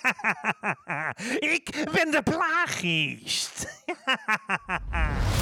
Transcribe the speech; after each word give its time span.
Ik 1.54 1.84
ben 1.92 2.10
de 2.10 2.22
plaaggeest. 2.22 3.66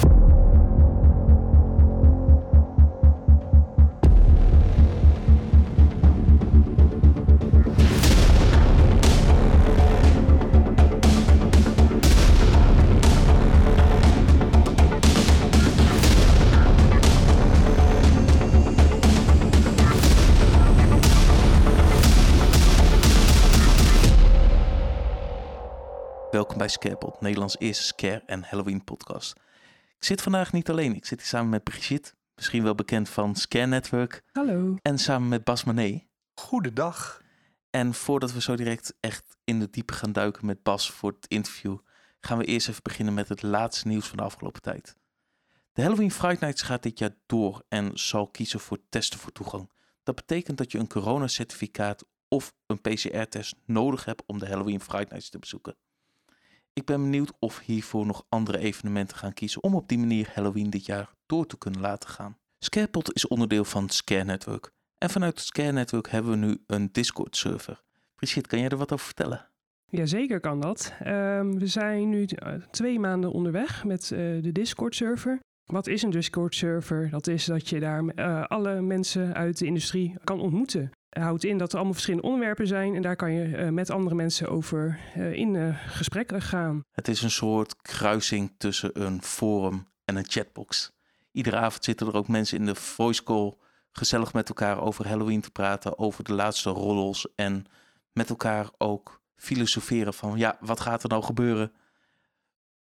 Welkom 26.41 26.59
bij 26.59 26.67
Scarepot, 26.67 27.21
Nederlands 27.21 27.59
eerste 27.59 27.83
scare- 27.83 28.23
en 28.25 28.43
Halloween 28.43 28.83
podcast. 28.83 29.35
Ik 29.97 30.03
zit 30.03 30.21
vandaag 30.21 30.51
niet 30.51 30.69
alleen, 30.69 30.95
ik 30.95 31.05
zit 31.05 31.19
hier 31.19 31.27
samen 31.27 31.49
met 31.49 31.63
Brigitte, 31.63 32.13
misschien 32.35 32.63
wel 32.63 32.75
bekend 32.75 33.09
van 33.09 33.35
Scare 33.35 33.65
Network, 33.65 34.21
Hallo. 34.31 34.75
en 34.81 34.97
samen 34.99 35.27
met 35.29 35.43
Bas 35.43 35.63
Manet. 35.63 36.03
Goedendag. 36.33 37.21
En 37.69 37.93
voordat 37.93 38.33
we 38.33 38.41
zo 38.41 38.55
direct 38.55 38.93
echt 38.99 39.37
in 39.43 39.59
de 39.59 39.69
diepe 39.69 39.93
gaan 39.93 40.11
duiken 40.11 40.45
met 40.45 40.63
Bas 40.63 40.91
voor 40.91 41.11
het 41.11 41.27
interview, 41.27 41.77
gaan 42.19 42.37
we 42.37 42.45
eerst 42.45 42.69
even 42.69 42.83
beginnen 42.83 43.13
met 43.13 43.29
het 43.29 43.41
laatste 43.41 43.87
nieuws 43.87 44.07
van 44.07 44.17
de 44.17 44.23
afgelopen 44.23 44.61
tijd. 44.61 44.95
De 45.73 45.81
Halloween 45.81 46.11
Fright 46.11 46.39
Nights 46.39 46.61
gaat 46.61 46.83
dit 46.83 46.99
jaar 46.99 47.15
door 47.25 47.63
en 47.67 47.91
zal 47.93 48.27
kiezen 48.27 48.59
voor 48.59 48.77
testen 48.89 49.19
voor 49.19 49.31
toegang. 49.31 49.71
Dat 50.03 50.15
betekent 50.15 50.57
dat 50.57 50.71
je 50.71 50.77
een 50.77 50.87
coronacertificaat 50.87 52.05
of 52.27 52.53
een 52.65 52.81
PCR-test 52.81 53.55
nodig 53.65 54.05
hebt 54.05 54.23
om 54.25 54.39
de 54.39 54.47
Halloween 54.47 54.81
Fright 54.81 55.09
Nights 55.09 55.29
te 55.29 55.39
bezoeken. 55.39 55.75
Ik 56.73 56.85
ben 56.85 57.01
benieuwd 57.01 57.31
of 57.39 57.59
hiervoor 57.59 58.05
nog 58.05 58.25
andere 58.29 58.57
evenementen 58.57 59.17
gaan 59.17 59.33
kiezen 59.33 59.63
om 59.63 59.75
op 59.75 59.87
die 59.87 59.97
manier 59.97 60.31
Halloween 60.33 60.69
dit 60.69 60.85
jaar 60.85 61.13
door 61.25 61.45
te 61.45 61.57
kunnen 61.57 61.81
laten 61.81 62.09
gaan. 62.09 62.37
Scarepot 62.59 63.13
is 63.13 63.27
onderdeel 63.27 63.65
van 63.65 63.83
het 63.83 63.93
Scare 63.93 64.23
Network. 64.23 64.71
En 64.97 65.09
vanuit 65.09 65.33
het 65.33 65.47
Scare 65.47 65.71
Network 65.71 66.09
hebben 66.09 66.31
we 66.31 66.37
nu 66.37 66.63
een 66.67 66.89
Discord-server. 66.91 67.81
Brigitte, 68.15 68.49
kan 68.49 68.59
jij 68.59 68.69
er 68.69 68.77
wat 68.77 68.91
over 68.91 69.05
vertellen? 69.05 69.49
Jazeker 69.85 70.39
kan 70.39 70.59
dat. 70.59 70.93
Ehm, 70.99 71.57
we 71.57 71.67
zijn 71.67 72.09
nu 72.09 72.25
eh, 72.25 72.53
twee 72.53 72.99
maanden 72.99 73.31
onderweg 73.31 73.83
met 73.83 74.11
eh, 74.11 74.17
de 74.17 74.51
Discord-server. 74.51 75.39
Wat 75.71 75.87
is 75.87 76.01
een 76.01 76.09
Discord-server? 76.09 77.09
Dat 77.09 77.27
is 77.27 77.45
dat 77.45 77.69
je 77.69 77.79
daar 77.79 78.05
eh, 78.05 78.43
alle 78.43 78.81
mensen 78.81 79.33
uit 79.33 79.57
de 79.57 79.65
industrie 79.65 80.15
kan 80.23 80.39
ontmoeten. 80.39 80.91
Houdt 81.19 81.43
in 81.43 81.57
dat 81.57 81.69
er 81.69 81.75
allemaal 81.75 81.93
verschillende 81.93 82.27
onderwerpen 82.27 82.67
zijn 82.67 82.95
en 82.95 83.01
daar 83.01 83.15
kan 83.15 83.31
je 83.31 83.55
eh, 83.55 83.69
met 83.69 83.89
andere 83.89 84.15
mensen 84.15 84.49
over 84.49 84.99
eh, 85.13 85.33
in 85.33 85.55
eh, 85.55 85.77
gesprek 85.87 86.43
gaan. 86.43 86.83
Het 86.91 87.07
is 87.07 87.21
een 87.21 87.31
soort 87.31 87.81
kruising 87.81 88.53
tussen 88.57 89.05
een 89.05 89.21
forum 89.21 89.87
en 90.05 90.15
een 90.15 90.29
chatbox. 90.29 90.91
Iedere 91.31 91.55
avond 91.55 91.83
zitten 91.83 92.07
er 92.07 92.15
ook 92.15 92.27
mensen 92.27 92.57
in 92.57 92.65
de 92.65 92.75
voice 92.75 93.23
call 93.23 93.53
gezellig 93.91 94.33
met 94.33 94.49
elkaar 94.49 94.81
over 94.81 95.07
Halloween 95.07 95.41
te 95.41 95.51
praten, 95.51 95.99
over 95.99 96.23
de 96.23 96.33
laatste 96.33 96.69
roddels 96.69 97.27
en 97.35 97.65
met 98.13 98.29
elkaar 98.29 98.69
ook 98.77 99.21
filosoferen 99.35 100.13
van 100.13 100.37
ja, 100.37 100.57
wat 100.59 100.79
gaat 100.79 101.03
er 101.03 101.09
nou 101.09 101.23
gebeuren? 101.23 101.71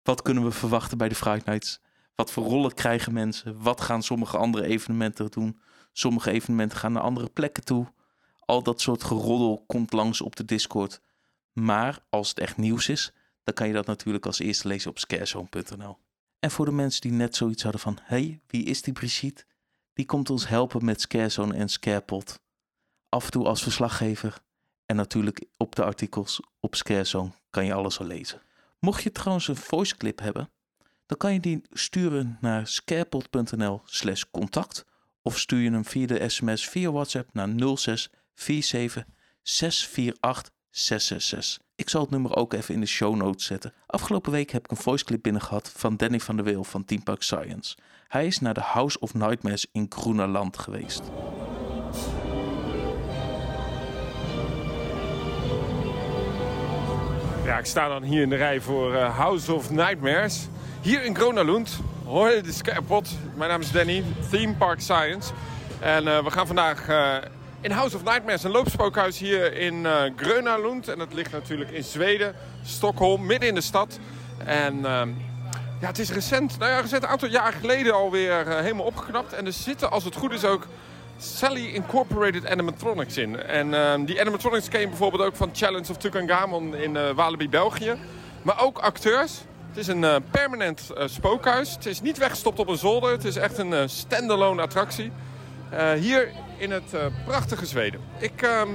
Wat 0.03 0.23
kunnen 0.23 0.45
we 0.45 0.51
verwachten 0.51 0.99
bij 0.99 1.09
de 1.09 1.15
Friday 1.15 1.43
Nights? 1.45 1.81
Wat 2.15 2.33
voor 2.33 2.45
rollen 2.45 2.75
krijgen 2.75 3.13
mensen? 3.13 3.63
Wat 3.63 3.81
gaan 3.81 4.03
sommige 4.03 4.37
andere 4.37 4.67
evenementen 4.67 5.31
doen? 5.31 5.61
Sommige 5.93 6.31
evenementen 6.31 6.79
gaan 6.79 6.93
naar 6.93 7.03
andere 7.03 7.29
plekken 7.29 7.65
toe. 7.65 7.87
Al 8.51 8.63
dat 8.63 8.81
soort 8.81 9.05
geroddel 9.05 9.65
komt 9.67 9.93
langs 9.93 10.21
op 10.21 10.37
de 10.37 10.45
Discord. 10.45 11.01
Maar 11.53 11.99
als 12.09 12.29
het 12.29 12.39
echt 12.39 12.57
nieuws 12.57 12.89
is, 12.89 13.13
dan 13.45 13.55
kan 13.55 13.67
je 13.67 13.73
dat 13.73 13.87
natuurlijk 13.87 14.27
als 14.27 14.39
eerste 14.39 14.69
lezen 14.69 14.91
op 14.91 14.99
scarezone.nl. 14.99 15.99
En 16.39 16.51
voor 16.51 16.65
de 16.65 16.73
mensen 16.73 17.01
die 17.01 17.13
net 17.13 17.37
zoiets 17.37 17.63
hadden 17.63 17.81
van... 17.81 17.99
hey, 18.03 18.41
wie 18.47 18.65
is 18.65 18.83
die 18.83 18.93
Brigitte? 18.93 19.45
Die 19.93 20.07
komt 20.07 20.31
ons 20.31 20.49
helpen 20.49 20.85
met 20.85 21.01
Scarezone 21.01 21.55
en 21.55 21.69
Scarepot. 21.69 22.41
Af 23.09 23.25
en 23.25 23.31
toe 23.31 23.47
als 23.47 23.63
verslaggever. 23.63 24.43
En 24.87 24.97
natuurlijk 24.97 25.45
op 25.57 25.75
de 25.75 25.85
artikels 25.85 26.41
op 26.61 26.75
Scarezone 26.75 27.31
kan 27.51 27.65
je 27.65 27.75
alles 27.75 27.99
al 27.99 28.07
lezen. 28.07 28.43
Mocht 28.79 29.03
je 29.03 29.13
trouwens 29.13 29.49
een 29.49 29.57
voice 29.57 29.97
clip 29.97 30.21
hebben... 30.21 30.51
dan 31.07 31.19
kan 31.19 31.33
je 31.33 31.41
die 31.41 31.63
sturen 31.71 32.39
naar 32.41 32.67
scarepot.nl 32.67 33.81
slash 33.85 34.23
contact... 34.31 34.85
of 35.23 35.39
stuur 35.39 35.61
je 35.61 35.71
hem 35.71 35.85
via 35.85 36.07
de 36.07 36.29
sms 36.29 36.69
via 36.69 36.91
WhatsApp 36.91 37.35
naar 37.35 37.77
06 37.77 38.11
47 38.35 39.05
648 39.43 40.51
666. 40.71 41.59
Ik 41.77 41.89
zal 41.89 42.01
het 42.01 42.11
nummer 42.11 42.37
ook 42.37 42.53
even 42.53 42.75
in 42.75 42.81
de 42.81 42.87
show 42.87 43.17
notes 43.17 43.47
zetten. 43.47 43.73
Afgelopen 43.87 44.33
week 44.33 44.51
heb 44.51 44.65
ik 44.65 44.71
een 44.71 44.77
voice 44.77 45.05
clip 45.05 45.23
binnen 45.23 45.43
gehad 45.43 45.73
van 45.77 45.97
Danny 45.97 46.21
van 46.21 46.37
der 46.37 46.45
Weel 46.45 46.65
van 46.65 46.85
Team 46.85 47.03
Park 47.03 47.23
Science. 47.23 47.77
Hij 48.09 48.27
is 48.27 48.41
naar 48.41 48.55
de 48.55 48.61
House 48.61 48.99
of 48.99 49.15
Nightmares 49.15 49.67
in 49.73 49.87
Groenerland 49.89 50.59
geweest. 50.59 51.03
Ja, 57.45 57.59
ik 57.59 57.65
sta 57.65 57.89
dan 57.89 58.03
hier 58.03 58.23
in 58.23 58.29
de 58.29 58.37
rij 58.37 58.61
voor 58.61 58.95
eh, 58.95 59.17
House 59.19 59.55
of 59.55 59.71
Nightmares. 59.71 60.49
Hier 60.83 61.05
in 61.05 61.17
Gronalund. 61.17 61.81
Hoi, 62.05 62.43
de 62.43 62.53
Scarepot. 62.53 63.11
Mijn 63.35 63.51
naam 63.51 63.61
is 63.61 63.73
Danny, 63.73 64.05
Theme 64.31 64.55
Park 64.55 64.81
Science. 64.81 65.33
En 65.81 66.09
eh, 66.09 66.25
we 66.25 66.31
gaan 66.31 66.47
vandaag 66.47 66.89
eh, 66.89 67.17
in 67.61 67.71
House 67.71 67.97
of 67.97 68.05
Nightmares, 68.05 68.45
een 68.45 68.51
loopspookhuis 68.51 69.19
hier 69.19 69.57
in 69.57 69.87
uh. 70.17 70.89
En 70.89 70.99
dat 70.99 71.13
ligt 71.13 71.33
natuurlijk 71.33 71.71
in 71.71 71.85
Zweden, 71.85 72.35
Stockholm, 72.65 73.27
midden 73.27 73.49
in 73.49 73.55
de 73.55 73.61
stad. 73.61 73.99
En 74.45 74.85
ehm, 74.85 75.09
ja, 75.81 75.87
het 75.87 75.99
is 75.99 76.11
recent, 76.11 76.59
nou 76.59 76.71
ja, 76.71 76.81
recent 76.81 77.03
een 77.03 77.09
aantal 77.09 77.29
jaar 77.29 77.53
geleden 77.53 77.95
alweer 77.95 78.47
uh, 78.47 78.59
helemaal 78.59 78.85
opgeknapt. 78.85 79.33
En 79.33 79.47
er 79.47 79.53
zitten, 79.53 79.91
als 79.91 80.05
het 80.05 80.17
goed 80.17 80.33
is, 80.33 80.45
ook 80.45 80.67
Sally 81.19 81.67
Incorporated 81.67 82.47
animatronics 82.47 83.17
in. 83.17 83.43
En 83.43 83.69
uh, 83.69 83.95
die 84.07 84.21
animatronics 84.21 84.69
ken 84.69 84.89
bijvoorbeeld 84.89 85.23
ook 85.23 85.37
van 85.37 85.51
Challenge 85.53 85.91
of 85.91 85.97
Tutankhamon 85.97 86.77
in 86.77 86.95
uh, 86.95 87.11
Walibi, 87.11 87.49
België. 87.49 87.95
Maar 88.43 88.63
ook 88.63 88.79
acteurs. 88.79 89.41
Het 89.69 89.79
is 89.79 89.87
een 89.87 90.07
permanent 90.31 90.91
spookhuis. 91.05 91.75
Het 91.75 91.87
is 91.87 92.01
niet 92.01 92.19
weggestopt 92.19 92.59
op 92.59 92.69
een 92.69 92.79
zolder. 92.79 93.11
Het 93.11 93.25
is 93.25 93.37
echt 93.37 93.59
een 93.59 93.89
standalone 93.89 94.63
attractie. 94.63 95.13
hier 95.99 96.33
in 96.61 96.71
het 96.71 96.95
prachtige 97.25 97.67
Zweden. 97.67 98.01
Ik 98.19 98.43
ehm, 98.43 98.69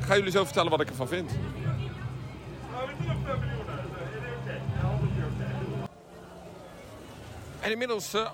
ga 0.00 0.16
jullie 0.16 0.30
zo 0.30 0.44
vertellen 0.44 0.70
wat 0.70 0.80
ik 0.80 0.88
ervan 0.88 1.08
vind. 1.08 1.30
En 7.60 7.70
inmiddels 7.70 8.14
uh, 8.14 8.26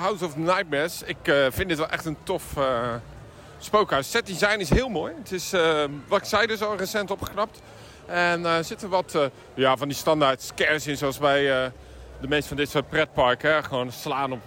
House 0.00 0.24
of 0.24 0.36
Nightmares. 0.36 1.02
Ik 1.02 1.28
uh, 1.28 1.46
vind 1.50 1.68
dit 1.68 1.78
wel 1.78 1.88
echt 1.88 2.04
een 2.04 2.16
tof 2.22 2.44
spookhuis. 3.58 4.10
Set 4.10 4.26
design 4.26 4.58
is 4.58 4.70
heel 4.70 4.88
mooi. 4.88 5.12
Het 5.18 5.32
is, 5.32 5.50
wat 6.08 6.18
ik 6.18 6.24
zei, 6.24 6.46
dus 6.46 6.62
al 6.62 6.76
recent 6.76 7.10
opgeknapt. 7.10 7.60
En 8.06 8.44
er 8.44 8.64
zitten 8.64 8.88
wat 8.88 9.18
ja, 9.54 9.76
van 9.76 9.88
die 9.88 9.96
standaard 9.96 10.42
scares 10.42 10.86
in, 10.86 10.96
zoals 10.96 11.18
bij 11.18 11.42
de 12.20 12.28
meeste 12.28 12.48
van 12.48 12.56
dit 12.56 12.70
soort 12.70 12.88
pretparken. 12.88 13.64
Gewoon 13.64 13.92
slaan 13.92 14.32
op 14.32 14.42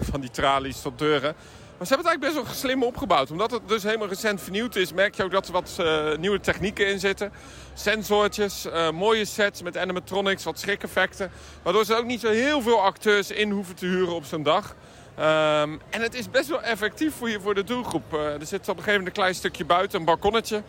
van 0.00 0.20
die 0.20 0.30
tralies 0.30 0.80
tot 0.80 0.98
deuren. 0.98 1.34
Maar 1.78 1.86
ze 1.86 1.94
hebben 1.94 2.12
het 2.12 2.20
eigenlijk 2.22 2.48
best 2.48 2.62
wel 2.62 2.70
slim 2.70 2.82
opgebouwd. 2.82 3.30
Omdat 3.30 3.50
het 3.50 3.68
dus 3.68 3.82
helemaal 3.82 4.08
recent 4.08 4.40
vernieuwd 4.40 4.76
is, 4.76 4.92
merk 4.92 5.14
je 5.14 5.22
ook 5.22 5.30
dat 5.30 5.46
er 5.46 5.52
wat 5.52 5.76
uh, 5.80 6.16
nieuwe 6.16 6.40
technieken 6.40 6.86
in 6.86 6.98
zitten. 6.98 7.32
Sensortjes, 7.74 8.66
uh, 8.66 8.90
mooie 8.90 9.24
sets 9.24 9.62
met 9.62 9.76
animatronics, 9.76 10.44
wat 10.44 10.58
schrikeffecten. 10.58 11.30
Waardoor 11.62 11.84
ze 11.84 11.94
ook 11.94 12.04
niet 12.04 12.20
zo 12.20 12.30
heel 12.30 12.62
veel 12.62 12.80
acteurs 12.80 13.30
in 13.30 13.50
hoeven 13.50 13.74
te 13.74 13.86
huren 13.86 14.14
op 14.14 14.24
zo'n 14.24 14.42
dag. 14.42 14.74
Um, 15.18 15.80
en 15.90 16.00
het 16.00 16.14
is 16.14 16.30
best 16.30 16.48
wel 16.48 16.62
effectief 16.62 17.14
voor, 17.14 17.30
je, 17.30 17.40
voor 17.40 17.54
de 17.54 17.64
doelgroep. 17.64 18.14
Uh, 18.14 18.40
er 18.40 18.46
zit 18.46 18.60
op 18.60 18.68
een 18.68 18.82
gegeven 18.82 18.90
moment 18.90 19.06
een 19.06 19.12
klein 19.12 19.34
stukje 19.34 19.64
buiten, 19.64 19.98
een 19.98 20.04
balkonnetje. 20.04 20.62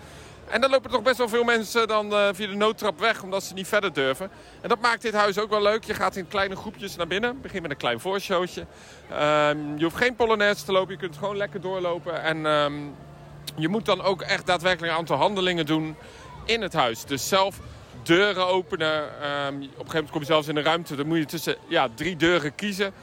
En 0.49 0.61
dan 0.61 0.69
lopen 0.69 0.91
toch 0.91 1.01
best 1.01 1.17
wel 1.17 1.29
veel 1.29 1.43
mensen 1.43 1.87
dan 1.87 2.13
uh, 2.13 2.27
via 2.31 2.47
de 2.47 2.55
noodtrap 2.55 2.99
weg, 2.99 3.23
omdat 3.23 3.43
ze 3.43 3.53
niet 3.53 3.67
verder 3.67 3.93
durven. 3.93 4.29
En 4.61 4.69
dat 4.69 4.79
maakt 4.79 5.01
dit 5.01 5.13
huis 5.13 5.39
ook 5.39 5.49
wel 5.49 5.61
leuk. 5.61 5.83
Je 5.83 5.93
gaat 5.93 6.15
in 6.15 6.27
kleine 6.27 6.55
groepjes 6.55 6.95
naar 6.95 7.07
binnen. 7.07 7.41
Begin 7.41 7.61
met 7.61 7.71
een 7.71 7.77
klein 7.77 7.99
voorshowtje. 7.99 8.65
Um, 9.11 9.77
je 9.77 9.83
hoeft 9.83 9.95
geen 9.95 10.15
polonaise 10.15 10.65
te 10.65 10.71
lopen, 10.71 10.93
je 10.93 10.99
kunt 10.99 11.17
gewoon 11.17 11.37
lekker 11.37 11.61
doorlopen. 11.61 12.23
En 12.23 12.45
um, 12.45 12.95
je 13.55 13.67
moet 13.67 13.85
dan 13.85 14.01
ook 14.01 14.21
echt 14.21 14.45
daadwerkelijk 14.45 14.91
een 14.91 14.97
aantal 14.99 15.17
handelingen 15.17 15.65
doen 15.65 15.95
in 16.45 16.61
het 16.61 16.73
huis. 16.73 17.05
Dus 17.05 17.27
zelf 17.27 17.59
deuren 18.03 18.47
openen. 18.47 19.01
Um, 19.01 19.07
op 19.07 19.61
een 19.61 19.69
gegeven 19.69 19.85
moment 19.85 20.09
kom 20.09 20.19
je 20.19 20.27
zelfs 20.27 20.47
in 20.47 20.55
een 20.55 20.63
ruimte. 20.63 20.95
Dan 20.95 21.07
moet 21.07 21.17
je 21.17 21.25
tussen 21.25 21.55
ja, 21.67 21.87
drie 21.95 22.15
deuren 22.15 22.55
kiezen. 22.55 22.93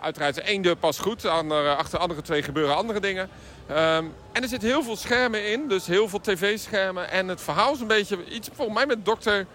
Uiteraard 0.00 0.36
is 0.36 0.44
één 0.44 0.62
deur 0.62 0.76
pas 0.76 0.98
goed. 0.98 1.24
Andere, 1.24 1.74
achter 1.74 1.98
de 1.98 2.02
andere 2.04 2.22
twee 2.22 2.42
gebeuren 2.42 2.76
andere 2.76 3.00
dingen. 3.00 3.28
Um, 3.70 4.14
en 4.32 4.42
er 4.42 4.48
zit 4.48 4.62
heel 4.62 4.82
veel 4.82 4.96
schermen 4.96 5.50
in. 5.50 5.68
Dus 5.68 5.86
heel 5.86 6.08
veel 6.08 6.20
tv-schermen. 6.20 7.10
En 7.10 7.28
het 7.28 7.40
verhaal 7.40 7.72
is 7.72 7.80
een 7.80 7.86
beetje 7.86 8.24
iets 8.24 8.48
volgens 8.54 8.76
mij 8.76 8.86
met 8.86 9.04
dokter 9.04 9.46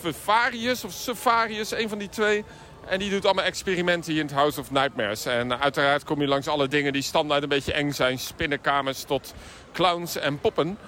Fefarius 0.00 0.84
of 0.84 0.92
Sefarius. 0.92 1.70
Een 1.70 1.88
van 1.88 1.98
die 1.98 2.08
twee. 2.08 2.44
En 2.86 2.98
die 2.98 3.10
doet 3.10 3.24
allemaal 3.24 3.44
experimenten 3.44 4.12
hier 4.12 4.20
in 4.20 4.26
het 4.26 4.36
House 4.36 4.60
of 4.60 4.70
Nightmares. 4.70 5.24
En 5.24 5.60
uiteraard 5.60 6.04
kom 6.04 6.20
je 6.20 6.26
langs 6.26 6.48
alle 6.48 6.68
dingen 6.68 6.92
die 6.92 7.02
standaard 7.02 7.42
een 7.42 7.48
beetje 7.48 7.72
eng 7.72 7.92
zijn. 7.92 8.18
Spinnenkamers 8.18 9.02
tot 9.02 9.34
clowns 9.72 10.16
en 10.16 10.40
poppen. 10.40 10.78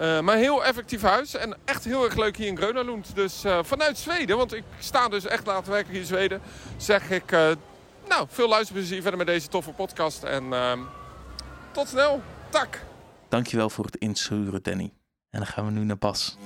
Uh, 0.00 0.20
maar 0.20 0.36
heel 0.36 0.64
effectief 0.64 1.02
huis 1.02 1.34
en 1.34 1.56
echt 1.64 1.84
heel 1.84 2.04
erg 2.04 2.16
leuk 2.16 2.36
hier 2.36 2.46
in 2.46 2.56
Grönalund. 2.56 3.14
Dus 3.14 3.44
uh, 3.44 3.58
vanuit 3.62 3.98
Zweden, 3.98 4.36
want 4.36 4.54
ik 4.54 4.62
sta 4.78 5.08
dus 5.08 5.26
echt 5.26 5.46
hier 5.46 6.00
in 6.00 6.04
Zweden, 6.04 6.40
zeg 6.76 7.10
ik, 7.10 7.32
nou, 8.10 8.26
veel 8.28 8.48
luisterplezier 8.48 9.00
verder 9.00 9.18
met 9.18 9.26
deze 9.26 9.48
toffe 9.48 9.72
podcast. 9.72 10.22
En 10.22 10.52
ehm, 10.52 10.80
tot 11.70 11.88
snel. 11.88 12.22
Tak! 12.48 12.84
Dankjewel 13.28 13.70
voor 13.70 13.84
het 13.84 13.96
insturen, 13.96 14.62
Danny. 14.62 14.92
En 15.30 15.38
dan 15.38 15.46
gaan 15.46 15.64
we 15.64 15.70
nu 15.70 15.84
naar 15.84 15.98
Bas. 15.98 16.36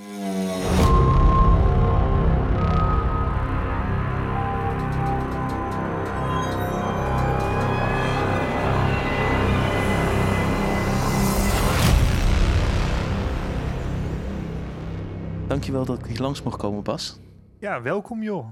Dankjewel 15.46 15.84
dat 15.84 15.98
ik 15.98 16.06
hier 16.06 16.20
langs 16.20 16.42
mocht 16.42 16.58
komen, 16.58 16.82
Bas. 16.82 17.18
Ja, 17.58 17.82
welkom 17.82 18.22
joh. 18.22 18.46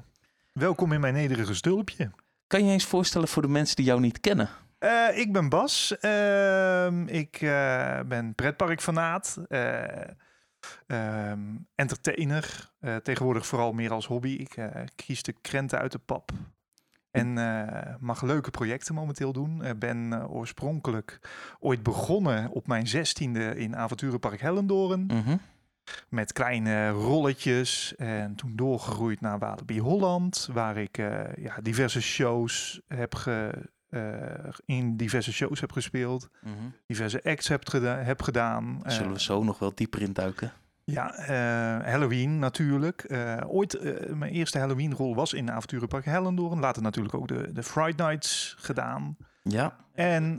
Welkom 0.52 0.92
in 0.92 1.00
mijn 1.00 1.14
nederige 1.14 1.54
stulpje. 1.54 2.10
Kan 2.52 2.64
je 2.64 2.72
eens 2.72 2.84
voorstellen 2.84 3.28
voor 3.28 3.42
de 3.42 3.48
mensen 3.48 3.76
die 3.76 3.84
jou 3.84 4.00
niet 4.00 4.20
kennen? 4.20 4.48
Uh, 4.80 5.18
ik 5.18 5.32
ben 5.32 5.48
Bas. 5.48 5.94
Uh, 6.00 7.06
ik 7.06 7.40
uh, 7.40 8.00
ben 8.00 8.34
pretparkfanaat. 8.34 9.38
Ehm, 10.86 11.40
entertainer. 11.74 12.70
tegenwoordig 13.02 13.46
vooral 13.46 13.72
meer 13.72 13.92
als 13.92 14.06
hobby. 14.06 14.28
Ik 14.28 14.70
kies 14.96 15.22
de 15.22 15.34
krenten 15.40 15.78
uit 15.78 15.92
de 15.92 15.98
pap. 15.98 16.30
En 17.10 17.32
mag 18.00 18.22
leuke 18.22 18.50
projecten 18.50 18.94
momenteel 18.94 19.32
doen. 19.32 19.64
Ik 19.64 19.78
ben 19.78 20.28
oorspronkelijk 20.28 21.20
ooit 21.58 21.82
begonnen 21.82 22.50
op 22.50 22.66
mijn 22.66 22.86
zestiende 22.86 23.56
in 23.56 23.76
Avonturenpark 23.76 24.40
Hellendoorn. 24.40 25.00
Mm 25.00 25.40
met 26.08 26.32
kleine 26.32 26.90
rolletjes. 26.90 27.94
En 27.96 28.34
toen 28.34 28.56
doorgegroeid 28.56 29.20
naar 29.20 29.38
Walibi 29.38 29.80
Holland, 29.80 30.48
waar 30.52 30.76
ik 30.76 30.98
uh, 30.98 31.20
ja, 31.36 31.56
diverse 31.62 32.00
shows 32.00 32.80
heb 32.88 33.14
ge, 33.14 33.68
uh, 33.90 34.02
in 34.64 34.96
diverse 34.96 35.32
shows 35.32 35.60
heb 35.60 35.72
gespeeld. 35.72 36.28
Mm 36.40 36.52
-hmm. 36.58 36.74
Diverse 36.86 37.22
acts 37.24 37.48
heb, 37.48 37.68
geda 37.68 37.96
heb 37.96 38.22
gedaan. 38.22 38.80
Zullen 38.86 39.08
we 39.08 39.14
eh, 39.14 39.20
zo 39.20 39.42
nog 39.42 39.58
wel 39.58 39.72
dieper 39.74 40.02
induiken? 40.02 40.52
Ja, 40.84 41.14
Halloween 41.84 42.38
natuurlijk. 42.38 43.06
ooit, 43.46 43.78
mijn 44.14 44.32
eerste 44.32 44.58
Halloween-rol 44.58 45.14
was 45.14 45.32
in 45.32 45.50
Avonturenpark 45.50 46.04
Hellendoorn. 46.04 46.60
Later 46.60 46.82
natuurlijk 46.82 47.14
ook 47.14 47.28
de, 47.28 47.52
de 47.52 47.62
Friday 47.62 48.06
Nights 48.06 48.54
gedaan. 48.58 49.16
Ja. 49.42 49.76
En 49.94 50.34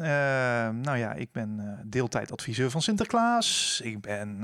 nou 0.81 0.98
ja, 0.98 1.13
ik 1.13 1.31
ben 1.31 1.80
deeltijdadviseur 1.86 2.69
van 2.69 2.81
Sinterklaas. 2.81 3.81
Ik 3.84 4.01
ben 4.01 4.39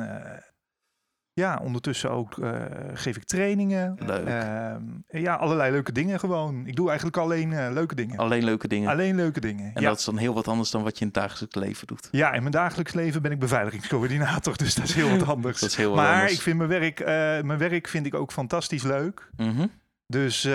ja, 1.40 1.60
ondertussen 1.64 2.12
ook 2.12 2.38
uh, 2.38 2.62
geef 2.94 3.16
ik 3.16 3.24
trainingen. 3.24 3.98
Uh, 4.02 5.22
ja, 5.22 5.36
allerlei 5.36 5.72
leuke 5.72 5.92
dingen 5.92 6.20
gewoon. 6.20 6.66
Ik 6.66 6.76
doe 6.76 6.88
eigenlijk 6.88 7.18
alleen 7.18 7.52
uh, 7.52 7.68
leuke 7.72 7.96
dingen. 7.96 8.18
Alleen 8.18 8.44
leuke 8.44 8.68
dingen. 8.68 8.90
Alleen 8.90 9.16
leuke 9.16 9.40
dingen. 9.40 9.72
En 9.74 9.82
ja. 9.82 9.90
dat 9.90 10.00
is 10.00 10.06
dan 10.06 10.18
heel 10.18 10.34
wat 10.34 10.48
anders 10.48 10.72
dan 10.72 10.84
wat 10.84 10.94
je 10.94 11.00
in 11.00 11.12
het 11.14 11.16
dagelijks 11.16 11.56
leven 11.56 11.88
doet. 11.88 12.08
Ja, 12.12 12.34
in 12.34 12.40
mijn 12.40 12.52
dagelijks 12.52 12.94
leven 12.94 13.22
ben 13.22 13.32
ik 13.32 13.40
beveiligingscoördinator, 13.40 14.58
dus 14.64 14.76
dat 14.76 14.86
is 14.86 14.94
heel 14.94 15.10
wat 15.10 15.28
anders. 15.28 15.60
dat 15.60 15.70
is 15.70 15.76
heel 15.76 15.96
maar 15.96 16.14
anders. 16.14 16.34
ik 16.34 16.42
vind 16.42 16.58
mijn 16.58 16.70
werk, 16.70 17.00
uh, 17.00 17.08
mijn 17.42 17.58
werk 17.58 17.88
vind 17.88 18.06
ik 18.06 18.14
ook 18.14 18.32
fantastisch 18.32 18.84
leuk. 18.84 19.30
Mm 19.36 19.56
-hmm. 19.56 19.72
Dus 20.08 20.48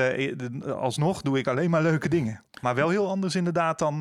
alsnog 0.67 1.23
doe 1.23 1.39
ik 1.39 1.47
alleen 1.47 1.71
maar 1.71 1.83
leuke 1.83 2.09
dingen. 2.09 2.43
Maar 2.61 2.75
wel 2.75 2.89
heel 2.89 3.09
anders 3.09 3.35
inderdaad 3.35 3.79
dan 3.79 4.01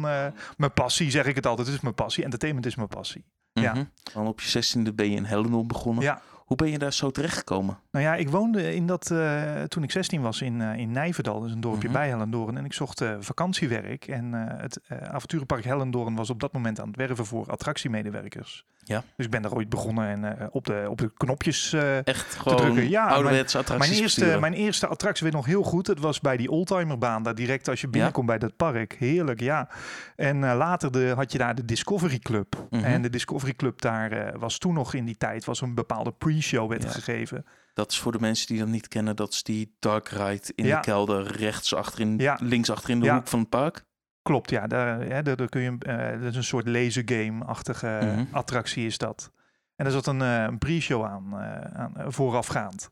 mijn 0.57 0.73
passie, 0.73 1.11
zeg 1.11 1.25
ik 1.25 1.35
het 1.35 1.45
altijd. 1.45 1.67
Het 1.67 1.75
is 1.75 1.81
mijn 1.81 1.95
passie. 1.95 2.23
Entertainment 2.23 2.65
is 2.65 2.75
mijn 2.75 2.87
passie. 2.87 3.25
Mm 3.53 3.63
Ja. 3.63 3.73
-hmm. 3.73 3.89
Dan 4.13 4.27
op 4.27 4.41
je 4.41 4.49
zestiende 4.49 4.93
ben 4.93 5.09
je 5.09 5.15
in 5.15 5.23
Hellendoorn 5.25 5.67
begonnen. 5.67 6.03
Ja. 6.03 6.21
Hoe 6.45 6.57
ben 6.57 6.69
je 6.69 6.77
daar 6.77 6.93
zo 6.93 7.11
terecht 7.11 7.37
gekomen? 7.37 7.79
Nou 7.91 8.05
ja, 8.05 8.15
ik 8.15 8.29
woonde 8.29 8.75
in 8.75 8.85
dat, 8.87 9.09
uh, 9.11 9.61
toen 9.63 9.83
ik 9.83 9.91
16 9.91 10.21
was 10.21 10.41
in, 10.41 10.59
uh, 10.59 10.77
in 10.77 10.91
Nijverdal, 10.91 11.39
dus 11.39 11.51
een 11.51 11.61
dorpje 11.61 11.87
Mhm. 11.87 11.97
bij 11.97 12.07
Hellendoorn. 12.07 12.57
En 12.57 12.65
ik 12.65 12.73
zocht 12.73 13.01
uh, 13.01 13.15
vakantiewerk. 13.19 14.07
En 14.07 14.33
het 14.33 14.79
avonturenpark 14.87 15.63
Hellendoorn 15.63 16.15
was 16.15 16.29
op 16.29 16.39
dat 16.39 16.53
moment 16.53 16.79
aan 16.79 16.87
het 16.87 16.95
werven 16.95 17.25
voor 17.25 17.51
attractiemedewerkers. 17.51 18.65
Ja. 18.83 19.03
Dus 19.15 19.25
ik 19.25 19.31
ben 19.31 19.41
daar 19.41 19.53
ooit 19.53 19.69
begonnen 19.69 20.23
en 20.23 20.49
op, 20.51 20.65
de, 20.65 20.85
op 20.89 20.97
de 20.97 21.11
knopjes 21.17 21.73
Echt 22.03 22.35
gewoon 22.35 22.57
te 22.57 22.63
drukken. 22.63 22.89
Ja, 22.89 23.07
ouderwetse 23.07 23.57
attracties 23.57 23.89
mijn 23.89 24.01
eerste, 24.01 24.19
besturen. 24.19 24.41
mijn 24.41 24.53
eerste 24.53 24.87
attractie 24.87 25.23
weet 25.25 25.35
nog 25.35 25.45
heel 25.45 25.63
goed. 25.63 25.87
Het 25.87 25.99
was 25.99 26.19
bij 26.19 26.37
die 26.37 26.49
oldtimerbaan, 26.51 27.23
daar 27.23 27.35
direct 27.35 27.67
als 27.69 27.81
je 27.81 27.87
binnenkomt 27.87 28.27
bij 28.27 28.37
dat 28.37 28.55
park. 28.55 28.95
Heerlijk, 28.99 29.39
ja. 29.39 29.69
En 30.15 30.39
later 30.39 30.91
de, 30.91 31.13
had 31.15 31.31
je 31.31 31.37
daar 31.37 31.55
de 31.55 31.65
Discovery 31.65 32.19
Club. 32.19 32.67
Mhm. 32.69 32.83
En 32.83 33.01
de 33.01 33.09
Discovery 33.09 33.53
Club 33.53 33.81
daar 33.81 34.39
was 34.39 34.57
toen 34.57 34.73
nog 34.73 34.93
in 34.93 35.05
die 35.05 35.17
tijd, 35.17 35.45
was 35.45 35.61
een 35.61 35.75
bepaalde 35.75 36.11
pre-show 36.11 36.69
werd 36.69 36.83
Ja. 36.83 36.89
gegeven. 36.89 37.45
Dat 37.73 37.91
is 37.91 37.99
voor 37.99 38.11
de 38.11 38.19
mensen 38.19 38.47
die 38.47 38.59
dat 38.59 38.67
niet 38.67 38.87
kennen, 38.87 39.15
dat 39.15 39.31
is 39.31 39.43
die 39.43 39.75
dark 39.79 40.07
ride 40.09 40.51
in 40.55 40.65
Ja. 40.65 40.75
de 40.75 40.81
kelder, 40.81 41.31
rechts 41.37 41.73
achterin, 41.75 42.21
links 42.37 42.69
achterin 42.69 42.99
de 42.99 43.11
hoek 43.11 43.27
van 43.27 43.39
het 43.39 43.49
park. 43.49 43.83
Klopt, 44.23 44.49
ja. 44.49 44.67
Daar, 44.67 44.99
hè, 44.99 45.21
daar, 45.23 45.35
daar 45.35 45.49
kun 45.49 45.61
je, 45.61 45.75
eh, 45.79 46.11
dat 46.21 46.29
is 46.29 46.35
een 46.35 46.43
soort 46.43 46.67
lasergame-achtige 46.67 47.99
Mhm. 48.01 48.23
attractie 48.31 48.85
is 48.85 48.97
dat. 48.97 49.31
En 49.75 49.83
daar 49.85 49.93
zat 49.93 50.07
een, 50.07 50.21
eh, 50.21 50.43
een 50.43 50.57
pre-show 50.57 51.05
aan, 51.05 51.39
eh, 51.39 51.79
aan 51.81 51.93
voorafgaand. 52.13 52.89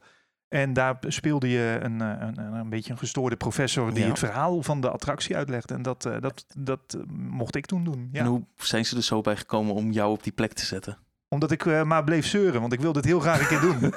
En 0.48 0.74
daar 0.74 0.95
speelde 1.07 1.50
je 1.50 1.80
een, 1.81 2.00
een, 2.00 2.38
een, 2.38 2.69
beetje 2.69 2.92
een 2.92 2.98
gestoorde 2.98 3.36
professor 3.36 3.94
die 3.94 4.04
Ja. 4.04 4.10
het 4.10 4.19
verhaal 4.19 4.62
van 4.63 4.81
de 4.81 4.89
attractie 4.89 5.36
uitlegde. 5.36 5.74
En 5.74 5.81
dat, 5.81 6.01
dat, 6.19 6.45
dat 6.57 6.98
mocht 7.13 7.56
ik 7.56 7.66
toen 7.66 7.83
doen. 7.83 8.10
Ja. 8.12 8.19
En 8.19 8.25
hoe 8.25 8.44
zijn 8.56 8.86
ze 8.86 8.95
er 8.95 9.04
zo 9.04 9.22
bij 9.22 9.36
gekomen 9.36 9.74
om 9.74 9.92
jou 9.92 10.12
op 10.12 10.24
die 10.24 10.31
plek 10.33 10.54
te 10.54 10.66
zetten? 10.66 10.98
Omdat 11.28 11.51
ik 11.51 11.66
maar 11.86 12.04
bleef 12.04 12.25
zeuren, 12.25 12.62
want 12.62 12.74
ik 12.74 12.80
wilde 12.80 13.00
het 13.00 13.07
heel 13.07 13.19
graag 13.19 13.39
een 13.39 13.48
keer 13.48 13.60
doen. 13.62 13.80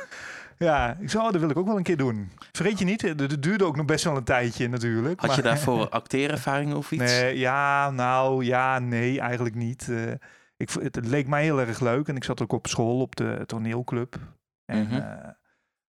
Ja, 0.58 0.96
ik 1.00 1.14
oh, 1.14 1.22
dat 1.32 1.36
wil 1.40 1.50
ik 1.50 1.56
ook 1.56 1.66
wel 1.66 1.76
een 1.76 1.82
keer 1.82 1.96
doen. 1.96 2.30
Vergeet 2.52 2.78
je 2.78 2.84
niet, 2.84 3.02
het 3.02 3.20
het 3.20 3.42
duurde 3.42 3.64
ook 3.64 3.76
nog 3.76 3.86
best 3.86 4.04
wel 4.04 4.16
een 4.16 4.24
tijdje 4.24 4.68
natuurlijk. 4.68 5.20
Had 5.20 5.34
je 5.34 5.42
daarvoor 5.42 5.88
acteerervaring 6.00 6.74
of 6.74 6.92
iets? 6.92 7.02
Nee, 7.02 7.38
ja, 7.38 7.90
nou, 7.90 8.44
ja, 8.44 8.78
nee, 8.78 9.20
eigenlijk 9.20 9.54
niet. 9.54 9.88
Eh, 9.90 10.12
ik, 10.56 10.70
het, 10.70 11.06
leek 11.06 11.26
mij 11.28 11.42
heel 11.42 11.60
erg 11.60 11.80
leuk 11.80 12.08
en 12.08 12.16
ik 12.16 12.24
zat 12.24 12.42
ook 12.42 12.52
op 12.52 12.66
school 12.66 13.00
op 13.00 13.16
de 13.16 13.42
toneelclub. 13.46 14.16
En 14.64 14.82
Mhm. 14.86 14.94
eh, 14.94 15.28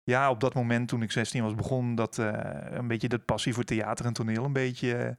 ja, 0.03 0.29
op 0.29 0.39
dat 0.39 0.53
moment 0.53 0.87
toen 0.87 1.01
ik 1.01 1.11
16 1.11 1.43
was, 1.43 1.55
begon 1.55 1.95
dat 1.95 2.17
eh, 2.17 2.31
een 2.69 2.87
beetje 2.87 3.09
de 3.09 3.19
passie 3.19 3.53
voor 3.53 3.63
theater 3.63 4.05
en 4.05 4.13
toneel 4.13 4.43
een 4.45 4.53
beetje 4.53 5.17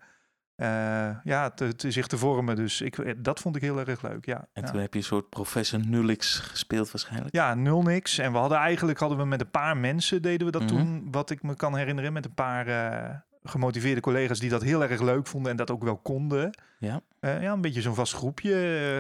eh, 0.57 1.11
ja, 1.25 1.51
te, 1.51 1.75
te 1.77 1.91
zich 1.91 2.07
te 2.07 2.19
vormen. 2.19 2.57
Dus 2.57 2.81
ik, 2.81 2.99
eh, 2.99 3.15
dat 3.19 3.41
vond 3.41 3.57
ik 3.57 3.63
heel 3.63 3.79
erg 3.87 4.03
leuk, 4.03 4.27
ja. 4.27 4.47
En 4.53 4.63
ja. 4.63 4.71
toen 4.71 4.81
heb 4.81 4.93
je 4.93 4.99
een 4.99 5.05
soort 5.05 5.29
professor 5.29 5.81
Nullix 5.87 6.39
gespeeld 6.39 6.91
waarschijnlijk. 6.91 7.35
Ja, 7.35 7.55
nul 7.55 7.83
niks. 7.83 8.19
En 8.19 8.33
we 8.33 8.39
hadden 8.39 8.59
eigenlijk 8.59 8.99
hadden 8.99 9.19
we 9.19 9.25
met 9.25 9.41
een 9.41 9.51
paar 9.51 9.77
mensen 9.77 10.23
deden 10.23 10.47
we 10.47 10.53
dat 10.53 10.63
Mhm. 10.63 10.71
toen, 10.71 11.09
wat 11.11 11.31
ik 11.31 11.43
me 11.43 11.55
kan 11.57 11.77
herinneren, 11.77 12.13
met 12.13 12.25
een 12.25 12.35
paar 12.35 12.67
eh, 12.67 13.15
gemotiveerde 13.43 14.01
collega's 14.01 14.39
die 14.39 14.51
dat 14.51 14.63
heel 14.63 14.83
erg 14.83 15.01
leuk 15.01 15.27
vonden 15.27 15.51
en 15.51 15.57
dat 15.57 15.71
ook 15.71 15.85
wel 15.85 15.97
konden. 15.97 16.51
Ja. 16.79 17.01
Ja, 17.21 17.53
een 17.53 17.61
beetje 17.61 17.81
zo'n 17.83 17.95
vast 17.95 18.15
groepje. 18.15 18.55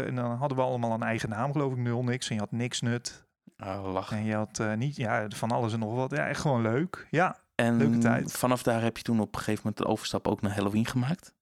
En 0.06 0.14
dan 0.14 0.30
hadden 0.37 0.56
we 0.58 0.64
allemaal 0.64 0.92
een 0.92 1.02
eigen 1.02 1.28
naam, 1.28 1.52
geloof 1.52 1.73
ik, 1.73 1.78
nul 1.78 2.02
niks. 2.04 2.28
En 2.28 2.34
je 2.34 2.40
had 2.40 2.52
niks 2.52 2.80
nut. 2.80 3.25
Ah, 3.56 3.92
lachen. 3.92 4.16
En 4.16 4.25
je 4.25 4.34
had 4.34 4.62
niet, 4.76 4.96
ja, 4.96 5.26
van 5.28 5.50
alles 5.50 5.73
en 5.73 5.78
nog 5.78 5.94
wat. 5.94 6.11
Ja, 6.11 6.26
echt 6.28 6.40
gewoon 6.40 6.62
leuk. 6.62 7.06
Ja, 7.11 7.37
En 7.54 7.76
leuke 7.76 7.99
tijd. 7.99 8.32
vanaf 8.32 8.62
daar 8.62 8.82
heb 8.82 8.96
je 8.96 9.02
toen 9.02 9.20
op 9.20 9.32
een 9.34 9.38
gegeven 9.38 9.61
moment 9.64 9.82
de 9.82 9.87
overstap 9.87 10.28
ook 10.28 10.40
naar 10.40 10.54
Halloween 10.54 10.87
gemaakt. 10.87 11.34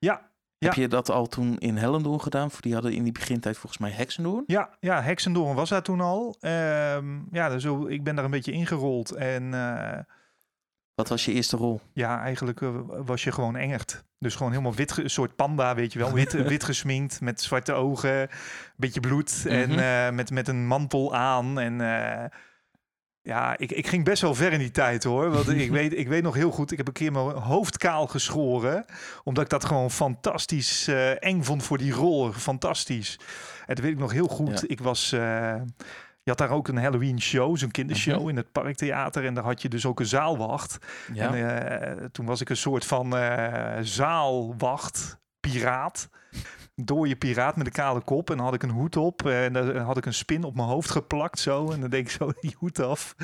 Ja, 0.00 0.28
Heb 0.58 0.74
je 0.74 0.88
dat 0.88 1.10
al 1.10 1.26
toen 1.26 1.58
in 1.58 1.76
Hellendoorn 1.76 2.20
gedaan? 2.20 2.50
Voor 2.50 2.60
die 2.62 2.72
hadden 2.72 2.92
in 2.92 3.02
die 3.02 3.12
begintijd 3.12 3.56
volgens 3.58 3.80
mij 3.80 3.90
Heksendoorn. 3.90 4.44
ja, 4.46 4.70
ja. 4.80 5.02
Heksendoorn 5.02 5.54
was 5.54 5.68
daar 5.68 5.82
toen 5.82 6.00
al. 6.00 6.36
Ehm, 6.40 7.18
ja, 7.30 7.48
dus 7.48 7.64
ik 7.88 8.04
ben 8.04 8.14
daar 8.16 8.24
een 8.24 8.30
beetje 8.30 8.52
ingerold. 8.52 9.10
En 9.12 9.54
eh, 9.54 9.98
Wat 10.94 11.08
was 11.08 11.24
je 11.24 11.32
eerste 11.32 11.56
rol? 11.56 11.80
ja, 11.92 12.20
eigenlijk 12.22 12.60
eh, 12.62 12.70
was 12.86 13.24
je 13.24 13.32
gewoon 13.32 13.56
engert. 13.56 14.04
Dus 14.18 14.34
gewoon 14.34 14.52
helemaal 14.52 14.74
wit, 14.74 14.96
een 14.96 15.10
soort 15.10 15.36
panda, 15.36 15.74
weet 15.74 15.92
je 15.92 15.98
wel. 15.98 16.12
Wit, 16.12 16.32
wit 16.52 16.64
gesminkt, 16.64 17.20
met 17.20 17.40
zwarte 17.40 17.72
ogen, 17.72 18.28
beetje 18.76 19.00
bloed. 19.00 19.44
En 19.46 19.68
Mhm. 19.70 19.78
eh, 19.78 20.10
met, 20.10 20.30
met 20.30 20.48
een 20.48 20.66
mantel 20.66 21.14
aan. 21.14 21.58
En 21.58 21.80
ja, 23.22 23.58
ik, 23.58 23.72
ik 23.72 23.86
ging 23.86 24.04
best 24.04 24.22
wel 24.22 24.34
ver 24.34 24.52
in 24.52 24.58
die 24.58 24.70
tijd 24.70 25.04
hoor. 25.04 25.30
Want 25.30 25.48
ik 25.66 25.70
weet, 25.70 25.96
ik 25.98 26.08
weet 26.08 26.22
nog 26.22 26.34
heel 26.34 26.50
goed, 26.50 26.70
ik 26.70 26.76
heb 26.78 26.86
een 26.86 26.92
keer 26.92 27.12
mijn 27.12 27.26
hoofd 27.30 27.76
kaal 27.76 28.06
geschoren. 28.06 28.84
Omdat 29.24 29.44
ik 29.44 29.50
dat 29.50 29.64
gewoon 29.64 29.90
fantastisch 29.90 30.88
eh, 30.88 31.22
eng 31.24 31.42
vond 31.42 31.62
voor 31.62 31.78
die 31.78 31.92
rol. 31.92 32.32
Fantastisch. 32.32 33.18
En 33.66 33.74
dat 33.74 33.84
weet 33.84 33.92
ik 33.92 33.98
nog 33.98 34.12
heel 34.12 34.28
goed. 34.28 34.60
Ja. 34.60 34.66
Ik 34.68 34.80
was... 34.80 35.12
eh, 35.12 35.54
je 36.22 36.30
had 36.30 36.38
daar 36.38 36.50
ook 36.56 36.68
een 36.68 36.76
Halloween 36.78 37.20
show, 37.20 37.56
zo'n 37.56 37.70
kindershow 37.70 38.18
Mhm. 38.20 38.28
in 38.28 38.36
het 38.36 38.52
Parktheater. 38.52 39.24
En 39.24 39.34
daar 39.34 39.44
had 39.44 39.62
je 39.62 39.68
dus 39.68 39.86
ook 39.86 40.00
een 40.00 40.06
zaalwacht. 40.06 40.78
Ja. 41.12 41.34
En 41.34 41.88
eh, 41.98 42.04
toen 42.12 42.26
was 42.26 42.40
ik 42.40 42.48
een 42.48 42.56
soort 42.56 42.84
van 42.84 43.12
zaalwacht, 43.80 45.18
piraat. 45.40 46.08
Dode 46.84 47.16
piraat 47.16 47.56
met 47.56 47.66
een 47.66 47.72
kale 47.72 48.00
kop. 48.00 48.30
En 48.30 48.36
dan 48.36 48.44
had 48.44 48.54
ik 48.54 48.62
een 48.62 48.70
hoed 48.70 48.96
op. 48.96 49.26
En 49.26 49.52
dan 49.52 49.76
had 49.76 49.96
ik 49.96 50.06
een 50.06 50.14
spin 50.14 50.44
op 50.44 50.54
mijn 50.54 50.68
hoofd 50.68 50.90
geplakt 50.90 51.38
zo. 51.38 51.70
En 51.70 51.80
dan 51.80 51.90
deed 51.90 52.00
ik 52.00 52.10
zo 52.10 52.32
die 52.40 52.54
hoed 52.58 52.80
af. 52.80 53.14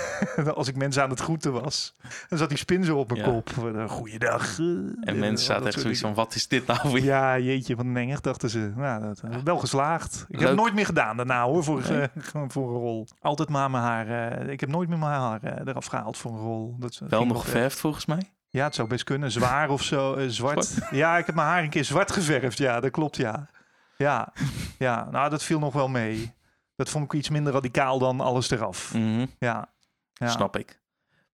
Als 0.54 0.68
ik 0.68 0.76
mensen 0.76 1.02
aan 1.02 1.10
het 1.10 1.20
groeten 1.20 1.52
was. 1.52 1.94
Dan 2.28 2.38
zat 2.38 2.48
die 2.48 2.58
spin 2.58 2.84
zo 2.84 2.98
op 2.98 3.08
mijn 3.10 3.20
Ja. 3.20 3.26
kop. 3.30 3.56
Een 3.56 3.88
Goeiedag. 3.88 4.58
eh, 4.58 4.66
En 5.00 5.18
mensen 5.18 5.46
zaten 5.46 5.66
echt 5.66 5.80
zoiets 5.80 6.00
van, 6.00 6.14
wat 6.14 6.34
is 6.34 6.48
dit 6.48 6.66
nou 6.66 6.92
weer? 6.92 7.04
Ja, 7.04 7.38
jeetje, 7.38 7.76
wat 7.76 7.84
een 7.84 7.96
engig, 7.96 8.20
dachten 8.20 8.50
ze. 8.50 8.72
Nou, 8.76 9.02
dat, 9.02 9.20
eh, 9.20 9.36
wel 9.44 9.58
geslaagd. 9.58 10.24
Ik 10.28 10.38
heb 10.38 10.48
het 10.48 10.58
nooit 10.58 10.74
meer 10.74 10.86
gedaan 10.86 11.16
daarna 11.16 11.44
hoor, 11.44 11.64
voor, 11.64 11.82
Nee? 11.88 12.00
eh, 12.00 12.08
voor 12.48 12.68
een 12.74 12.80
rol. 12.80 13.06
Altijd 13.20 13.48
maar 13.48 13.70
mijn 13.70 13.82
haar. 13.84 14.30
eh, 14.38 14.48
ik 14.52 14.60
heb 14.60 14.68
nooit 14.68 14.88
meer 14.88 14.98
mijn 14.98 15.10
haar 15.20 15.42
eh, 15.42 15.62
eraf 15.66 15.86
gehaald 15.86 16.16
voor 16.16 16.32
een 16.32 16.38
rol. 16.38 16.76
Dat 16.78 17.00
Wel 17.08 17.26
nog 17.26 17.36
eh, 17.36 17.42
geverfd 17.44 17.78
volgens 17.80 18.06
mij. 18.06 18.30
Ja, 18.50 18.64
het 18.64 18.74
zou 18.74 18.88
best 18.88 19.04
kunnen. 19.04 19.30
Zwaar 19.32 19.70
of 19.70 19.82
zo. 19.82 20.14
eh, 20.14 20.28
zwart. 20.28 20.74
Ja, 20.90 21.18
ik 21.18 21.26
heb 21.26 21.34
mijn 21.34 21.46
haar 21.48 21.62
een 21.62 21.70
keer 21.70 21.84
zwart 21.84 22.12
geverfd. 22.12 22.58
Ja, 22.58 22.80
dat 22.80 22.90
klopt, 22.90 23.16
ja. 23.16 23.48
Ja, 23.96 24.32
ja. 24.78 25.08
nou, 25.10 25.30
dat 25.30 25.42
viel 25.42 25.58
nog 25.58 25.72
wel 25.72 25.88
mee. 25.88 26.34
Dat 26.76 26.88
vond 26.88 27.04
ik 27.04 27.12
iets 27.12 27.28
minder 27.28 27.52
radicaal 27.52 27.98
dan 27.98 28.20
alles 28.20 28.50
eraf. 28.50 28.94
Mhm, 28.94 29.26
Ja. 29.38 29.72
ja. 30.12 30.28
Snap 30.28 30.56
ik. 30.56 30.80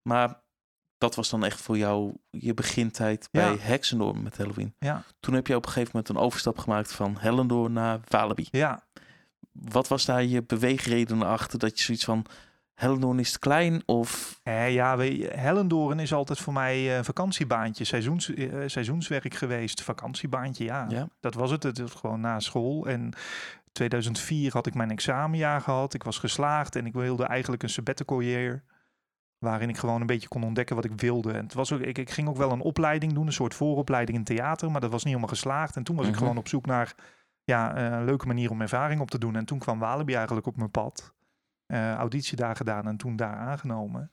Maar 0.02 0.40
dat 0.98 1.14
was 1.14 1.30
dan 1.30 1.44
echt 1.44 1.60
voor 1.60 1.76
jou 1.78 2.14
je 2.30 2.54
begintijd 2.54 3.28
Ja. 3.30 3.40
bij 3.48 3.56
Hexendoorn 3.60 4.22
met 4.22 4.36
Halloween. 4.36 4.74
Ja. 4.78 5.02
Toen 5.20 5.34
heb 5.34 5.46
je 5.46 5.56
op 5.56 5.64
een 5.66 5.72
gegeven 5.72 5.90
moment 5.94 6.14
een 6.14 6.22
overstap 6.24 6.58
gemaakt 6.58 6.92
van 6.92 7.16
Hellendoorn 7.18 7.72
naar 7.72 8.00
Walibi. 8.08 8.48
Ja, 8.50 8.82
Wat 9.52 9.88
was 9.88 10.04
daar 10.04 10.24
je 10.24 10.42
beweegreden 10.42 11.22
achter 11.22 11.58
dat 11.58 11.78
je 11.78 11.84
zoiets 11.84 12.04
van 12.04 12.24
Hellendoorn 12.74 13.18
is 13.18 13.38
klein 13.38 13.82
of 13.86 14.40
Eh, 14.42 14.72
ja, 14.72 14.98
Hellendoorn 15.34 15.98
is 16.00 16.12
altijd 16.12 16.38
voor 16.38 16.52
mij 16.52 16.96
een 16.98 17.04
vakantiebaantje, 17.04 17.84
seizoens, 17.84 18.34
eh, 18.34 18.48
seizoenswerk 18.66 19.34
geweest. 19.34 19.82
Vakantiebaantje, 19.82 20.64
ja. 20.64 20.86
ja? 20.88 21.08
Dat 21.20 21.34
was 21.34 21.50
het. 21.50 21.62
Het 21.62 21.78
was 21.80 21.92
gewoon 21.92 22.20
na 22.20 22.40
school. 22.40 22.86
En 22.86 23.12
2004 23.72 24.52
had 24.52 24.66
ik 24.66 24.74
mijn 24.74 24.90
examenjaar 24.90 25.60
gehad. 25.60 25.94
Ik 25.94 26.02
was 26.02 26.18
geslaagd 26.18 26.76
en 26.76 26.86
ik 26.86 26.92
wilde 26.92 27.24
eigenlijk 27.24 27.62
een 27.62 27.68
sabbatical. 27.68 28.22
Waarin 29.38 29.68
ik 29.68 29.76
gewoon 29.76 30.00
een 30.00 30.06
beetje 30.06 30.28
kon 30.28 30.42
ontdekken 30.44 30.76
wat 30.76 30.84
ik 30.84 31.00
wilde. 31.00 31.32
En 31.32 31.44
het 31.44 31.54
was 31.54 31.72
ook, 31.72 31.80
ik, 31.80 31.98
ik 31.98 32.10
ging 32.10 32.28
ook 32.28 32.36
wel 32.36 32.50
een 32.52 32.60
opleiding 32.60 33.12
doen, 33.12 33.26
een 33.26 33.32
soort 33.32 33.54
vooropleiding 33.54 34.18
in 34.18 34.24
theater. 34.24 34.70
Maar 34.70 34.80
dat 34.80 34.90
was 34.90 35.04
niet 35.04 35.14
helemaal 35.14 35.34
geslaagd. 35.34 35.76
En 35.76 35.82
toen 35.82 35.96
was 35.96 36.04
ik 36.06 36.10
Mhm. 36.12 36.20
gewoon 36.20 36.36
op 36.36 36.48
zoek 36.48 36.66
naar 36.66 36.94
ja, 37.44 37.74
eh, 37.74 37.84
een 37.84 38.04
leuke 38.04 38.26
manier 38.26 38.50
om 38.50 38.60
ervaring 38.60 39.00
op 39.00 39.10
te 39.10 39.18
doen. 39.18 39.36
En 39.36 39.44
toen 39.44 39.58
kwam 39.58 39.78
Walibi 39.78 40.14
eigenlijk 40.14 40.46
op 40.46 40.56
mijn 40.56 40.70
pad. 40.70 41.12
Eh, 41.72 41.94
auditie 41.94 42.36
daar 42.36 42.56
gedaan 42.56 42.86
en 42.86 42.96
toen 42.96 43.16
daar 43.16 43.36
aangenomen. 43.36 44.10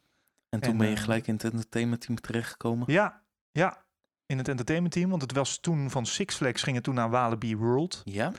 En 0.49 0.59
toen 0.59 0.71
En, 0.71 0.77
ben 0.77 0.87
je 0.89 0.95
eh, 0.95 1.01
gelijk 1.01 1.27
in 1.27 1.33
het 1.33 1.43
entertainment 1.43 2.01
team 2.01 2.19
terechtgekomen. 2.21 2.91
Ja, 2.91 3.21
ja. 3.51 3.77
In 4.25 4.37
het 4.37 4.47
entertainment 4.47 4.93
team. 4.93 5.09
Want 5.09 5.21
het 5.21 5.33
was 5.33 5.57
toen 5.59 5.89
van 5.89 6.05
Six 6.05 6.35
Flags 6.35 6.63
ging 6.63 6.75
het 6.75 6.83
toen 6.85 6.95
naar 6.95 7.09
Walibi 7.09 7.57
World. 7.57 8.01
Ja? 8.05 8.31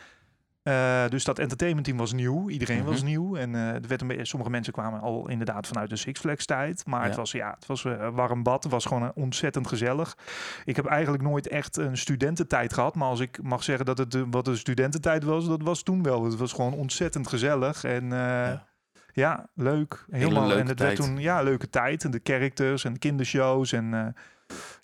Eh, 0.63 1.09
dus 1.09 1.25
dat 1.25 1.39
entertainment 1.39 1.85
team 1.87 1.99
was 1.99 2.13
nieuw. 2.13 2.49
Iedereen 2.49 2.85
was 2.85 2.97
Mhm. 2.97 3.07
nieuw. 3.07 3.37
En 3.37 3.55
eh, 3.55 3.69
er 3.75 3.87
werd 3.89 4.01
een 4.01 4.07
beetje- 4.07 4.25
sommige 4.25 4.51
mensen 4.51 4.73
kwamen 4.73 5.01
al 5.01 5.29
inderdaad 5.29 5.67
vanuit 5.67 5.91
de 5.91 5.97
Six 5.97 6.21
Flags 6.21 6.45
tijd. 6.47 6.87
Maar 6.87 7.05
het 7.05 7.17
was, 7.17 7.33
ja, 7.33 7.51
het 7.55 7.67
was 7.67 7.83
warm 8.13 8.43
bad. 8.43 8.63
Het 8.63 8.73
was 8.73 8.85
gewoon 8.85 9.13
ontzettend 9.15 9.67
gezellig. 9.67 10.17
Ik 10.65 10.77
heb 10.77 10.87
eigenlijk 10.87 11.23
nooit 11.23 11.49
echt 11.49 11.77
een 11.77 11.97
studententijd 11.99 12.73
gehad. 12.73 12.95
Maar 12.95 13.09
als 13.09 13.21
ik 13.21 13.43
mag 13.43 13.63
zeggen 13.63 13.85
dat 13.85 13.99
het 13.99 14.17
wat 14.31 14.47
een 14.49 14.57
studententijd 14.57 15.25
was, 15.25 15.47
dat 15.47 15.63
was 15.63 15.83
toen 15.83 16.03
wel. 16.03 16.25
Het 16.25 16.37
was 16.37 16.53
gewoon 16.53 16.73
ontzettend 16.75 17.29
gezellig. 17.29 17.85
En 17.85 18.09
ja. 18.09 18.69
Ja. 19.13 19.49
leuk. 19.55 20.05
Helemaal. 20.11 20.47
leuke 20.47 20.61
en 20.61 20.67
het 20.67 20.79
werd 20.81 20.97
tijd. 20.97 21.09
toen 21.09 21.19
ja, 21.19 21.43
leuke 21.43 21.71
tijd. 21.71 22.05
En 22.05 22.11
de 22.11 22.21
characters 22.23 22.85
en 22.85 22.99
kindershows 22.99 23.73
en 23.73 23.95
eh, 23.95 24.07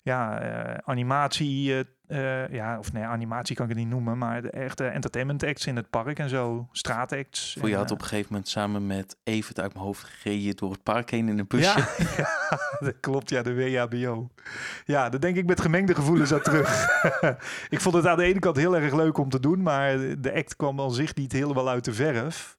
ja, 0.01 0.39
eh, 0.39 0.77
animatie. 0.85 1.85
eh, 2.07 2.47
ja, 2.47 2.79
of 2.79 2.93
nee, 2.93 3.03
animatie 3.03 3.55
kan 3.55 3.65
ik 3.65 3.71
het 3.71 3.79
niet 3.79 3.89
noemen, 3.89 4.17
maar 4.17 4.41
de 4.41 4.49
echte 4.49 4.85
entertainment 4.85 5.43
acts 5.43 5.65
in 5.65 5.75
het 5.75 5.89
park 5.89 6.19
en 6.19 6.29
zo, 6.29 6.67
straatacts. 6.71 7.55
Voor 7.59 7.69
je 7.69 7.75
had 7.75 7.91
op 7.91 8.01
een 8.01 8.07
gegeven 8.07 8.27
moment 8.29 8.49
samen 8.49 8.87
met 8.87 9.17
Evert 9.23 9.59
uit 9.59 9.73
mijn 9.73 9.85
hoofd 9.85 10.03
gereden 10.03 10.55
door 10.55 10.71
het 10.71 10.83
park 10.83 11.09
heen 11.09 11.29
in 11.29 11.39
een 11.39 11.47
busje. 11.47 11.79
Ja, 11.79 12.05
ja, 12.17 12.59
dat 12.79 12.99
klopt, 12.99 13.29
ja, 13.29 13.41
de 13.41 13.55
WHBO. 13.55 14.29
Ja, 14.85 15.09
daar 15.09 15.19
denk 15.19 15.35
ik 15.35 15.45
met 15.45 15.61
gemengde 15.61 15.95
gevoelens 15.95 16.33
aan 16.33 16.41
terug. 16.41 16.87
ik 17.69 17.81
vond 17.81 17.95
het 17.95 18.07
aan 18.07 18.17
de 18.17 18.23
ene 18.23 18.39
kant 18.39 18.55
heel 18.55 18.77
erg 18.77 18.93
leuk 18.93 19.17
om 19.17 19.29
te 19.29 19.39
doen, 19.39 19.61
maar 19.61 19.97
de 20.19 20.33
act 20.33 20.55
kwam 20.55 20.79
al 20.79 20.89
zich 20.89 21.15
niet 21.15 21.31
helemaal 21.31 21.69
uit 21.69 21.85
de 21.85 21.93
verf. 21.93 22.56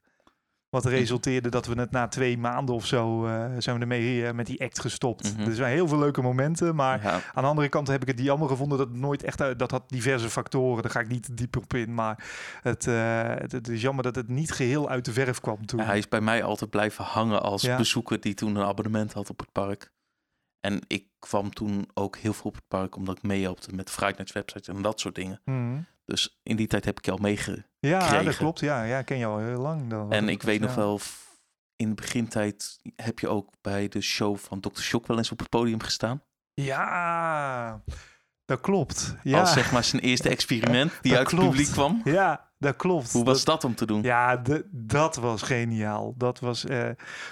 Wat 0.70 0.84
resulteerde 0.84 1.48
dat 1.48 1.66
we 1.66 1.80
het 1.80 1.90
na 1.90 2.08
twee 2.08 2.38
maanden 2.38 2.75
of 2.75 2.87
zo 2.87 3.26
eh, 3.26 3.50
zijn 3.58 3.76
we 3.76 3.82
ermee 3.82 4.26
eh, 4.26 4.34
met 4.34 4.46
die 4.46 4.60
act 4.62 4.80
gestopt. 4.80 5.37
Mhm. 5.37 5.48
Er 5.48 5.54
zijn 5.54 5.72
heel 5.72 5.88
veel 5.88 5.98
leuke 5.98 6.22
momenten, 6.22 6.75
maar 6.75 7.02
Ja, 7.02 7.12
aan 7.34 7.42
de 7.42 7.48
andere 7.48 7.68
kant 7.68 7.88
heb 7.88 8.02
ik 8.02 8.08
het 8.08 8.20
jammer 8.20 8.48
gevonden 8.48 8.78
dat 8.78 8.88
het 8.88 8.96
nooit 8.96 9.22
echt 9.22 9.40
uit, 9.40 9.58
dat 9.58 9.70
had 9.70 9.88
diverse 9.88 10.30
factoren. 10.30 10.82
Daar 10.82 10.90
ga 10.90 11.00
ik 11.00 11.08
niet 11.08 11.37
diep 11.37 11.56
op 11.56 11.75
in, 11.75 11.94
maar 11.94 12.25
het, 12.62 12.87
eh, 12.87 13.22
het, 13.22 13.52
het 13.52 13.68
is 13.68 13.80
jammer 13.82 14.04
dat 14.04 14.14
het 14.14 14.28
niet 14.28 14.52
geheel 14.52 14.88
uit 14.88 15.04
de 15.04 15.12
verf 15.12 15.40
kwam 15.40 15.66
toen. 15.66 15.80
hij 15.80 15.98
is 15.98 16.08
bij 16.08 16.20
mij 16.20 16.42
altijd 16.42 16.70
blijven 16.70 17.04
hangen 17.04 17.42
als 17.42 17.62
Ja. 17.62 17.76
bezoeker 17.76 18.20
die 18.20 18.34
toen 18.34 18.56
een 18.56 18.64
abonnement 18.66 19.12
had 19.12 19.30
op 19.30 19.38
het 19.38 19.52
park. 19.52 19.92
En 20.60 20.80
ik 20.87 21.06
kwam 21.18 21.50
toen 21.50 21.88
ook 21.94 22.16
heel 22.16 22.32
veel 22.32 22.44
op 22.50 22.54
het 22.54 22.68
park 22.68 22.96
omdat 22.96 23.16
ik 23.16 23.22
meehelpte 23.22 23.75
met 23.75 23.96
Nights 24.00 24.32
website 24.32 24.72
en 24.72 24.82
dat 24.82 25.00
soort 25.00 25.14
dingen. 25.14 25.40
Mhm. 25.44 25.78
Dus 26.08 26.38
in 26.42 26.56
die 26.56 26.66
tijd 26.66 26.84
heb 26.84 26.98
ik 26.98 27.04
je 27.04 27.10
al 27.10 27.18
meege. 27.18 27.66
Ja, 27.78 28.22
dat 28.22 28.36
klopt. 28.36 28.60
Ja, 28.60 28.82
ja, 28.82 28.98
ik 28.98 29.04
ken 29.04 29.18
je 29.18 29.26
al 29.26 29.38
heel 29.38 29.60
lang. 29.60 29.90
Dan, 29.90 30.12
En 30.12 30.28
ik 30.28 30.42
weet 30.42 30.60
nog 30.60 30.74
wel, 30.74 31.00
in 31.76 31.88
de 31.88 31.94
begintijd 31.94 32.80
heb 32.96 33.18
je 33.18 33.28
ook 33.28 33.52
bij 33.60 33.88
de 33.88 34.00
show 34.00 34.36
van 34.36 34.60
Dr. 34.60 34.80
Shock 34.80 35.06
wel 35.06 35.16
eens 35.16 35.32
op 35.32 35.38
het 35.38 35.48
podium 35.48 35.80
gestaan. 35.82 36.22
Ja, 36.54 37.82
dat 38.49 38.61
klopt. 38.61 39.17
Ja, 39.23 39.40
Als 39.40 39.52
zeg 39.52 39.73
maar 39.73 39.85
zijn 39.85 40.02
eerste 40.02 40.28
experiment 40.28 40.93
die 41.00 41.11
Dat 41.12 41.21
uit 41.21 41.31
het 41.31 41.40
publiek 41.40 41.67
kwam. 41.71 42.00
ja 42.05 42.47
dat 42.59 42.76
klopt. 42.76 43.12
Hoe 43.12 43.25
was 43.25 43.45
dat 43.45 43.64
om 43.64 43.75
te 43.75 43.87
doen? 43.87 44.02
Ja, 44.02 44.37
de- 44.37 44.67
dat 44.71 45.17
was 45.17 45.43
geniaal. 45.43 46.14
Dat 46.17 46.40
was 46.40 46.64
eh, 46.64 46.88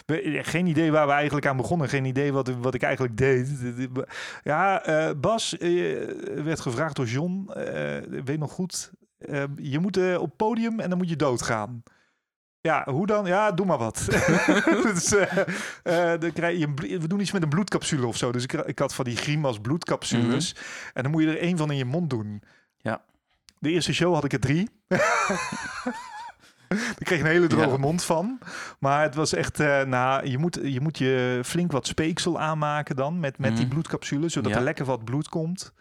we- 0.07 0.39
geen 0.43 0.67
idee 0.67 0.91
waar 0.93 1.07
we 1.07 1.13
eigenlijk 1.13 1.47
aan 1.47 1.57
begonnen. 1.57 1.89
Geen 1.89 2.05
idee 2.05 2.33
wat, 2.33 2.49
wat 2.61 2.75
ik 2.75 2.83
eigenlijk 2.83 3.17
deed. 3.17 3.49
Ja, 4.43 4.83
eh, 4.85 5.11
Bas 5.21 5.59
eh, 5.59 5.71
werd 6.45 6.61
gevraagd 6.61 6.97
door 6.97 7.07
John. 7.07 7.51
eh, 7.55 8.23
weet 8.25 8.39
nog 8.39 8.53
goed. 8.53 8.91
eh, 9.19 9.43
je 9.57 9.79
moet 9.79 9.97
eh, 9.97 10.21
op 10.21 10.37
podium 10.37 10.81
en 10.81 10.89
dan 10.89 10.99
moet 10.99 11.09
je 11.09 11.17
doodgaan. 11.17 11.83
Ja, 12.67 12.85
hoe 12.91 13.07
dan? 13.07 13.27
Ja, 13.27 13.53
doe 13.53 13.67
maar 13.67 13.79
wat. 13.79 14.05
dus, 14.93 15.15
eh, 15.15 15.39
eh, 16.13 16.21
dan 16.21 16.33
krijg 16.33 16.59
je 16.59 16.67
een 16.67 17.01
we 17.01 17.09
doen 17.09 17.21
iets 17.21 17.33
met 17.33 17.43
een 17.43 17.49
bloedcapsule 17.49 18.07
of 18.07 18.17
zo. 18.17 18.33
Dus 18.33 18.43
ik, 18.43 18.53
ik 18.53 18.79
had 18.79 18.95
van 18.95 19.05
die 19.05 19.17
grimas 19.17 19.59
bloedcapsules. 19.61 20.55
En 20.95 21.03
dan 21.03 21.13
moet 21.13 21.23
je 21.23 21.29
er 21.29 21.39
één 21.39 21.57
van 21.57 21.71
in 21.71 21.77
je 21.77 21.85
mond 21.85 22.11
doen. 22.11 22.43
Ja. 22.77 23.01
De 23.59 23.71
eerste 23.71 23.95
show 23.95 24.15
had 24.15 24.25
ik 24.25 24.33
er 24.33 24.41
drie. 24.41 24.69
Ik 26.99 27.05
kreeg 27.07 27.21
een 27.21 27.27
hele 27.27 27.47
droge 27.47 27.69
Ja. 27.71 27.77
mond 27.77 28.05
van. 28.05 28.39
Maar 28.79 29.03
het 29.03 29.15
was 29.15 29.33
echt, 29.33 29.61
eh, 29.61 29.83
nou, 29.83 30.27
je 30.29 30.39
moet, 30.39 30.59
je 30.63 30.81
moet 30.81 30.99
je 30.99 31.41
flink 31.45 31.73
wat 31.73 31.87
speeksel 31.87 32.41
aanmaken 32.41 32.97
dan 32.97 33.21
met, 33.21 33.39
met 33.39 33.51
die 33.57 33.65
Mhm. 33.65 33.73
bloedcapsule, 33.75 34.29
zodat 34.29 34.51
Ja. 34.53 34.57
er 34.59 34.63
lekker 34.65 34.85
wat 34.85 35.05
bloed 35.05 35.29
komt. 35.29 35.73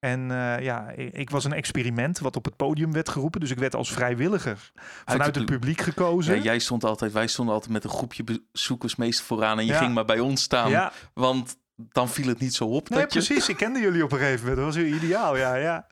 En 0.00 0.30
eh, 0.30 0.64
ja, 0.64 0.88
ik, 0.96 1.30
was 1.30 1.44
een 1.44 1.52
experiment 1.52 2.18
wat 2.18 2.36
op 2.36 2.44
het 2.44 2.56
podium 2.56 2.92
werd 2.92 3.08
geroepen. 3.08 3.40
Dus 3.40 3.50
ik 3.50 3.58
werd 3.58 3.74
als 3.74 3.92
vrijwilliger 3.92 4.72
vanuit 5.04 5.34
het 5.34 5.44
pub- 5.44 5.60
publiek 5.60 5.80
gekozen. 5.80 6.36
Ja, 6.36 6.42
jij 6.42 6.58
stond 6.58 6.84
altijd, 6.84 7.12
wij 7.12 7.26
stonden 7.26 7.54
altijd 7.54 7.72
met 7.72 7.84
een 7.84 7.90
groepje 7.90 8.24
bezoekers 8.52 8.96
meestal 8.96 9.24
vooraan 9.26 9.58
en 9.58 9.66
je 9.66 9.72
Ja. 9.72 9.78
ging 9.78 9.94
maar 9.94 10.04
bij 10.04 10.20
ons 10.20 10.42
staan. 10.42 10.70
Ja, 10.70 10.92
Want 11.14 11.56
dan 11.76 12.08
viel 12.08 12.26
het 12.28 12.38
niet 12.38 12.54
zo 12.54 12.64
op 12.64 12.88
nee, 12.88 13.00
dat 13.00 13.12
je... 13.12 13.18
precies. 13.24 13.48
Ik 13.48 13.56
kende 13.56 13.80
jullie 13.80 14.04
op 14.04 14.12
een 14.12 14.18
gegeven 14.18 14.48
moment. 14.48 14.56
Dat 14.66 14.74
was 14.74 14.84
ideaal, 14.84 15.36
ja, 15.36 15.54
ja. 15.54 15.86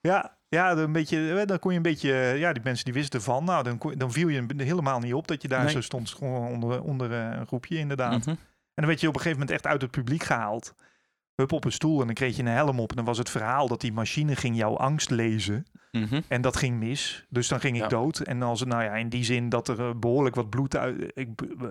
Ja, 0.00 0.36
ja 0.48 0.72
een 0.76 0.92
beetje, 0.92 1.34
eh, 1.40 1.46
dan 1.46 1.58
kon 1.58 1.70
je 1.70 1.76
een 1.76 1.82
beetje, 1.82 2.12
eh, 2.12 2.38
ja, 2.38 2.52
die 2.52 2.62
mensen 2.62 2.84
die 2.84 2.94
wisten 2.94 3.22
van. 3.22 3.44
Nou, 3.44 3.62
dan, 3.64 3.78
kon, 3.78 3.94
dan 3.94 4.12
viel 4.12 4.28
je 4.28 4.44
helemaal 4.56 4.98
niet 4.98 5.14
op 5.14 5.28
dat 5.28 5.42
je 5.42 5.48
daar 5.48 5.64
Nee. 5.64 5.72
zo 5.72 5.80
stond. 5.80 6.10
Gewoon 6.10 6.48
onder, 6.48 6.82
onder 6.82 7.12
een 7.12 7.46
groepje 7.46 7.78
inderdaad. 7.78 8.18
Mhm. 8.18 8.28
En 8.28 8.36
dan 8.74 8.86
werd 8.86 9.00
je 9.00 9.08
op 9.08 9.14
een 9.14 9.20
gegeven 9.20 9.40
moment 9.40 9.56
echt 9.56 9.66
uit 9.72 9.82
het 9.82 9.90
publiek 9.90 10.22
gehaald. 10.22 10.74
Hup 11.38 11.52
op 11.52 11.64
een 11.64 11.72
stoel 11.72 12.00
en 12.00 12.06
dan 12.06 12.14
kreeg 12.14 12.36
je 12.36 12.42
een 12.42 12.48
helm 12.48 12.80
op. 12.80 12.90
En 12.90 12.96
dan 12.96 13.04
was 13.04 13.18
het 13.18 13.30
verhaal 13.30 13.68
dat 13.68 13.80
die 13.80 13.92
machine 13.92 14.36
ging 14.36 14.56
jouw 14.56 14.76
angst 14.76 15.10
lezen. 15.10 15.66
Mhm. 15.92 16.20
En 16.28 16.40
dat 16.40 16.56
ging 16.56 16.78
mis. 16.78 17.26
Dus 17.28 17.48
dan 17.48 17.60
ging 17.60 17.76
ik 17.76 17.82
Ja. 17.82 17.88
dood. 17.88 18.18
En 18.18 18.42
als 18.42 18.60
het, 18.60 18.68
nou 18.68 18.82
ja, 18.82 18.94
in 18.94 19.08
die 19.08 19.24
zin 19.24 19.48
dat 19.48 19.68
er 19.68 19.80
eh, 19.80 19.90
behoorlijk 19.96 20.34
wat 20.34 20.50
bloed 20.50 20.76
uit, 20.76 21.10
ik, 21.14 21.28
eh, 21.42 21.68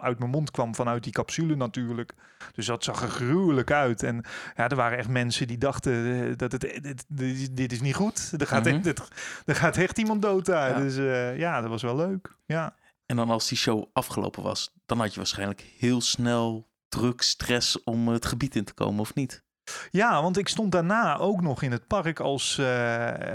uit 0.00 0.18
mijn 0.18 0.30
mond 0.30 0.50
kwam 0.50 0.74
vanuit 0.74 1.02
die 1.04 1.12
capsule 1.12 1.56
natuurlijk. 1.56 2.12
Dus 2.54 2.66
dat 2.66 2.84
zag 2.84 3.02
er 3.02 3.08
gruwelijk 3.08 3.70
uit. 3.70 4.02
En 4.02 4.24
ja, 4.56 4.68
er 4.68 4.76
waren 4.76 4.98
echt 4.98 5.08
mensen 5.08 5.46
die 5.46 5.58
dachten 5.58 5.92
eh, 6.28 6.36
dat 6.36 6.52
het, 6.52 6.60
dit, 6.60 7.04
dit, 7.08 7.56
dit 7.56 7.72
is 7.72 7.80
niet 7.80 7.94
goed. 7.94 8.32
Er 8.38 8.46
gaat, 8.46 8.64
Mhm. 8.64 8.74
echt, 8.74 8.84
dit- 8.84 9.08
er 9.44 9.54
gaat 9.56 9.76
echt 9.76 9.98
iemand 9.98 10.22
dood 10.22 10.46
daar. 10.46 10.70
Ja. 10.70 10.78
Dus 10.80 10.96
ja, 11.38 11.60
dat 11.60 11.70
was 11.70 11.82
wel 11.82 11.96
leuk. 11.96 12.36
Ja. 12.46 12.74
En 13.06 13.16
dan 13.16 13.30
als 13.30 13.48
die 13.48 13.58
show 13.58 13.84
afgelopen 13.92 14.42
was, 14.42 14.72
dan 14.86 14.98
had 14.98 15.10
je 15.12 15.16
waarschijnlijk 15.16 15.64
heel 15.78 16.00
snel 16.00 16.68
druk, 16.90 17.22
stress 17.22 17.82
om 17.84 18.08
het 18.08 18.26
gebied 18.26 18.56
in 18.56 18.64
te 18.64 18.74
komen, 18.74 19.00
of 19.00 19.14
niet? 19.14 19.42
Ja, 19.90 20.22
want 20.22 20.38
ik 20.38 20.48
stond 20.48 20.72
daarna 20.72 21.16
ook 21.18 21.40
nog 21.40 21.62
in 21.62 21.72
het 21.72 21.86
park 21.86 22.20
als 22.20 22.58
eh, 22.58 22.64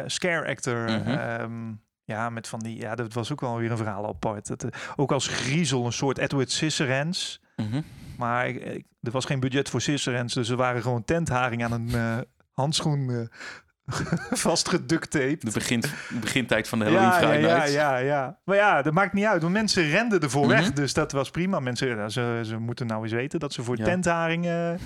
scare 0.06 0.48
actor. 0.48 0.84
Mhm. 0.84 1.10
ehm, 1.10 1.74
ja, 2.04 2.30
met 2.30 2.48
van 2.48 2.60
die. 2.60 2.78
Ja, 2.80 2.96
dat 2.96 3.14
was 3.14 3.32
ook 3.32 3.42
wel 3.42 3.58
weer 3.58 3.72
een 3.72 3.78
verhaal 3.78 4.08
apart. 4.08 4.64
Eh, 4.64 4.70
ook 4.96 5.12
als 5.12 5.28
griezel, 5.28 5.86
een 5.86 5.94
soort 5.94 6.18
Edward 6.18 6.52
Scissorhands. 6.52 7.42
Mhm. 7.56 7.82
Maar 8.18 8.48
ik, 8.48 8.64
ik- 8.64 8.86
er 9.02 9.12
was 9.12 9.26
geen 9.26 9.40
budget 9.40 9.70
voor 9.70 9.82
Scissorhands, 9.82 10.34
dus 10.34 10.50
er 10.50 10.56
waren 10.58 10.82
gewoon 10.82 11.04
tentharing 11.06 11.64
aan 11.64 11.72
een 11.72 11.90
eh, 11.94 12.18
handschoen 12.52 13.30
vastgeductaped. 14.46 15.42
De 15.42 15.52
begin, 15.52 15.84
begintijd 16.22 16.68
van 16.68 16.80
de 16.80 16.86
Halloween 16.86 17.40
ja, 17.42 17.64
ja, 17.64 17.66
ja, 17.66 17.98
ja. 17.98 18.40
Maar 18.44 18.56
ja, 18.56 18.82
dat 18.82 18.94
maakt 18.94 19.14
niet 19.14 19.26
uit, 19.26 19.42
want 19.42 19.54
mensen 19.54 19.90
renden 19.90 20.20
ervoor 20.22 20.48
weg. 20.48 20.66
Mhm. 20.66 20.76
Dus 20.76 20.94
dat 20.94 21.12
was 21.12 21.30
prima. 21.30 21.60
Mensen, 21.60 22.12
ze, 22.12 22.42
ze 22.46 22.58
moeten 22.58 22.88
nou 22.88 23.04
eens 23.04 23.12
weten 23.12 23.40
dat 23.40 23.54
ze 23.54 23.64
voor 23.64 23.78
Ja. 23.78 23.84
tentharingen 23.84 24.80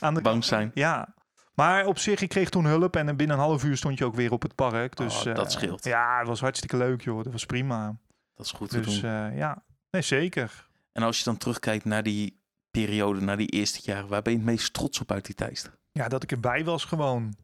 aan 0.00 0.14
de 0.14 0.20
Bang 0.20 0.44
zijn. 0.44 0.70
Ja. 0.74 1.14
Maar 1.54 1.86
op 1.86 1.98
zich, 1.98 2.20
ik 2.20 2.28
kreeg 2.28 2.48
toen 2.48 2.64
hulp 2.64 2.96
en 2.96 3.16
binnen 3.16 3.36
een 3.36 3.42
half 3.42 3.64
uur 3.64 3.76
stond 3.76 3.98
je 3.98 4.04
ook 4.04 4.14
weer 4.14 4.32
op 4.32 4.42
het 4.42 4.54
park. 4.54 4.96
Dus, 4.96 5.18
Oh, 5.26 5.34
dat 5.34 5.44
eh, 5.44 5.50
scheelt. 5.50 5.84
Ja, 5.84 6.18
het 6.18 6.28
was 6.28 6.40
hartstikke 6.40 6.76
leuk, 6.76 7.02
joh. 7.02 7.22
Dat 7.24 7.32
was 7.32 7.46
prima. 7.46 7.96
Dat 8.34 8.46
is 8.46 8.52
goed 8.52 8.70
te 8.70 8.80
Dus 8.80 9.00
doen. 9.00 9.10
eh, 9.10 9.36
ja, 9.36 9.62
nee, 9.90 10.02
zeker. 10.02 10.68
En 10.92 11.02
als 11.02 11.18
je 11.18 11.24
dan 11.24 11.36
terugkijkt 11.36 11.84
naar 11.84 12.02
die 12.02 12.40
periode, 12.70 13.20
naar 13.20 13.36
die 13.36 13.48
eerste 13.48 13.80
jaren, 13.82 14.08
waar 14.08 14.22
ben 14.22 14.32
je 14.32 14.38
het 14.38 14.48
meest 14.48 14.72
trots 14.72 15.00
op 15.00 15.12
uit 15.12 15.24
die 15.26 15.34
tijd? 15.34 15.70
Ja, 15.92 16.08
dat 16.08 16.22
ik 16.22 16.30
erbij 16.32 16.64
was 16.64 16.84
gewoon. 16.84 17.34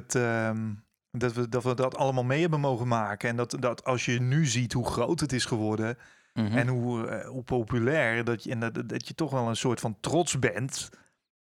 Dat, 0.00 0.14
ehm, 0.14 0.70
dat, 1.10 1.32
we, 1.32 1.48
dat 1.48 1.62
we 1.64 1.74
dat 1.74 1.96
allemaal 1.96 2.24
mee 2.24 2.40
hebben 2.40 2.60
mogen 2.60 2.88
maken. 2.88 3.28
En 3.28 3.36
dat, 3.36 3.56
dat 3.60 3.84
als 3.84 4.04
je 4.04 4.20
nu 4.20 4.46
ziet 4.46 4.72
hoe 4.72 4.86
groot 4.86 5.20
het 5.20 5.32
is 5.32 5.44
geworden 5.44 5.98
Mhm. 6.34 6.56
en 6.56 6.68
hoe, 6.68 7.06
eh, 7.06 7.28
hoe 7.28 7.42
populair, 7.42 8.24
dat 8.24 8.44
je, 8.44 8.50
en 8.50 8.60
dat, 8.60 8.88
dat 8.88 9.08
je 9.08 9.14
toch 9.14 9.30
wel 9.30 9.48
een 9.48 9.56
soort 9.56 9.80
van 9.80 9.96
trots 10.00 10.38
bent. 10.38 10.90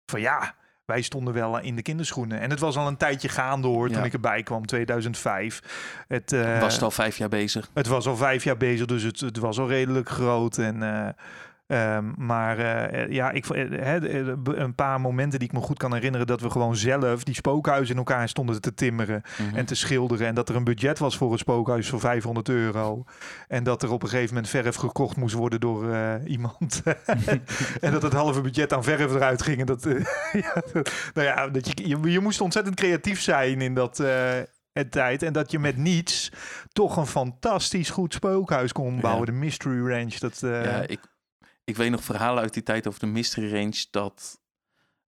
Van 0.05 0.21
ja, 0.21 0.55
wij 0.85 1.01
stonden 1.01 1.33
wel 1.33 1.59
in 1.59 1.75
de 1.75 1.81
kinderschoenen. 1.81 2.39
En 2.39 2.49
het 2.49 2.59
was 2.59 2.77
al 2.77 2.87
een 2.87 2.97
tijdje 2.97 3.29
gaande 3.29 3.67
hoor, 3.67 3.87
toen 3.87 3.97
Ja. 3.97 4.03
ik 4.03 4.13
erbij 4.13 4.43
kwam, 4.43 4.65
2005. 4.65 5.61
Het, 6.07 6.33
eh, 6.33 6.59
was 6.59 6.73
het 6.73 6.83
al 6.83 6.91
vijf 6.91 7.17
jaar 7.17 7.29
bezig? 7.29 7.69
Het 7.73 7.87
was 7.87 8.07
al 8.07 8.15
vijf 8.17 8.43
jaar 8.43 8.57
bezig, 8.57 8.85
dus 8.85 9.03
het, 9.03 9.19
het 9.19 9.37
was 9.37 9.59
al 9.59 9.67
redelijk 9.67 10.09
groot. 10.09 10.57
En, 10.57 10.83
eh, 10.83 11.09
ehm, 11.69 12.11
maar 12.17 12.57
eh, 12.57 13.09
ja, 13.11 13.31
ik, 13.31 13.45
eh, 13.45 14.25
een 14.43 14.75
paar 14.75 15.01
momenten 15.01 15.39
die 15.39 15.47
ik 15.47 15.53
me 15.53 15.59
goed 15.59 15.77
kan 15.77 15.93
herinneren... 15.93 16.27
dat 16.27 16.41
we 16.41 16.49
gewoon 16.49 16.75
zelf 16.75 17.23
die 17.23 17.33
spookhuizen 17.35 17.91
in 17.91 17.97
elkaar 17.97 18.29
stonden 18.29 18.61
te 18.61 18.73
timmeren 18.73 19.21
Mhm. 19.37 19.55
en 19.55 19.65
te 19.65 19.75
schilderen. 19.75 20.27
En 20.27 20.35
dat 20.35 20.49
er 20.49 20.55
een 20.55 20.63
budget 20.63 20.99
was 20.99 21.17
voor 21.17 21.31
een 21.31 21.37
spookhuis 21.37 21.89
voor 21.89 21.99
500 21.99 22.49
euro. 22.49 23.03
En 23.47 23.63
dat 23.63 23.83
er 23.83 23.91
op 23.91 24.03
een 24.03 24.09
gegeven 24.09 24.33
moment 24.33 24.49
verf 24.51 24.75
gekocht 24.75 25.15
moest 25.17 25.35
worden 25.35 25.59
door 25.59 25.91
eh, 25.93 26.13
iemand. 26.25 26.81
en 27.81 27.91
dat 27.91 28.01
het 28.01 28.13
halve 28.13 28.41
budget 28.41 28.73
aan 28.73 28.83
verf 28.83 29.13
eruit 29.13 29.41
ging. 29.41 29.59
En 29.59 29.65
dat, 29.65 29.83
ja, 30.31 30.63
nou 31.13 31.27
ja, 31.27 31.47
dat 31.47 31.67
je, 31.67 31.87
je, 31.87 32.11
je 32.11 32.19
moest 32.19 32.41
ontzettend 32.41 32.75
creatief 32.75 33.21
zijn 33.21 33.61
in 33.61 33.73
dat... 33.73 33.99
en 34.73 34.89
tijd. 34.89 35.23
En 35.23 35.33
dat 35.33 35.51
je 35.51 35.59
met 35.59 35.77
niets 35.77 36.31
toch 36.71 36.97
een 36.97 37.07
fantastisch 37.07 37.89
goed 37.89 38.13
spookhuis 38.13 38.71
kon 38.71 38.99
bouwen. 38.99 39.25
De 39.25 39.31
Mystery 39.31 39.87
Ranch. 39.87 40.13
Dat, 40.13 40.37
ja, 40.41 40.81
ik, 40.87 40.99
ik 41.69 41.77
weet 41.77 41.91
nog 41.91 42.03
verhalen 42.03 42.41
uit 42.41 42.53
die 42.53 42.63
tijd 42.63 42.87
over 42.87 42.99
de 42.99 43.05
Mystery 43.05 43.53
Range 43.53 43.85
dat 43.91 44.39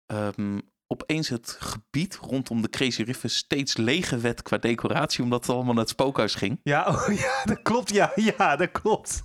ehm, 0.06 0.58
opeens 0.86 1.28
het 1.28 1.56
gebied 1.60 2.16
rondom 2.16 2.62
de 2.62 2.68
Crazy 2.68 3.02
River 3.02 3.30
steeds 3.30 3.76
leger 3.76 4.20
werd 4.20 4.42
qua 4.42 4.58
decoratie, 4.58 5.24
omdat 5.24 5.46
het 5.46 5.54
allemaal 5.54 5.74
naar 5.74 5.82
het 5.82 5.92
spookhuis 5.92 6.34
ging. 6.34 6.60
ja, 6.62 6.86
oh, 6.88 7.08
ja, 7.26 7.44
dat 7.44 7.62
klopt. 7.62 7.90
Ja, 7.90 8.12
ja, 8.14 8.56
dat 8.56 8.70
klopt. 8.70 9.22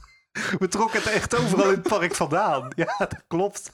We 0.59 0.67
trokken 0.67 1.01
het 1.01 1.11
echt 1.11 1.35
overal 1.35 1.69
in 1.69 1.79
het 1.79 1.87
park 1.87 2.15
vandaan. 2.15 2.71
Ja, 2.75 2.95
dat 2.97 3.23
klopt. 3.27 3.71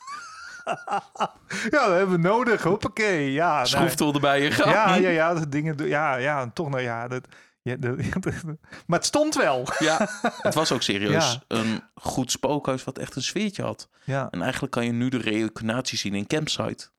ja, 1.75 1.89
we 1.89 1.95
hebben 1.97 2.21
nodig. 2.21 2.63
Hoppakee. 2.63 3.31
Ja, 3.31 3.65
Schroeftool 3.65 4.13
erbij 4.13 4.45
en 4.45 4.51
gaan. 4.51 4.69
ja, 4.69 4.95
ja, 4.95 5.09
ja, 5.09 5.33
dat 5.33 5.51
dingen. 5.51 5.87
Ja, 5.87 6.15
ja, 6.15 6.51
toch 6.53 6.69
nou 6.69 6.81
ja. 6.81 7.07
Dat, 7.07 7.27
ja 7.69 7.75
dat, 7.75 7.97
maar 8.87 8.97
het 8.99 9.05
stond 9.05 9.35
wel. 9.35 9.67
Ja, 9.79 10.09
het 10.41 10.53
was 10.53 10.71
ook 10.71 10.81
serieus 10.81 11.31
Ja. 11.33 11.43
een 11.47 11.81
goed 11.95 12.31
spookhuis 12.31 12.83
wat 12.83 12.97
echt 12.97 13.15
een 13.15 13.21
sfeertje 13.23 13.63
had. 13.63 13.89
Ja, 14.03 14.27
En 14.31 14.41
eigenlijk 14.41 14.71
kan 14.71 14.85
je 14.85 14.91
nu 14.91 15.09
de 15.09 15.17
reïncarnatie 15.17 15.97
zien 15.97 16.13
in 16.15 16.27
Campsite. 16.27 16.89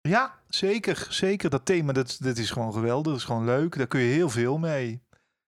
ja 0.00 0.34
zeker. 0.48 1.06
Zeker. 1.10 1.50
Dat 1.50 1.64
thema, 1.66 1.92
dat, 1.92 2.16
dat 2.20 2.36
is 2.36 2.50
gewoon 2.50 2.72
geweldig. 2.72 3.12
Dat 3.12 3.20
is 3.20 3.26
gewoon 3.26 3.44
leuk. 3.44 3.76
Daar 3.76 3.86
kun 3.86 4.00
je 4.00 4.12
heel 4.12 4.30
veel 4.30 4.58
mee. 4.58 5.02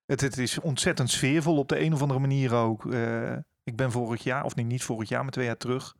Het, 0.06 0.20
het 0.20 0.38
is 0.38 0.58
ontzettend 0.58 1.10
sfeervol 1.10 1.56
op 1.56 1.68
de 1.68 1.80
een 1.80 1.92
of 1.94 2.00
andere 2.02 2.20
manier 2.20 2.54
ook. 2.54 2.92
Eh, 2.92 3.32
ik 3.64 3.76
ben 3.76 3.90
vorig 3.92 4.22
jaar, 4.22 4.44
of 4.44 4.54
nee, 4.54 4.64
niet 4.64 4.82
vorig 4.82 5.08
jaar, 5.08 5.22
maar 5.22 5.32
twee 5.32 5.46
jaar 5.46 5.56
terug. 5.56 5.96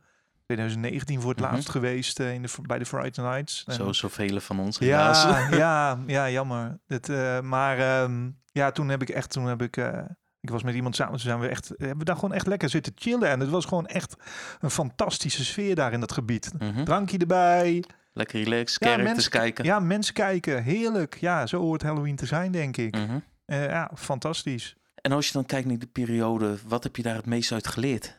2019 0.55 1.21
voor 1.21 1.31
het 1.31 1.39
Mhm. 1.39 1.51
laatst 1.53 1.69
geweest 1.69 2.19
eh, 2.19 2.33
in 2.33 2.41
de, 2.41 2.49
bij 2.61 2.79
de 2.79 2.85
Friday 2.85 3.25
Nights. 3.25 3.63
Zo 3.67 3.91
zoveel 3.93 4.39
van 4.39 4.59
ons 4.59 4.79
helaas. 4.79 5.23
Ja, 5.23 5.47
ja, 5.55 5.99
ja, 6.07 6.29
jammer. 6.29 6.79
Het, 6.87 7.09
eh, 7.09 7.39
maar 7.39 7.77
ehm, 7.79 8.29
ja, 8.51 8.71
toen 8.71 8.89
heb 8.89 9.01
ik 9.01 9.09
echt, 9.09 9.29
toen 9.31 9.45
heb 9.45 9.61
ik, 9.61 9.77
eh, 9.77 9.99
ik 10.41 10.49
was 10.49 10.63
met 10.63 10.75
iemand 10.75 10.95
samen, 10.95 11.13
toen 11.13 11.21
zijn 11.21 11.39
we 11.39 11.47
echt, 11.47 11.67
hebben 11.67 11.97
we 11.97 12.03
daar 12.03 12.15
gewoon 12.15 12.33
echt 12.33 12.47
lekker 12.47 12.69
zitten 12.69 12.93
chillen. 12.95 13.29
En 13.29 13.39
het 13.39 13.49
was 13.49 13.65
gewoon 13.65 13.87
echt 13.87 14.15
een 14.59 14.69
fantastische 14.69 15.45
sfeer 15.45 15.75
daar 15.75 15.93
in 15.93 15.99
dat 15.99 16.11
gebied. 16.11 16.51
Mhm. 16.59 16.83
Drankje 16.83 17.17
erbij. 17.17 17.83
Lekker 18.13 18.43
relaxed, 18.43 18.83
Ja, 18.89 18.97
mensen- 18.97 19.31
kijken. 19.31 19.65
Ja, 19.65 19.79
mensen 19.79 20.13
kijken. 20.13 20.63
Heerlijk. 20.63 21.17
Ja, 21.19 21.45
zo 21.47 21.59
hoort 21.59 21.81
Halloween 21.83 22.15
te 22.15 22.25
zijn, 22.25 22.51
denk 22.51 22.77
ik. 22.77 22.95
Mhm. 22.95 23.19
Ja, 23.45 23.91
fantastisch. 23.95 24.75
En 24.95 25.11
als 25.11 25.25
je 25.27 25.33
dan 25.33 25.45
kijkt 25.45 25.67
naar 25.67 25.77
de 25.79 25.87
periode, 25.87 26.57
wat 26.67 26.83
heb 26.83 26.95
je 26.95 27.01
daar 27.01 27.15
het 27.15 27.25
meest 27.25 27.51
uit 27.51 27.67
geleerd? 27.67 28.18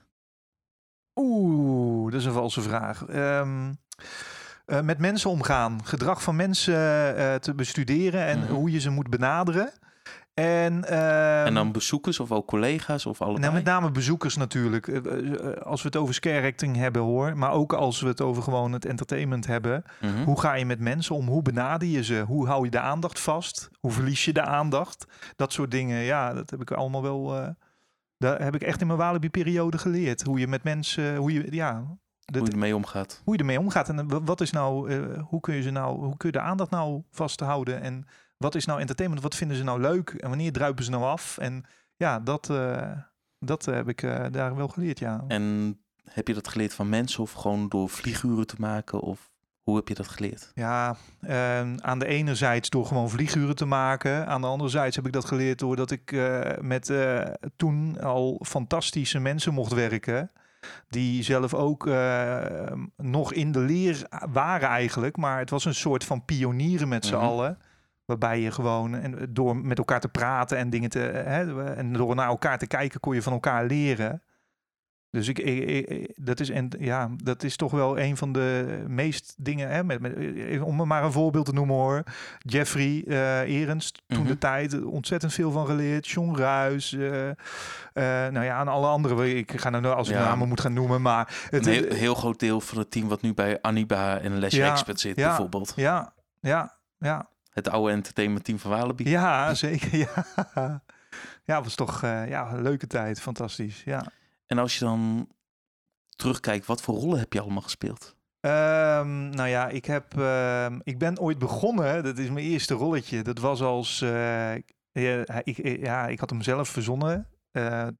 Oeh, 1.25 2.11
dat 2.13 2.21
is 2.21 2.27
een 2.27 2.33
valse 2.33 2.61
vraag. 2.63 3.05
Ehm, 3.07 3.73
eh, 4.67 4.81
met 4.81 4.99
mensen 4.99 5.31
omgaan, 5.31 5.81
gedrag 5.85 6.23
van 6.23 6.37
mensen 6.37 7.17
eh, 7.17 7.35
te 7.35 7.55
bestuderen 7.55 8.25
en 8.27 8.39
Mhm. 8.39 8.53
hoe 8.53 8.71
je 8.71 8.81
ze 8.81 8.91
moet 8.91 9.11
benaderen. 9.11 9.71
En, 10.35 10.85
ehm, 10.85 11.47
en 11.47 11.55
dan 11.55 11.73
bezoekers 11.73 12.21
of 12.21 12.33
ook 12.33 12.47
collega's 12.47 13.07
of 13.07 13.21
allebei? 13.21 13.41
Nou, 13.43 13.55
met 13.55 13.65
name 13.65 13.91
bezoekers 13.91 14.37
natuurlijk. 14.37 14.89
Eh, 14.89 15.03
Als 15.63 15.83
we 15.83 15.89
het 15.89 15.97
over 15.97 16.15
scare 16.15 16.47
acting 16.47 16.77
hebben 16.77 17.03
hoor, 17.03 17.37
maar 17.37 17.51
ook 17.53 17.73
als 17.73 18.01
we 18.01 18.09
het 18.09 18.21
over 18.21 18.43
gewoon 18.43 18.73
het 18.73 18.85
entertainment 18.85 19.47
hebben. 19.47 19.83
Mhm. 20.01 20.23
Hoe 20.25 20.41
ga 20.41 20.55
je 20.55 20.67
met 20.67 20.81
mensen 20.81 21.15
om? 21.15 21.27
Hoe 21.27 21.43
benader 21.43 21.89
je 21.89 22.05
ze? 22.05 22.25
Hoe 22.27 22.47
hou 22.47 22.65
je 22.65 22.71
de 22.71 22.81
aandacht 22.81 23.21
vast? 23.21 23.71
Hoe 23.81 23.91
verlies 23.91 24.25
je 24.25 24.33
de 24.33 24.43
aandacht? 24.45 25.07
Dat 25.37 25.53
soort 25.53 25.71
dingen, 25.71 26.03
ja, 26.03 26.33
dat 26.35 26.51
heb 26.51 26.61
ik 26.61 26.71
allemaal 26.71 27.03
wel. 27.03 27.55
Daar 28.21 28.43
heb 28.43 28.55
ik 28.55 28.63
echt 28.63 28.81
in 28.81 28.87
mijn 28.87 28.99
Walibi-periode 28.99 29.79
geleerd. 29.79 30.23
Hoe 30.23 30.39
je 30.39 30.49
met 30.49 30.63
mensen, 30.63 31.17
hoe 31.17 31.33
je, 31.33 31.47
ja, 31.51 31.99
dat, 32.25 32.41
Hoe 32.41 32.47
je 32.47 32.53
ermee 32.53 32.77
omgaat. 32.77 33.21
hoe 33.25 33.35
je 33.35 33.41
ermee 33.41 33.59
omgaat. 33.59 33.89
En 33.89 33.99
eh, 33.99 34.17
wat 34.25 34.41
is 34.41 34.51
nou, 34.51 34.91
eh, 34.91 35.23
hoe 35.23 35.41
kun 35.41 35.55
je 35.55 35.63
ze 35.63 35.71
nou, 35.71 35.99
hoe 35.99 36.17
kun 36.17 36.29
je 36.29 36.39
de 36.39 36.45
aandacht 36.45 36.71
nou 36.71 37.03
vasthouden? 37.11 37.81
En 37.81 38.07
wat 38.37 38.55
is 38.55 38.65
nou 38.65 38.81
entertainment? 38.81 39.23
Wat 39.23 39.35
vinden 39.35 39.57
ze 39.57 39.63
nou 39.63 39.81
leuk? 39.81 40.11
En 40.11 40.29
wanneer 40.29 40.53
druipen 40.53 40.85
ze 40.85 40.91
nou 40.91 41.05
af? 41.05 41.39
En 41.39 41.65
ja, 41.97 42.21
dat, 42.21 42.51
eh, 42.51 42.93
dat 43.39 43.65
heb 43.65 43.89
ik 43.89 44.01
daar 44.31 44.57
wel 44.57 44.69
geleerd, 44.69 44.99
ja. 44.99 45.25
En 45.29 45.77
heb 46.05 46.29
je 46.29 46.35
dat 46.35 46.49
geleerd 46.49 46.75
van 46.75 46.89
mensen 46.89 47.23
of 47.23 47.33
gewoon 47.33 47.69
door 47.69 47.89
vlieguren 47.89 48.47
te 48.47 48.57
maken? 48.59 49.01
Of 49.01 49.30
hoe 49.71 49.79
heb 49.79 49.89
je 49.89 49.95
dat 49.95 50.09
geleerd? 50.09 50.51
Ja, 50.55 50.97
eh, 51.21 51.75
aan 51.75 51.99
de 51.99 52.07
ene 52.07 52.35
zijde 52.35 52.69
door 52.69 52.87
gewoon 52.87 53.11
vlieguren 53.11 53.57
te 53.57 53.65
maken. 53.65 54.27
Aan 54.27 54.41
de 54.41 54.47
andere 54.47 54.71
zijde 54.71 54.95
heb 54.95 55.07
ik 55.07 55.13
dat 55.13 55.25
geleerd 55.25 55.59
doordat 55.59 55.91
ik 55.91 56.13
eh, 56.13 56.41
met 56.61 56.91
eh, 56.91 57.21
toen 57.57 58.01
al 58.01 58.41
fantastische 58.47 59.19
mensen 59.19 59.55
mocht 59.55 59.73
werken. 59.73 60.31
Die 60.89 61.23
zelf 61.23 61.55
ook 61.55 61.87
eh, 61.87 62.39
nog 62.97 63.33
in 63.33 63.53
de 63.53 63.59
leer 63.59 64.07
waren 64.33 64.69
eigenlijk. 64.69 65.17
Maar 65.17 65.39
het 65.39 65.51
was 65.51 65.65
een 65.65 65.75
soort 65.75 66.05
van 66.05 66.25
pionieren 66.25 66.89
met 66.89 67.05
z'n 67.07 67.15
Mhm. 67.15 67.25
allen. 67.25 67.59
Waarbij 68.05 68.41
je 68.41 68.51
gewoon 68.51 68.95
en 68.95 69.27
door 69.31 69.57
met 69.57 69.79
elkaar 69.79 70.01
te 70.01 70.09
praten 70.09 70.59
en 70.59 70.71
dingen 70.71 70.91
te. 70.91 70.99
Hè, 70.99 71.65
en 71.75 71.93
door 71.93 72.15
naar 72.15 72.27
elkaar 72.29 72.59
te 72.59 72.67
kijken 72.67 73.01
kon 73.01 73.15
je 73.15 73.23
van 73.23 73.33
elkaar 73.33 73.65
leren. 73.65 74.23
Dus 75.11 75.29
ik, 75.29 75.39
ik- 75.39 75.89
ik- 75.89 76.13
dat, 76.17 76.41
is, 76.41 76.51
en, 76.51 76.69
ja, 76.79 77.11
dat 77.23 77.43
is 77.43 77.57
toch 77.57 77.71
wel 77.73 77.99
een 77.99 78.17
van 78.17 78.33
de 78.33 78.79
meest 78.89 79.35
dingen. 79.37 79.71
Hè, 79.71 79.85
met, 79.85 80.01
met, 80.01 80.15
om 80.63 80.81
er 80.81 80.87
maar 80.87 81.05
een 81.05 81.13
voorbeeld 81.13 81.45
te 81.47 81.53
noemen 81.53 81.75
hoor. 81.77 82.03
Jeffrey 82.39 83.05
eh 83.07 83.41
Erens, 83.41 83.93
toen 84.07 84.19
Mhm. 84.19 84.27
de 84.29 84.39
tijd 84.39 84.73
eh, 84.75 84.87
ontzettend 84.87 85.33
veel 85.33 85.51
van 85.51 85.67
geleerd. 85.67 86.09
John 86.09 86.37
Ruis. 86.37 86.93
eh, 86.93 87.29
eh, 87.29 87.35
nou 88.33 88.45
ja, 88.45 88.61
en 88.61 88.69
alle 88.69 88.87
andere. 88.87 89.35
Ik 89.35 89.61
ga 89.61 89.71
nou 89.71 89.87
als 89.87 90.09
ik 90.09 90.15
Ja. 90.15 90.25
namen 90.25 90.49
moet 90.49 90.61
gaan 90.61 90.73
noemen. 90.73 91.03
Maar 91.03 91.47
het, 91.51 91.67
Een 91.67 91.73
heel, 91.73 91.93
heel 91.95 92.15
groot 92.15 92.39
deel 92.41 92.61
van 92.61 92.79
het 92.79 92.91
team 92.91 93.09
wat 93.09 93.23
nu 93.23 93.35
bij 93.35 93.59
Aniba 93.61 94.19
en 94.19 94.39
Lesje 94.39 94.57
Ja, 94.59 94.71
Expert 94.71 95.01
zit 95.01 95.17
ja. 95.17 95.27
bijvoorbeeld. 95.27 95.73
ja, 95.77 96.13
ja, 96.41 96.77
ja. 96.99 97.29
Het 97.53 97.69
oude 97.69 97.93
entertainment 97.93 98.45
team 98.45 98.59
van 98.59 98.71
Walibi. 98.71 99.09
Ja, 99.09 99.55
zeker. 99.65 99.97
Ja, 99.97 100.83
ja 101.45 101.63
was 101.63 101.75
toch 101.75 102.03
eh, 102.03 102.29
ja, 102.29 102.53
een 102.53 102.63
leuke 102.63 102.87
tijd. 102.87 103.21
Fantastisch. 103.21 103.83
Ja. 103.85 104.05
En 104.51 104.59
als 104.59 104.79
je 104.79 104.85
dan 104.85 105.29
terugkijkt, 106.17 106.67
wat 106.67 106.83
voor 106.83 106.95
rollen 106.95 107.19
heb 107.19 107.33
je 107.33 107.41
allemaal 107.41 107.63
gespeeld? 107.63 108.17
Ehm, 108.41 109.29
nou 109.29 109.49
ja, 109.49 109.69
ik, 109.69 109.85
heb, 109.85 110.19
ehm, 110.19 110.79
ik 110.83 110.99
ben 110.99 111.19
ooit 111.19 111.39
begonnen. 111.39 112.03
Dat 112.05 112.19
is 112.19 112.31
mijn 112.31 112.47
eerste 112.47 112.75
rolletje. 112.75 113.23
Dat 113.23 113.39
was 113.39 113.63
als. 113.63 114.01
eh, 114.03 114.55
ja, 114.93 115.41
ik, 115.45 115.79
ja, 115.81 116.07
ik 116.07 116.21
had 116.21 116.31
hem 116.31 116.43
zelf 116.43 116.69
verzonnen. 116.69 117.27
eh, 117.51 117.87
eh, 117.87 117.93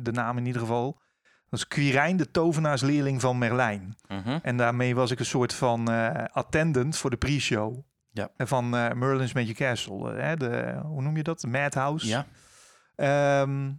de 0.00 0.12
naam 0.12 0.36
in 0.38 0.46
ieder 0.46 0.60
geval. 0.60 0.92
Dat 1.22 1.60
was 1.60 1.68
Quirijn, 1.68 2.16
de 2.16 2.30
tovenaarsleerling 2.30 3.20
van 3.20 3.38
Merlijn. 3.38 3.96
Mhm. 4.08 4.38
En 4.42 4.56
daarmee 4.56 4.94
was 4.94 5.10
ik 5.10 5.18
een 5.18 5.24
soort 5.26 5.54
van 5.54 5.88
attendant 6.32 6.96
voor 6.96 7.10
de 7.10 7.16
pre-show. 7.16 7.78
Ja. 8.10 8.28
En 8.36 8.48
Van 8.48 8.68
Merlin's 8.70 9.32
Magic 9.32 9.56
Castle. 9.56 10.12
hè, 10.14 10.36
de, 10.36 10.80
hoe 10.84 11.02
noem 11.02 11.16
je 11.16 11.22
dat? 11.22 11.40
De 11.40 11.46
Madhouse. 11.46 12.06
Ja. 12.06 12.26
Ehm, 12.96 13.72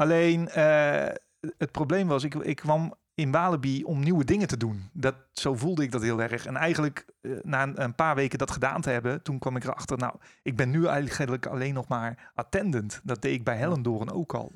alleen, 0.00 0.48
eh, 0.48 1.14
het 1.58 1.70
probleem 1.70 2.08
was, 2.08 2.24
ik, 2.24 2.34
ik 2.34 2.56
kwam 2.56 2.94
in 3.14 3.30
Walibi 3.30 3.84
om 3.84 4.00
nieuwe 4.00 4.24
dingen 4.24 4.48
te 4.48 4.56
doen. 4.56 4.90
Dat, 4.92 5.14
zo 5.32 5.54
voelde 5.54 5.82
ik 5.82 5.92
dat 5.92 6.02
heel 6.02 6.22
erg. 6.22 6.46
En 6.46 6.56
eigenlijk 6.56 7.06
eh, 7.20 7.32
na 7.42 7.62
een, 7.62 7.82
een 7.82 7.94
paar 7.94 8.14
weken 8.14 8.38
dat 8.38 8.50
gedaan 8.50 8.80
te 8.80 8.90
hebben, 8.90 9.22
toen 9.22 9.38
kwam 9.38 9.56
ik 9.56 9.64
erachter, 9.64 9.98
nou, 9.98 10.14
ik 10.42 10.56
ben 10.56 10.70
nu 10.70 10.86
eigenlijk 10.86 11.46
alleen 11.46 11.74
nog 11.74 11.88
maar 11.88 12.30
attendant. 12.34 13.00
Dat 13.04 13.22
deed 13.22 13.34
ik 13.34 13.44
bij 13.44 13.56
Hellendoorn 13.56 14.12
ook 14.12 14.34
al. 14.34 14.52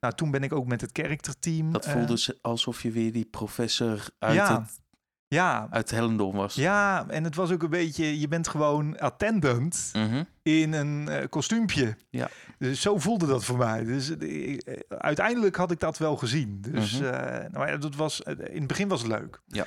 Nou, 0.00 0.14
toen 0.14 0.30
ben 0.30 0.42
ik 0.42 0.52
ook 0.52 0.66
met 0.66 0.80
het 0.80 0.90
characterteam. 0.92 1.72
Dat 1.72 1.88
voelde 1.88 2.18
ze 2.18 2.38
alsof 2.42 2.82
je 2.82 2.90
weer 2.90 3.12
die 3.12 3.24
professor 3.24 4.08
uit, 4.18 4.34
ja, 4.34 4.60
het, 4.60 4.80
ja, 5.28 5.66
uit 5.70 5.90
Hellendoorn 5.90 6.36
was. 6.36 6.54
ja, 6.54 7.04
en 7.08 7.24
het 7.24 7.34
was 7.34 7.50
ook 7.52 7.62
een 7.62 7.70
beetje, 7.70 8.20
je 8.20 8.28
bent 8.28 8.48
gewoon 8.48 8.98
attendant 8.98 9.90
Mhm. 9.92 10.22
in 10.42 10.72
een 10.72 11.08
eh, 11.08 11.28
kostuumpje. 11.28 11.96
Ja. 12.10 12.28
Dus 12.58 12.80
zo 12.80 12.98
voelde 12.98 13.26
dat 13.26 13.44
voor 13.44 13.56
mij. 13.58 13.84
Dus 13.84 14.16
eh, 14.16 14.58
uiteindelijk 14.88 15.56
had 15.56 15.70
ik 15.70 15.80
dat 15.80 15.98
wel 15.98 16.16
gezien. 16.16 16.60
Dus 16.60 17.00
nou, 17.00 17.66
ja, 17.66 17.76
dat 17.76 17.94
was, 17.94 18.20
in 18.20 18.58
het 18.58 18.66
begin 18.66 18.88
was 18.88 19.02
het 19.02 19.10
leuk. 19.10 19.40
Ja. 19.46 19.66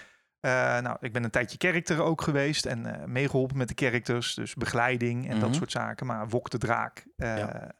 Nou, 0.82 0.98
ik 1.00 1.14
ben 1.14 1.24
een 1.24 1.30
tijdje 1.30 1.58
character 1.58 2.02
ook 2.02 2.22
geweest 2.22 2.66
en 2.66 2.86
eh, 3.02 3.06
meegeholpen 3.08 3.58
met 3.58 3.68
de 3.68 3.86
characters. 3.86 4.34
Dus 4.34 4.54
begeleiding 4.56 5.30
en 5.30 5.40
dat 5.40 5.50
Mhm. 5.50 5.58
soort 5.58 5.72
zaken. 5.72 6.06
Maar 6.06 6.28
Wok 6.30 6.50
de 6.50 6.58
Draak. 6.58 7.06
Ja. 7.16 7.72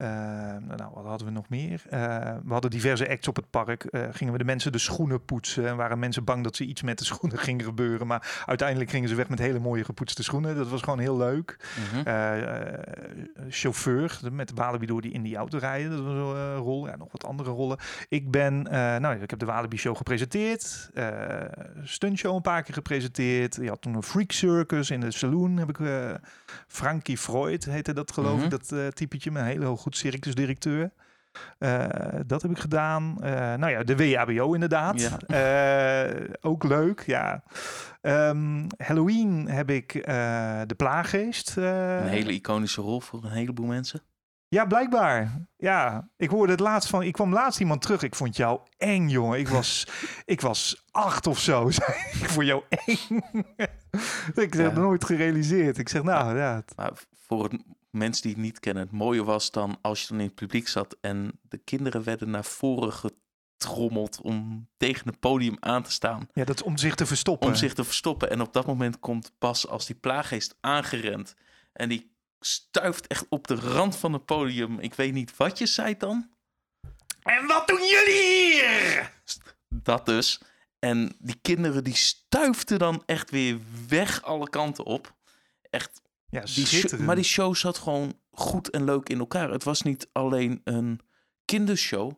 Eh, 0.00 0.76
nou, 0.76 0.90
wat 0.94 1.04
hadden 1.04 1.26
we 1.26 1.32
nog 1.32 1.48
meer? 1.48 1.82
Eh, 1.90 2.00
we 2.44 2.52
hadden 2.52 2.70
diverse 2.70 3.08
acts 3.08 3.28
op 3.28 3.36
het 3.36 3.50
park. 3.50 3.84
Eh, 3.84 4.02
gingen 4.10 4.32
we 4.32 4.38
de 4.38 4.44
mensen 4.44 4.72
de 4.72 4.78
schoenen 4.78 5.24
poetsen. 5.24 5.66
En 5.66 5.76
waren 5.76 5.98
mensen 5.98 6.24
bang 6.24 6.44
dat 6.44 6.56
ze 6.56 6.64
iets 6.64 6.82
met 6.82 6.98
de 6.98 7.04
schoenen 7.04 7.38
ging 7.48 7.64
gebeuren. 7.64 8.06
Maar 8.06 8.42
uiteindelijk 8.46 8.90
gingen 8.90 9.08
ze 9.08 9.14
weg 9.14 9.28
met 9.28 9.38
hele 9.38 9.58
mooie 9.58 9.84
gepoetste 9.84 10.22
schoenen. 10.22 10.56
Dat 10.56 10.68
was 10.68 10.82
gewoon 10.82 10.98
heel 10.98 11.16
leuk. 11.16 11.56
Mhm. 11.92 12.06
Eh, 12.06 12.42
eh, 12.72 12.78
chauffeur 13.48 14.20
met 14.32 14.48
de 14.48 14.54
Walibi 14.54 14.86
door 14.86 15.00
die 15.00 15.12
in 15.12 15.22
die 15.22 15.36
auto 15.36 15.58
rijden. 15.58 15.90
Dat 15.90 16.00
was 16.00 16.14
een 16.14 16.56
rol. 16.56 16.86
Ja, 16.86 16.96
nog 16.96 17.12
wat 17.12 17.24
andere 17.24 17.50
rollen. 17.50 17.78
Ik 18.08 18.30
ben, 18.30 18.62
nou, 19.00 19.20
ik 19.20 19.30
heb 19.30 19.38
de 19.38 19.46
Walibi 19.46 19.76
Show 19.76 19.96
gepresenteerd. 19.96 20.90
Stunt 21.82 22.18
Show 22.18 22.34
een 22.34 22.42
paar 22.42 22.62
keer 22.62 22.74
gepresenteerd. 22.74 23.54
Je 23.54 23.68
had 23.68 23.80
toen 23.82 23.94
een 23.94 24.02
Freak 24.02 24.32
Circus 24.32 24.90
in 24.90 25.00
de 25.00 25.10
saloon. 25.10 25.56
Heb 25.56 25.68
ik 25.68 25.78
Frankie 26.66 27.18
Freud 27.18 27.64
heette 27.64 27.92
dat 27.92 28.12
geloof 28.12 28.34
Mhm. 28.36 28.44
ik. 28.44 28.50
Dat 28.50 28.72
eh 28.72 28.86
typetje 28.86 29.30
met 29.30 29.42
een 29.42 29.48
hele 29.48 29.66
goed 29.90 29.96
circusdirecteur. 29.98 30.90
Eh, 31.58 31.84
dat 32.26 32.42
heb 32.42 32.50
ik 32.50 32.58
gedaan. 32.58 33.16
Eh, 33.22 33.32
nou 33.54 33.68
ja, 33.70 33.82
de 33.82 33.96
WHBO 33.96 34.54
inderdaad. 34.54 35.16
Eh, 35.26 36.24
ook 36.40 36.64
leuk, 36.64 37.02
ja. 37.06 37.42
Ehm, 38.00 38.66
Halloween 38.76 39.48
heb 39.48 39.70
ik 39.70 39.92
de 40.66 40.74
Plaaggeest. 40.76 41.56
Een 41.56 42.06
hele 42.06 42.32
iconische 42.32 42.80
rol 42.80 43.00
voor 43.00 43.24
een 43.24 43.30
heleboel 43.30 43.66
mensen. 43.66 44.02
ja, 44.48 44.64
blijkbaar. 44.64 45.46
Ja, 45.56 46.08
ik 46.16 46.30
hoorde 46.30 46.52
het 46.52 46.60
laatst 46.60 46.88
van. 46.88 47.02
Ik 47.02 47.12
kwam 47.12 47.32
laatst 47.32 47.60
iemand 47.60 47.82
terug. 47.82 48.02
Ik 48.02 48.14
vond 48.14 48.36
jou 48.36 48.60
eng, 48.76 49.08
jongen. 49.08 49.38
Ik 49.38 49.48
was, 49.48 49.86
ik 50.24 50.40
was 50.40 50.84
acht 50.90 51.26
of 51.26 51.38
zo. 51.38 51.70
zei 51.70 51.88
ik 51.98 52.28
vond 52.28 52.46
jou 52.46 52.62
eng. 52.68 53.20
ik 54.44 54.54
heb 54.54 54.74
Ja. 54.74 54.80
nooit 54.80 55.04
gerealiseerd. 55.04 55.78
Ik 55.78 55.88
zeg, 55.88 56.02
nou 56.02 56.36
ja. 56.38 56.54
het- 56.54 56.72
Maar 56.76 56.92
voor 57.26 57.42
het, 57.44 57.62
mensen 57.90 58.22
die 58.22 58.32
het 58.32 58.40
niet 58.40 58.60
kennen, 58.60 58.82
het 58.82 58.92
mooie 58.92 59.24
was 59.24 59.50
dan 59.50 59.78
als 59.82 60.00
je 60.00 60.06
dan 60.08 60.18
in 60.18 60.26
het 60.26 60.34
publiek 60.34 60.68
zat 60.68 60.96
en 61.00 61.38
de 61.42 61.58
kinderen 61.58 62.04
werden 62.04 62.30
naar 62.30 62.44
voren 62.44 62.92
getrommeld 62.92 64.20
om 64.20 64.68
tegen 64.76 65.06
het 65.06 65.20
podium 65.20 65.56
aan 65.60 65.82
te 65.82 65.90
staan. 65.92 66.28
Ja, 66.32 66.44
dat 66.44 66.62
om 66.62 66.76
zich 66.76 66.94
te 66.94 67.06
verstoppen. 67.06 67.48
Om 67.48 67.54
zich 67.54 67.74
te 67.74 67.84
verstoppen. 67.84 68.30
En 68.30 68.40
op 68.40 68.52
dat 68.52 68.66
moment 68.66 69.00
komt 69.00 69.32
pas 69.38 69.66
als 69.66 69.86
die 69.86 69.96
plaaggeest 69.96 70.56
aangerend. 70.60 71.34
En 71.72 71.88
die 71.88 72.14
stuift 72.40 73.06
echt 73.06 73.26
op 73.28 73.46
de 73.46 73.54
rand 73.54 73.96
van 73.96 74.12
het 74.12 74.24
podium. 74.24 74.78
Ik 74.78 74.94
weet 74.94 75.12
niet 75.12 75.36
wat 75.36 75.58
je 75.58 75.66
zei 75.66 75.96
dan. 75.96 76.30
En 77.22 77.46
wat 77.46 77.68
doen 77.68 77.88
jullie 77.88 78.52
hier? 78.52 79.12
Dat 79.68 80.06
dus. 80.06 80.40
En 80.78 81.16
die 81.18 81.38
kinderen 81.42 81.84
die 81.84 81.96
stuifden 81.96 82.78
dan 82.78 83.02
echt 83.06 83.30
weer 83.30 83.58
weg 83.88 84.22
alle 84.22 84.50
kanten 84.50 84.84
op. 84.84 85.14
Echt 85.70 86.00
ja, 86.30 86.40
Die 86.54 86.66
show- 86.66 86.98
maar 87.00 87.14
die 87.14 87.24
show 87.24 87.54
zat 87.54 87.78
gewoon 87.78 88.12
goed 88.30 88.70
en 88.70 88.84
leuk 88.84 89.08
in 89.08 89.18
elkaar. 89.18 89.50
Het 89.50 89.64
was 89.64 89.82
niet 89.82 90.08
alleen 90.12 90.60
een 90.64 91.00
kindershow. 91.44 92.12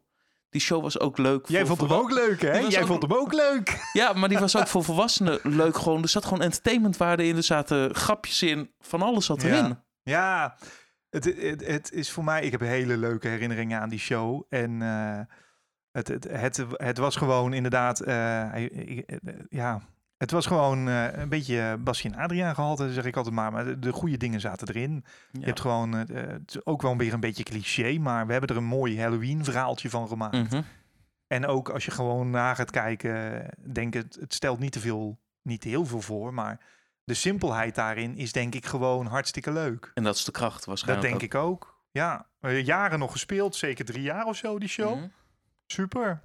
Die 0.50 0.60
show 0.60 0.82
was 0.82 0.98
ook 0.98 1.18
leuk. 1.18 1.46
Jij 1.48 1.66
vond 1.66 1.80
hem 1.80 1.92
ook 1.92 2.10
leuk, 2.10 2.40
hè? 2.40 2.58
Jij 2.58 2.80
ook- 2.80 2.86
vond 2.86 3.02
hem 3.02 3.12
ook 3.12 3.32
leuk. 3.32 3.88
Ja, 3.92 4.12
maar 4.12 4.28
die 4.28 4.38
was 4.38 4.56
ook 4.56 4.66
voor 4.72 4.84
volwassenen 4.84 5.38
leuk. 5.42 5.76
Gewoon, 5.76 6.02
er 6.02 6.08
zat 6.08 6.24
gewoon 6.24 6.42
entertainmentwaarde 6.42 7.24
in. 7.26 7.36
Er 7.36 7.42
zaten 7.42 7.94
grapjes 7.94 8.42
in. 8.42 8.70
Van 8.80 9.02
alles 9.02 9.24
zat 9.26 9.42
Ja. 9.42 9.48
erin. 9.48 9.78
Ja, 10.02 10.56
het, 11.10 11.24
het, 11.24 11.66
het 11.66 11.92
is 11.92 12.10
voor 12.10 12.24
mij... 12.24 12.42
Ik 12.42 12.50
heb 12.50 12.60
hele 12.60 12.96
leuke 12.96 13.28
herinneringen 13.28 13.80
aan 13.80 13.88
die 13.88 13.98
show. 13.98 14.42
En 14.48 14.82
eh, 14.82 15.20
het, 15.92 16.08
het, 16.08 16.24
het, 16.30 16.64
het 16.72 16.98
was 16.98 17.16
gewoon 17.16 17.52
inderdaad... 17.52 18.00
eh, 18.00 18.66
ja, 19.48 19.80
het 20.22 20.30
was 20.30 20.46
gewoon 20.46 20.88
eh, 20.88 21.06
een 21.12 21.28
beetje 21.28 21.76
Basje 21.80 22.08
en 22.08 22.14
Adriaan 22.14 22.54
gehalte, 22.54 22.92
zeg 22.92 23.04
ik 23.04 23.16
altijd 23.16 23.34
maar. 23.34 23.52
Maar 23.52 23.64
de, 23.64 23.78
de 23.78 23.92
goede 23.92 24.16
dingen 24.16 24.40
zaten 24.40 24.68
erin. 24.68 25.04
Je 25.32 25.44
hebt 25.44 25.60
gewoon... 25.60 25.94
eh, 25.96 26.26
het 26.26 26.54
is 26.54 26.66
ook 26.66 26.82
wel 26.82 26.96
weer 26.96 27.12
een 27.12 27.20
beetje 27.20 27.42
cliché, 27.42 27.98
maar 27.98 28.26
we 28.26 28.32
hebben 28.32 28.50
er 28.50 28.56
een 28.56 28.64
mooi 28.64 29.00
Halloween 29.00 29.44
verhaaltje 29.44 29.90
van 29.90 30.08
gemaakt. 30.08 30.50
Mhm. 30.50 30.62
En 31.26 31.46
ook 31.46 31.68
als 31.68 31.84
je 31.84 31.90
gewoon 31.90 32.30
na 32.30 32.54
gaat 32.54 32.70
kijken, 32.70 33.48
denk 33.72 33.94
het, 33.94 34.16
het 34.20 34.34
stelt 34.34 34.58
niet 34.58 34.72
te 34.72 34.80
veel, 34.80 35.18
niet 35.42 35.64
heel 35.64 35.86
veel 35.86 36.00
voor, 36.00 36.34
maar 36.34 36.60
de 37.04 37.14
simpelheid 37.14 37.74
daarin 37.74 38.16
is 38.16 38.32
denk 38.32 38.54
ik 38.54 38.66
gewoon 38.66 39.06
hartstikke 39.06 39.52
leuk. 39.52 39.90
En 39.94 40.02
dat 40.02 40.14
is 40.14 40.24
de 40.24 40.32
kracht 40.32 40.56
Dat 40.56 40.64
waarschijnlijk. 40.64 41.08
denk 41.08 41.22
ik 41.22 41.34
ook. 41.34 41.80
Ja, 41.90 42.26
jaren 42.62 42.98
nog 42.98 43.12
gespeeld, 43.12 43.56
zeker 43.56 43.84
drie 43.84 44.02
jaar 44.02 44.24
of 44.26 44.36
zo 44.36 44.58
die 44.58 44.68
show. 44.68 44.96
Mhm. 44.96 45.06
Super. 45.66 46.20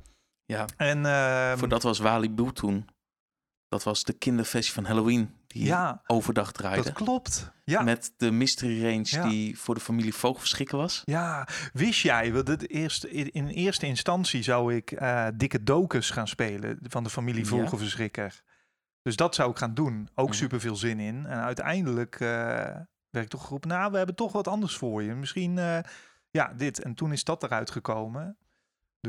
Ja, 0.46 0.66
En 0.78 1.06
ehm, 1.06 1.58
voor 1.58 1.68
dat 1.70 1.84
was 1.84 2.00
Walibi 2.00 2.52
toen. 2.52 2.88
Dat 3.70 3.84
was 3.84 4.04
de 4.04 4.14
kinderversie 4.14 4.74
van 4.74 4.86
Halloween. 4.86 5.36
Die 5.48 5.66
ja, 5.66 6.02
overdag 6.08 6.52
draaide. 6.52 6.84
dat 6.84 6.94
klopt. 6.94 7.52
Ja. 7.64 7.82
Met 7.82 8.14
de 8.18 8.32
mystery 8.32 8.84
range 8.84 9.06
Ja. 9.10 9.28
die 9.30 9.60
voor 9.60 9.76
de 9.76 9.82
familie 9.82 10.14
Vogelverschrikken 10.14 10.78
was. 10.78 11.02
Ja, 11.06 11.48
wist 11.74 12.02
jij, 12.02 12.34
want 12.34 12.48
het 12.48 12.64
in 12.64 13.48
eerste 13.48 13.86
instantie 13.86 14.44
zou 14.44 14.76
ik 14.76 14.92
eh, 14.92 15.28
Dikke 15.36 15.64
Dokus 15.64 16.10
gaan 16.10 16.28
spelen 16.28 16.80
van 16.82 17.04
de 17.04 17.10
familie 17.10 17.44
Ja. 17.44 17.50
Vogelverschrikker. 17.50 18.42
Dus 19.02 19.16
dat 19.16 19.36
zou 19.36 19.52
ik 19.52 19.58
gaan 19.58 19.74
doen. 19.74 20.10
Ook 20.16 20.28
Mhm. 20.28 20.38
super 20.38 20.60
veel 20.60 20.76
zin 20.76 21.00
in. 21.00 21.26
En 21.26 21.40
uiteindelijk 21.40 22.16
eh, 22.16 22.28
werd 23.10 23.26
ik 23.26 23.28
toch 23.28 23.44
geroepen, 23.44 23.70
nou, 23.70 23.92
we 23.92 23.98
hebben 23.98 24.16
toch 24.16 24.32
wat 24.32 24.48
anders 24.48 24.76
voor 24.78 25.04
je. 25.04 25.14
Misschien, 25.14 25.58
eh, 25.58 25.80
ja, 26.30 26.54
dit. 26.58 26.82
En 26.82 26.94
toen 26.94 27.12
is 27.12 27.24
dat 27.24 27.44
eruit 27.44 27.72
gekomen. 27.72 28.38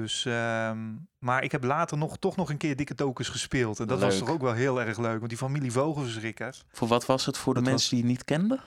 Dus, 0.01 0.25
ehm, 0.25 0.79
maar 1.19 1.43
ik 1.43 1.53
heb 1.53 1.65
later 1.65 1.99
nog, 1.99 2.19
toch 2.19 2.37
nog 2.37 2.51
een 2.51 2.57
keer 2.57 2.77
Dikke 2.77 2.95
Dokus 2.95 3.29
gespeeld. 3.29 3.81
En 3.81 3.87
dat 3.87 4.01
was 4.01 4.19
toch 4.19 4.31
ook 4.31 4.41
wel 4.41 4.53
heel 4.53 4.81
erg 4.81 4.99
leuk. 4.99 5.17
Want 5.19 5.29
die 5.29 5.39
familie 5.39 5.73
Vogelverschrikker, 5.73 6.57
Voor 6.73 6.89
wat 6.89 7.07
was 7.07 7.27
het 7.27 7.39
voor 7.39 7.55
de 7.55 7.61
Dat 7.61 7.69
mensen 7.71 7.91
die 7.91 7.99
het 7.99 8.09
niet 8.09 8.25
kenden? 8.25 8.61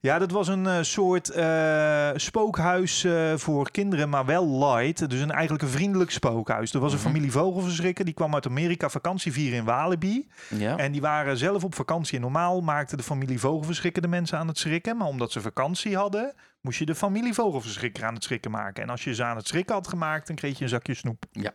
ja, 0.00 0.18
dat 0.18 0.30
was 0.30 0.48
een 0.48 0.66
eh, 0.66 0.78
soort 0.82 1.30
eh, 1.30 2.10
spookhuis 2.14 3.04
eh, 3.04 3.34
voor 3.36 3.70
kinderen, 3.70 4.08
maar 4.08 4.24
wel 4.26 4.58
light. 4.58 5.10
Dus 5.10 5.20
een, 5.20 5.30
eigenlijk 5.30 5.62
een 5.62 5.68
vriendelijk 5.68 6.10
spookhuis. 6.10 6.72
Er 6.74 6.80
was 6.80 6.92
een 6.92 6.98
Mhm. 6.98 7.06
familie 7.06 7.32
vogelverschrikker, 7.32 8.04
die 8.04 8.14
kwam 8.14 8.34
uit 8.34 8.46
Amerika 8.46 8.88
vakantie 8.88 9.32
vieren 9.32 9.58
in 9.58 9.64
Walibi. 9.64 10.28
Ja. 10.48 10.76
En 10.76 10.92
die 10.92 11.00
waren 11.00 11.36
zelf 11.36 11.64
op 11.64 11.74
vakantie. 11.74 12.14
En 12.16 12.20
normaal 12.20 12.60
maakte 12.60 12.96
de 12.96 13.02
familie 13.02 13.40
vogelverschrikker 13.40 14.02
de 14.02 14.08
mensen 14.08 14.38
aan 14.38 14.48
het 14.48 14.58
schrikken. 14.58 14.96
Maar 14.96 15.06
omdat 15.06 15.32
ze 15.32 15.40
vakantie 15.40 15.96
hadden, 15.96 16.34
moest 16.60 16.78
je 16.78 16.86
de 16.86 16.94
familie 16.94 17.34
vogelverschrikker 17.34 18.04
aan 18.04 18.14
het 18.14 18.24
schrikken 18.24 18.50
maken. 18.50 18.82
En 18.82 18.90
als 18.90 19.04
je 19.04 19.14
ze 19.14 19.24
aan 19.24 19.36
het 19.36 19.46
schrikken 19.48 19.74
had 19.74 19.88
gemaakt, 19.88 20.26
dan 20.26 20.36
kreeg 20.36 20.56
je 20.58 20.62
een 20.64 20.70
zakje 20.70 20.94
snoep. 20.94 21.24
Ja. 21.32 21.54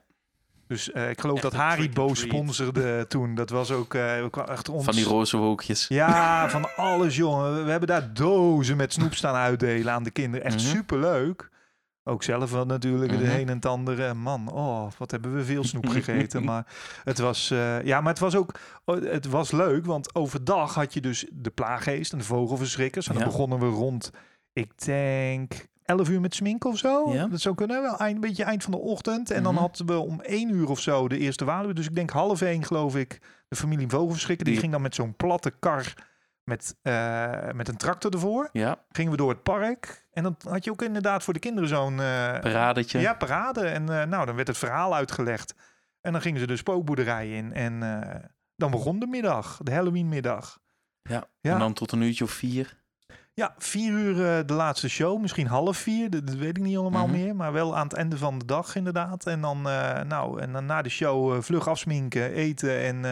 Dus 0.68 0.92
eh, 0.92 1.10
ik 1.10 1.20
geloof 1.22 1.36
Echt 1.36 1.44
dat 1.44 1.54
Haribo 1.54 2.14
sponsorde 2.14 3.06
toen. 3.08 3.36
Dat 3.36 3.50
was 3.50 3.72
ook 3.72 3.94
eh, 3.94 4.24
ook 4.24 4.36
wel 4.36 4.48
echt 4.48 4.70
ons... 4.70 4.86
Van 4.86 4.94
die 4.96 5.06
roze 5.06 5.38
wolkjes. 5.38 5.86
Ja, 5.88 6.50
van 6.50 6.76
alles, 6.76 7.16
jongen. 7.16 7.64
We 7.66 7.72
hebben 7.72 7.90
daar 7.90 8.14
dozen 8.14 8.78
met 8.78 8.94
snoep 8.94 9.14
staan 9.14 9.36
uitdelen 9.36 9.94
aan 9.94 10.04
de 10.04 10.12
kinderen. 10.12 10.46
Echt 10.46 10.56
Mhm. 10.56 10.66
superleuk. 10.76 11.52
Ook 12.04 12.24
zelf 12.24 12.52
wel 12.52 12.66
natuurlijk, 12.66 13.12
de 13.12 13.18
Mhm. 13.18 13.26
een 13.36 13.50
en 13.50 13.56
het 13.56 13.66
ander. 13.66 14.06
Eh, 14.06 14.12
Man, 14.14 14.52
oh, 14.52 14.88
wat 14.98 15.12
hebben 15.12 15.36
we 15.36 15.44
veel 15.44 15.64
snoep 15.64 15.88
gegeten. 15.88 16.44
maar 16.50 16.66
het 17.04 17.18
was, 17.20 17.52
eh, 17.52 17.84
ja, 17.84 18.02
maar 18.02 18.12
het 18.12 18.22
was 18.22 18.36
ook, 18.36 18.60
oh, 18.86 19.04
het 19.04 19.26
was 19.26 19.52
leuk, 19.52 19.86
want 19.86 20.16
overdag 20.16 20.74
had 20.76 20.94
je 20.94 21.02
dus 21.02 21.26
de 21.32 21.50
plaaggeest 21.50 22.12
en 22.12 22.18
de 22.18 22.24
vogelverschrikkers. 22.24 23.08
En 23.08 23.14
dan 23.14 23.24
Ja. 23.24 23.30
begonnen 23.30 23.60
we 23.60 23.66
rond, 23.66 24.12
ik 24.54 24.86
denk, 24.86 25.68
11 25.84 26.10
uur 26.10 26.22
met 26.22 26.36
smink 26.36 26.66
of 26.66 26.78
zo. 26.78 27.14
Ja. 27.14 27.28
Dat 27.28 27.42
zou 27.42 27.56
kunnen, 27.56 27.82
wel 27.82 27.98
eind, 27.98 28.16
een 28.16 28.22
beetje 28.22 28.44
eind 28.44 28.64
van 28.64 28.72
de 28.72 28.78
ochtend. 28.80 29.32
En 29.32 29.44
dan 29.44 29.54
Mhm. 29.54 29.62
hadden 29.62 29.86
we 29.86 29.98
om 30.00 30.20
1 30.22 30.50
uur 30.50 30.70
of 30.70 30.80
zo 30.80 31.08
de 31.08 31.18
eerste 31.18 31.46
Walibi. 31.46 31.74
Dus 31.74 31.88
ik 31.88 31.96
denk 31.96 32.10
half 32.10 32.42
één, 32.42 32.64
geloof 32.64 32.96
ik, 32.96 33.22
de 33.48 33.56
familie 33.56 33.90
vogelverschrikker. 33.90 34.44
Die 34.46 34.54
Die- 34.54 34.62
ging 34.62 34.74
dan 34.74 34.82
met 34.82 34.96
zo'n 34.96 35.16
platte 35.16 35.52
kar 35.60 35.94
met, 36.44 36.76
eh, 36.82 37.50
met 37.54 37.68
een 37.68 37.78
tractor 37.78 38.12
ervoor. 38.12 38.50
Ja, 38.52 38.84
Gingen 38.90 39.12
we 39.12 39.18
door 39.18 39.30
het 39.30 39.44
park. 39.44 40.08
En 40.12 40.24
dan 40.24 40.36
had 40.50 40.64
je 40.64 40.72
ook 40.72 40.82
inderdaad 40.82 41.24
voor 41.24 41.34
de 41.34 41.40
kinderen 41.40 41.70
zo'n... 41.70 42.00
eh, 42.00 42.40
paradetje. 42.40 43.00
ja, 43.00 43.14
parade. 43.14 43.66
En 43.68 43.90
eh, 44.02 44.08
nou, 44.08 44.26
dan 44.26 44.36
werd 44.36 44.48
het 44.48 44.58
verhaal 44.58 44.96
uitgelegd. 44.96 45.54
En 46.02 46.12
dan 46.12 46.22
gingen 46.22 46.40
ze 46.40 46.48
de 46.48 46.58
spookboerderij 46.58 47.32
in. 47.32 47.54
En 47.54 47.80
dan 48.56 48.72
begon 48.72 49.00
de 49.00 49.08
middag, 49.08 49.60
de 49.64 49.72
Halloweenmiddag. 49.74 50.60
Ja. 51.02 51.24
Ja. 51.40 51.54
En 51.54 51.60
dan 51.60 51.74
tot 51.74 51.92
een 51.92 52.02
uurtje 52.02 52.24
of 52.24 52.32
vier. 52.32 52.83
Ja, 53.36 53.56
vier 53.58 53.92
uur 53.92 54.26
eh, 54.38 54.46
de 54.46 54.54
laatste 54.54 54.90
show. 54.90 55.22
Misschien 55.22 55.48
half 55.48 55.78
vier, 55.78 56.10
dat, 56.10 56.28
dat 56.28 56.36
weet 56.36 56.58
ik 56.58 56.64
niet 56.64 56.78
allemaal 56.78 57.08
Mhm. 57.08 57.16
meer. 57.16 57.36
Maar 57.36 57.52
wel 57.54 57.78
aan 57.78 57.84
het 57.88 57.94
einde 57.94 58.18
van 58.18 58.38
de 58.40 58.46
dag 58.46 58.76
inderdaad. 58.76 59.26
En 59.28 59.42
dan, 59.42 59.70
eh, 59.70 60.02
nou, 60.02 60.42
en 60.42 60.52
dan 60.52 60.66
na 60.66 60.82
de 60.82 60.90
show 60.90 61.34
eh, 61.34 61.42
vlug 61.42 61.68
afsminken, 61.68 62.32
eten 62.32 62.80
en 62.80 63.04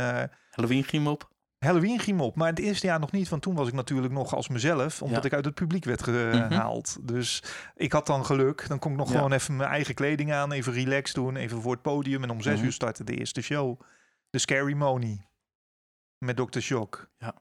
Halloween 0.49 0.83
griem 0.83 1.07
op. 1.07 1.29
Halloween 1.57 1.99
griem 1.99 2.21
op. 2.21 2.35
Maar 2.35 2.49
het 2.49 2.59
eerste 2.59 2.85
jaar 2.87 2.99
nog 2.99 3.11
niet, 3.11 3.29
want 3.29 3.41
toen 3.41 3.55
was 3.55 3.67
ik 3.67 3.73
natuurlijk 3.73 4.13
nog 4.13 4.35
als 4.35 4.47
mezelf. 4.47 5.01
Omdat 5.01 5.19
Ja. 5.21 5.27
ik 5.27 5.33
uit 5.33 5.45
het 5.45 5.53
publiek 5.53 5.83
werd 5.85 6.05
Mhm. 6.07 6.47
gehaald. 6.47 6.97
Dus 7.07 7.43
ik 7.75 7.91
had 7.91 8.05
dan 8.07 8.25
geluk. 8.25 8.67
Dan 8.67 8.79
kon 8.79 8.91
ik 8.91 8.97
nog 8.97 9.09
Ja. 9.09 9.15
gewoon 9.15 9.31
even 9.31 9.55
mijn 9.55 9.69
eigen 9.69 9.93
kleding 9.95 10.33
aan. 10.33 10.51
Even 10.51 10.73
relax 10.73 11.13
doen, 11.13 11.35
even 11.35 11.61
voor 11.61 11.71
het 11.71 11.81
podium. 11.81 12.23
En 12.23 12.29
om 12.29 12.41
zes 12.41 12.55
Mhm. 12.57 12.65
uur 12.65 12.71
startte 12.71 13.03
de 13.03 13.15
eerste 13.15 13.41
show. 13.41 13.81
De 14.29 14.37
Scary 14.39 14.73
Moni. 14.73 15.25
Met 16.17 16.35
Dr. 16.37 16.59
Shock. 16.59 17.09
Ja. 17.17 17.33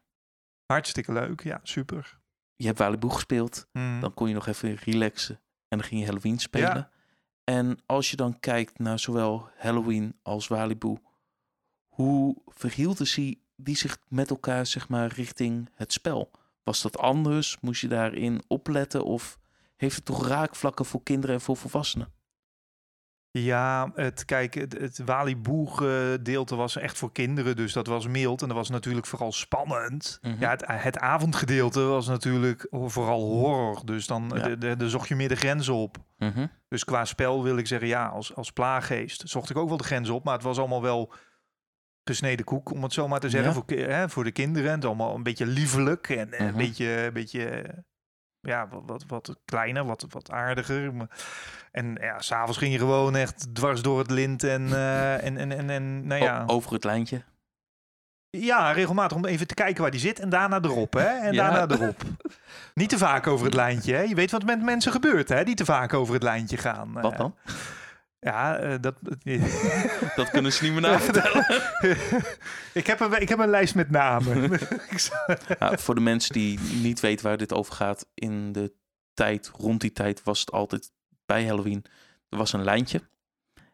Hartstikke 0.66 1.12
leuk. 1.12 1.42
Ja, 1.42 1.60
super. 1.62 2.19
Je 2.61 2.66
hebt 2.66 2.79
Waliboe 2.79 3.11
gespeeld. 3.11 3.66
Mm. 3.73 4.01
Dan 4.01 4.14
kon 4.14 4.29
je 4.29 4.35
nog 4.35 4.46
even 4.46 4.75
relaxen. 4.75 5.40
En 5.68 5.79
dan 5.79 5.87
ging 5.87 6.01
je 6.01 6.07
Halloween 6.07 6.38
spelen. 6.38 6.68
Ja. 6.68 6.90
En 7.44 7.79
als 7.87 8.11
je 8.11 8.16
dan 8.16 8.40
kijkt 8.40 8.79
naar 8.79 8.99
zowel 8.99 9.49
Halloween 9.57 10.18
als 10.23 10.49
Waliboe. 10.49 11.01
Hoe 11.88 12.37
verhielden 12.46 13.07
ze 13.07 13.38
die 13.57 13.77
zich 13.77 13.99
met 14.09 14.31
elkaar 14.31 14.66
zeg 14.66 14.88
maar 14.88 15.12
richting 15.12 15.70
het 15.75 15.92
spel? 15.92 16.31
Was 16.62 16.83
dat 16.83 16.99
anders? 16.99 17.61
Moest 17.61 17.81
je 17.81 17.88
daarin 17.88 18.42
opletten? 18.46 19.05
Of 19.05 19.38
heeft 19.77 19.96
het 19.96 20.05
toch 20.05 20.27
raakvlakken 20.27 20.85
voor 20.85 21.03
kinderen 21.03 21.35
en 21.35 21.40
voor 21.40 21.57
volwassenen? 21.57 22.12
Ja, 23.32 23.90
het, 23.94 24.24
kijk, 24.24 24.54
het, 24.54 24.78
het 24.78 24.98
Waliboe 25.04 25.70
gedeelte 25.76 26.56
was 26.56 26.76
echt 26.76 26.98
voor 26.98 27.12
kinderen, 27.12 27.56
dus 27.56 27.72
dat 27.72 27.86
was 27.86 28.06
mild. 28.06 28.42
En 28.42 28.48
dat 28.48 28.56
was 28.56 28.70
natuurlijk 28.70 29.06
vooral 29.06 29.32
spannend. 29.32 30.18
Mhm. 30.22 30.40
Ja, 30.40 30.50
het, 30.50 30.64
het 30.66 30.98
avondgedeelte 30.98 31.80
was 31.80 32.06
natuurlijk 32.06 32.66
vooral 32.70 33.20
horror. 33.20 33.84
Dus 33.86 34.06
dan 34.06 34.32
Ja. 34.34 34.42
de, 34.48 34.58
de, 34.58 34.76
de 34.76 34.88
zocht 34.90 35.08
je 35.08 35.16
meer 35.16 35.28
de 35.28 35.36
grens 35.36 35.68
op. 35.68 35.96
Mhm. 36.18 36.46
Dus 36.68 36.84
qua 36.84 37.04
spel 37.04 37.42
wil 37.42 37.56
ik 37.56 37.66
zeggen, 37.66 37.88
ja, 37.88 38.06
als, 38.06 38.34
als 38.34 38.50
plaaggeest 38.50 39.22
zocht 39.28 39.50
ik 39.50 39.56
ook 39.56 39.68
wel 39.68 39.76
de 39.76 39.84
grens 39.84 40.08
op. 40.08 40.24
Maar 40.24 40.34
het 40.34 40.42
was 40.42 40.58
allemaal 40.58 40.82
wel 40.82 41.12
gesneden 42.04 42.44
koek, 42.44 42.70
om 42.70 42.82
het 42.82 42.92
zo 42.92 43.08
maar 43.08 43.20
te 43.20 43.30
zeggen, 43.30 43.52
Ja. 43.52 43.62
voor, 43.66 43.76
hè, 43.76 44.08
voor 44.08 44.24
de 44.24 44.32
kinderen. 44.32 44.70
Het 44.72 44.84
allemaal 44.84 45.14
een 45.14 45.22
beetje 45.22 45.46
liefelijk 45.46 46.08
en 46.08 46.28
Mhm. 46.28 46.42
een 46.42 46.56
beetje... 46.56 46.86
Een 47.06 47.12
beetje 47.12 47.74
ja, 48.40 48.68
wat, 48.68 48.82
wat, 48.86 49.04
wat 49.06 49.36
kleiner, 49.44 49.84
wat, 49.84 50.06
wat 50.08 50.30
aardiger. 50.30 50.94
Maar- 50.94 51.10
En 51.70 51.96
ja, 52.00 52.20
s'avonds 52.20 52.59
ging 52.59 52.72
je 52.72 52.78
gewoon 52.78 53.16
echt 53.16 53.54
dwars 53.54 53.83
door 53.83 53.98
het 53.98 54.11
lint 54.11 54.44
en, 54.44 54.66
eh, 54.72 55.24
en, 55.24 55.37
en, 55.37 55.52
en, 55.52 55.70
en 55.70 56.06
nou 56.06 56.22
ja. 56.22 56.44
O- 56.46 56.52
over 56.54 56.72
het 56.72 56.85
lijntje. 56.85 57.22
Ja, 58.30 58.72
regelmatig 58.72 59.16
om 59.16 59.24
even 59.24 59.46
te 59.46 59.54
kijken 59.54 59.83
waar 59.83 59.90
die 59.90 60.00
zit 60.00 60.18
en 60.20 60.28
daarna 60.28 60.59
erop, 60.62 60.92
hè? 60.92 61.04
En 61.06 61.33
Ja. 61.35 61.50
daarna 61.50 61.74
erop. 61.74 62.02
Niet 62.74 62.88
te 62.88 62.98
vaak 62.98 63.26
over 63.26 63.44
het 63.46 63.54
lijntje, 63.54 63.94
hè? 63.94 64.00
Je 64.02 64.14
weet 64.14 64.30
wat 64.30 64.44
met 64.44 64.62
mensen 64.62 64.92
gebeurt, 64.92 65.28
hè? 65.28 65.44
Die 65.44 65.54
te 65.54 65.64
vaak 65.64 65.94
over 65.94 66.14
het 66.14 66.22
lijntje 66.22 66.56
gaan. 66.56 66.92
Wat 66.92 67.12
Eh, 67.12 67.18
dan? 67.18 67.35
Ja, 68.18 68.56
eh, 68.59 68.74
dat... 68.80 68.94
Dat 70.16 70.30
kunnen 70.30 70.52
ze 70.52 70.62
niet 70.64 70.72
meer 70.72 70.80
navertellen. 70.80 71.46
ik, 72.72 72.87
heb 72.87 73.00
een, 73.00 73.20
ik 73.20 73.28
heb 73.28 73.38
een 73.38 73.48
lijst 73.48 73.74
met 73.74 73.90
namen. 73.90 74.50
Nou, 75.59 75.78
voor 75.78 75.94
de 75.94 76.00
mensen 76.00 76.33
die 76.33 76.59
niet 76.61 77.00
weten 77.00 77.26
waar 77.26 77.37
dit 77.37 77.52
over 77.52 77.74
gaat, 77.74 78.06
in 78.14 78.52
de 78.52 78.72
tijd, 79.14 79.50
rond 79.56 79.80
die 79.80 79.92
tijd, 79.92 80.22
was 80.22 80.40
het 80.40 80.52
altijd 80.52 80.90
bij 81.30 81.46
Halloween. 81.46 81.84
Er 82.28 82.38
was 82.38 82.52
een 82.52 82.64
lijntje. 82.64 83.00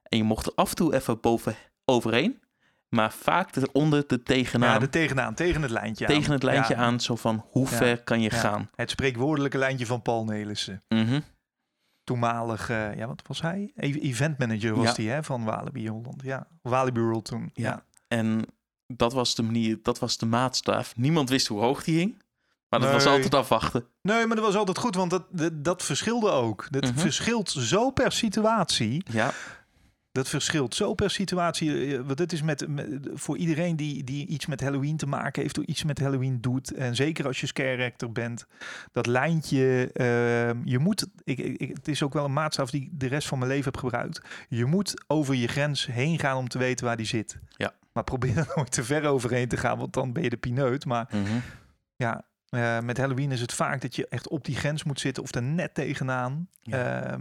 En 0.02 0.18
je 0.18 0.24
mocht 0.24 0.46
er 0.46 0.52
af 0.54 0.68
en 0.70 0.76
toe 0.76 0.94
even 0.94 1.20
boven 1.20 1.54
overheen. 1.84 2.40
Maar 2.88 3.12
vaak 3.12 3.56
eronder 3.56 4.06
de 4.06 4.22
tegenaan. 4.22 4.72
ja, 4.72 4.78
de 4.78 4.88
tegenaan, 4.88 5.34
tegen 5.34 5.62
het 5.62 5.70
lijntje 5.70 6.06
aan. 6.06 6.14
tegen 6.14 6.32
het 6.32 6.42
lijntje 6.42 6.74
Ja, 6.74 6.80
aan, 6.80 7.00
zo 7.00 7.16
van 7.16 7.44
hoe 7.50 7.68
Ja. 7.70 7.76
ver 7.76 8.02
kan 8.02 8.20
je 8.20 8.30
ja. 8.30 8.36
gaan. 8.38 8.70
Het 8.74 8.90
spreekwoordelijke 8.90 9.58
lijntje 9.58 9.86
van 9.86 10.02
Paul 10.02 10.24
Nelissen. 10.24 10.82
Mhm. 10.88 11.20
Toenmalig, 12.04 12.70
eh, 12.70 12.94
ja, 12.96 13.06
wat 13.06 13.22
was 13.26 13.40
hij? 13.42 13.72
E- 13.76 13.92
Event 14.00 14.38
manager 14.38 14.74
was 14.74 14.94
die, 14.94 15.08
hè? 15.10 15.22
Van 15.22 15.44
Walibi 15.44 15.88
Holland. 15.88 16.22
Ja, 16.22 16.46
Walibi 16.62 17.00
World 17.00 17.24
toen. 17.24 17.50
Ja. 17.54 17.84
En 18.08 18.44
dat 18.86 19.12
was 19.12 19.34
de 19.34 19.42
manier, 19.42 19.78
dat 19.82 19.98
was 19.98 20.18
de 20.18 20.26
maatstaaf. 20.26 20.96
Niemand 20.96 21.28
wist 21.28 21.46
hoe 21.46 21.60
hoog 21.60 21.84
die 21.84 21.98
hing. 21.98 22.22
Maar 22.68 22.80
dat 22.80 22.92
was 22.92 23.04
Nee. 23.04 23.12
altijd 23.14 23.34
afwachten. 23.34 23.84
Nee, 24.02 24.26
maar 24.26 24.36
dat 24.36 24.44
was 24.44 24.54
altijd 24.56 24.78
goed, 24.78 24.94
want 24.94 25.10
dat, 25.10 25.26
dat, 25.30 25.64
dat 25.64 25.82
verschilde 25.82 26.30
ook. 26.30 26.66
Dat 26.70 26.84
Mhm. 26.84 26.98
verschilt 26.98 27.50
zo 27.50 27.90
per 27.90 28.12
situatie. 28.12 29.02
Ja, 29.10 29.32
Dat 30.12 30.28
verschilt 30.28 30.74
zo 30.74 30.94
per 30.94 31.10
situatie. 31.10 31.96
eh, 31.96 32.00
Want 32.06 32.18
het 32.18 32.32
is 32.32 32.42
met, 32.42 32.68
met- 32.68 33.08
voor 33.14 33.36
iedereen 33.36 33.76
die, 33.76 34.04
die 34.04 34.26
iets 34.26 34.46
met 34.46 34.60
Halloween 34.60 34.96
te 34.96 35.06
maken 35.06 35.42
heeft, 35.42 35.58
of 35.58 35.64
iets 35.64 35.84
met 35.84 35.98
Halloween 36.00 36.40
doet. 36.40 36.74
En 36.74 36.94
zeker 36.96 37.26
als 37.26 37.40
je 37.40 37.46
scare 37.46 37.84
actor 37.84 38.12
bent, 38.12 38.46
dat 38.92 39.06
lijntje. 39.06 39.90
ehm, 39.92 40.60
je 40.64 40.78
moet. 40.78 41.06
Ik, 41.24 41.38
ik, 41.38 41.56
ik- 41.60 41.74
het 41.76 41.88
is 41.88 42.02
ook 42.02 42.12
wel 42.12 42.24
een 42.24 42.32
maatstaf 42.32 42.70
die 42.70 42.82
ik 42.82 42.88
de 42.92 43.06
rest 43.06 43.28
van 43.28 43.38
mijn 43.38 43.50
leven 43.50 43.64
heb 43.64 43.76
gebruikt. 43.76 44.20
Je 44.48 44.64
moet 44.64 45.04
over 45.06 45.34
je 45.34 45.46
grens 45.48 45.86
heen 45.86 46.18
gaan 46.18 46.36
om 46.36 46.48
te 46.48 46.58
weten 46.58 46.86
waar 46.86 46.96
die 46.96 47.06
zit. 47.06 47.38
Ja. 47.56 47.72
Maar 47.92 48.04
probeer 48.04 48.36
er 48.38 48.52
nooit 48.56 48.72
te 48.72 48.84
ver 48.84 49.04
overheen 49.04 49.48
te 49.48 49.56
gaan, 49.56 49.78
want 49.78 49.92
dan 49.92 50.12
ben 50.12 50.22
je 50.22 50.30
de 50.30 50.36
pineut. 50.36 50.84
Maar 50.84 51.08
mhm. 51.10 51.38
ja, 51.96 52.24
eh, 52.48 52.80
met 52.80 52.96
Halloween 52.98 53.32
is 53.32 53.40
het 53.40 53.52
vaak 53.52 53.80
dat 53.80 53.96
je 53.96 54.08
echt 54.08 54.28
op 54.28 54.44
die 54.44 54.56
grens 54.56 54.84
moet 54.84 55.00
zitten 55.00 55.22
of 55.22 55.34
er 55.34 55.42
net 55.42 55.74
tegenaan. 55.74 56.48
Ja. 56.60 56.76
Ja, 56.78 57.18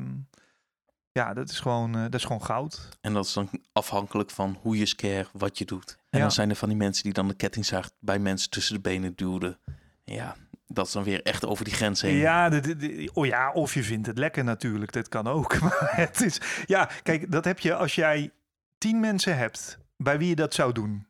ja 1.11 1.33
dat, 1.33 1.49
is 1.49 1.59
gewoon, 1.59 1.95
eh, 1.95 2.01
dat 2.01 2.13
is 2.13 2.23
gewoon 2.25 2.43
goud. 2.43 2.89
En 3.01 3.13
dat 3.13 3.25
is 3.25 3.33
dan 3.33 3.49
afhankelijk 3.73 4.29
van 4.31 4.57
hoe 4.61 4.77
je 4.77 4.85
scare, 4.85 5.27
wat 5.33 5.57
je 5.57 5.65
doet. 5.65 5.97
En 6.09 6.17
Ja. 6.17 6.19
dan 6.19 6.31
zijn 6.31 6.49
er 6.49 6.55
van 6.55 6.69
die 6.69 6.77
mensen 6.77 7.03
die 7.03 7.13
dan 7.13 7.27
de 7.27 7.33
kettingzaag 7.33 7.89
bij 7.99 8.19
mensen 8.19 8.49
tussen 8.49 8.75
de 8.75 8.81
benen 8.81 9.15
duwden. 9.15 9.57
Ja, 10.03 10.35
dat 10.67 10.85
is 10.88 10.91
dan 10.91 11.03
weer 11.03 11.23
echt 11.23 11.45
over 11.45 11.65
die 11.65 11.73
grens 11.73 12.01
heen. 12.01 12.15
Ja, 12.15 12.49
de, 12.49 12.59
de- 12.59 12.75
de- 12.75 13.09
oh 13.13 13.25
ja, 13.25 13.51
of 13.51 13.73
je 13.73 13.83
vindt 13.83 14.07
het 14.07 14.17
lekker 14.17 14.43
natuurlijk. 14.43 14.91
Dat 14.91 15.09
kan 15.09 15.27
ook. 15.27 15.59
Maar 15.61 15.89
het 15.95 16.21
is, 16.21 16.39
ja, 16.65 16.89
kijk, 17.03 17.31
dat 17.31 17.45
heb 17.45 17.59
je 17.59 17.75
als 17.75 17.95
jij 17.95 18.31
tien 18.77 18.99
mensen 18.99 19.38
hebt 19.38 19.77
bij 19.97 20.17
wie 20.17 20.27
je 20.29 20.35
dat 20.35 20.53
zou 20.53 20.71
doen. 20.73 21.07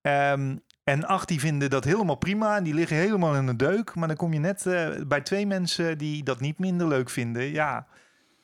Ehm, 0.00 0.56
en 0.86 1.04
acht 1.04 1.28
die 1.28 1.40
vinden 1.40 1.70
dat 1.70 1.84
helemaal 1.84 2.16
prima 2.16 2.56
en 2.56 2.64
die 2.64 2.74
liggen 2.74 2.96
helemaal 2.96 3.34
in 3.34 3.46
de 3.46 3.56
deuk. 3.56 3.94
Maar 3.94 4.08
dan 4.08 4.16
kom 4.16 4.32
je 4.32 4.38
net 4.38 4.66
eh, 4.66 4.88
bij 5.06 5.20
twee 5.20 5.46
mensen 5.46 5.98
die 5.98 6.22
dat 6.22 6.40
niet 6.40 6.58
minder 6.58 6.88
leuk 6.88 7.10
vinden. 7.10 7.42
Ja, 7.42 7.86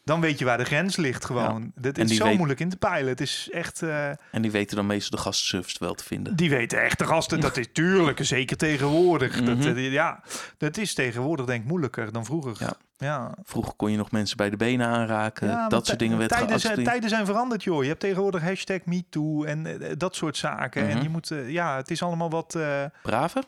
dan 0.04 0.20
weet 0.20 0.38
je 0.38 0.44
waar 0.44 0.58
de 0.58 0.64
grens 0.64 0.96
ligt 0.96 1.24
gewoon. 1.24 1.72
Dat 1.74 1.98
En 1.98 2.04
is 2.08 2.16
zo 2.16 2.24
weet- 2.24 2.36
moeilijk 2.36 2.60
in 2.60 2.68
te 2.68 2.76
peilen. 2.76 3.08
Het 3.10 3.20
is 3.20 3.48
echt... 3.52 3.82
eh, 3.82 4.08
En 4.08 4.42
die 4.42 4.50
weten 4.50 4.76
dan 4.76 4.86
meestal 4.86 5.18
de 5.18 5.24
gastservice 5.24 5.76
wel 5.78 5.94
te 5.94 6.04
vinden. 6.04 6.36
Die 6.36 6.50
weten 6.50 6.82
echt 6.82 6.98
de 6.98 7.06
gasten, 7.06 7.40
dat 7.40 7.56
is 7.56 7.66
tuurlijk, 7.72 8.24
zeker 8.24 8.56
tegenwoordig. 8.56 9.42
dat, 9.42 9.56
Mhm. 9.58 9.76
eh, 9.76 9.92
ja, 9.92 10.22
dat 10.58 10.76
is 10.76 10.94
tegenwoordig 10.94 11.46
denk 11.46 11.62
ik 11.62 11.68
moeilijker 11.68 12.12
dan 12.12 12.24
vroeger. 12.24 12.56
Ja. 12.58 12.72
ja. 12.96 13.34
Vroeger 13.44 13.74
kon 13.76 13.90
je 13.90 13.96
nog 13.96 14.10
mensen 14.10 14.36
bij 14.36 14.50
de 14.50 14.56
benen 14.56 14.86
aanraken. 14.86 15.48
Ja, 15.48 15.68
dat 15.68 15.86
soort 15.86 15.98
dingen 15.98 16.18
werd 16.18 16.30
tijden 16.30 16.60
zijn, 16.60 16.84
tijden 16.84 17.08
zijn 17.08 17.26
veranderd, 17.26 17.62
joh. 17.64 17.82
Je 17.82 17.88
hebt 17.88 18.00
tegenwoordig 18.00 18.42
hashtag 18.42 18.78
MeToo 18.84 19.44
en 19.44 19.66
eh, 19.80 19.92
dat 19.96 20.16
soort 20.16 20.36
zaken. 20.36 20.88
En 20.88 20.94
Mhm. 20.94 21.02
je 21.02 21.08
moet, 21.08 21.30
ja, 21.46 21.76
het 21.76 21.90
is 21.90 22.02
allemaal 22.02 22.30
wat... 22.30 22.58
Braver? 23.02 23.42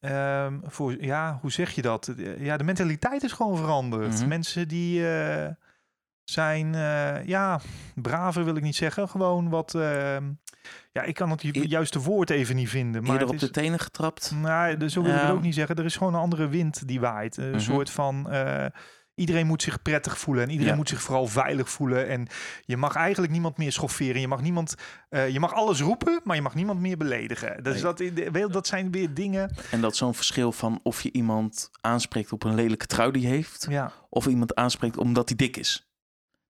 Ehm, 0.00 0.58
voor, 0.64 1.02
ja, 1.04 1.38
hoe 1.40 1.52
zeg 1.52 1.70
je 1.70 1.82
dat? 1.82 2.08
Eh, 2.08 2.44
Ja, 2.44 2.56
de 2.56 2.64
mentaliteit 2.64 3.22
is 3.22 3.32
gewoon 3.32 3.56
veranderd. 3.56 4.18
Mhm. 4.18 4.28
Mensen 4.28 4.68
die 4.68 5.08
eh, 5.10 5.48
zijn, 6.24 6.74
eh, 6.74 7.24
ja, 7.26 7.60
braver 7.94 8.44
wil 8.44 8.56
ik 8.56 8.62
niet 8.62 8.76
zeggen. 8.76 9.08
Gewoon 9.08 9.48
wat, 9.48 9.74
ehm, 9.74 10.24
ja, 10.92 11.02
ik 11.02 11.14
kan 11.14 11.30
het 11.30 11.42
ju- 11.42 11.50
E- 11.52 11.66
juiste 11.66 11.98
woord 12.00 12.30
even 12.30 12.56
niet 12.56 12.68
vinden. 12.68 13.02
Maar 13.02 13.10
Eerder 13.10 13.26
het 13.26 13.36
op 13.36 13.42
is, 13.42 13.52
de 13.52 13.60
tenen 13.60 13.78
getrapt? 13.78 14.32
Nou, 14.40 14.88
zo 14.88 15.02
wil 15.02 15.14
ik 15.14 15.20
het 15.20 15.30
ook 15.30 15.42
niet 15.42 15.54
zeggen. 15.54 15.76
Er 15.76 15.84
is 15.84 15.96
gewoon 15.96 16.14
een 16.14 16.20
andere 16.20 16.48
wind 16.48 16.88
die 16.88 17.00
waait. 17.00 17.36
Een 17.36 17.50
Mhm. 17.50 17.58
soort 17.60 17.90
van... 17.90 18.28
iedereen 19.20 19.46
moet 19.46 19.62
zich 19.62 19.82
prettig 19.82 20.18
voelen. 20.18 20.42
En 20.44 20.50
iedereen 20.50 20.72
Ja. 20.72 20.76
moet 20.78 20.88
zich 20.88 21.02
vooral 21.02 21.26
veilig 21.26 21.70
voelen. 21.70 22.08
En 22.08 22.26
je 22.64 22.76
mag 22.76 22.94
eigenlijk 22.94 23.32
niemand 23.32 23.56
meer 23.56 23.72
schofferen. 23.72 24.20
Je 24.20 24.28
mag, 24.28 24.40
niemand, 24.42 24.74
eh, 25.08 25.28
je 25.28 25.40
mag 25.40 25.52
alles 25.54 25.80
roepen, 25.80 26.20
maar 26.24 26.36
je 26.36 26.42
mag 26.42 26.54
niemand 26.54 26.80
meer 26.80 26.96
beledigen. 26.96 27.62
Dus 27.62 27.82
Nee. 27.82 28.12
dat, 28.30 28.52
dat 28.52 28.66
zijn 28.66 28.90
weer 28.90 29.14
dingen... 29.14 29.54
En 29.70 29.80
dat 29.80 29.96
zo'n 29.96 30.14
verschil 30.14 30.52
van 30.52 30.80
of 30.82 31.02
je 31.02 31.12
iemand 31.12 31.70
aanspreekt 31.80 32.32
op 32.32 32.44
een 32.44 32.54
lelijke 32.54 32.86
trui 32.86 33.12
die 33.12 33.26
heeft... 33.26 33.66
Ja, 33.70 33.92
of 34.08 34.26
iemand 34.26 34.54
aanspreekt 34.54 34.96
omdat 34.96 35.28
hij 35.28 35.36
dik 35.36 35.56
is. 35.56 35.88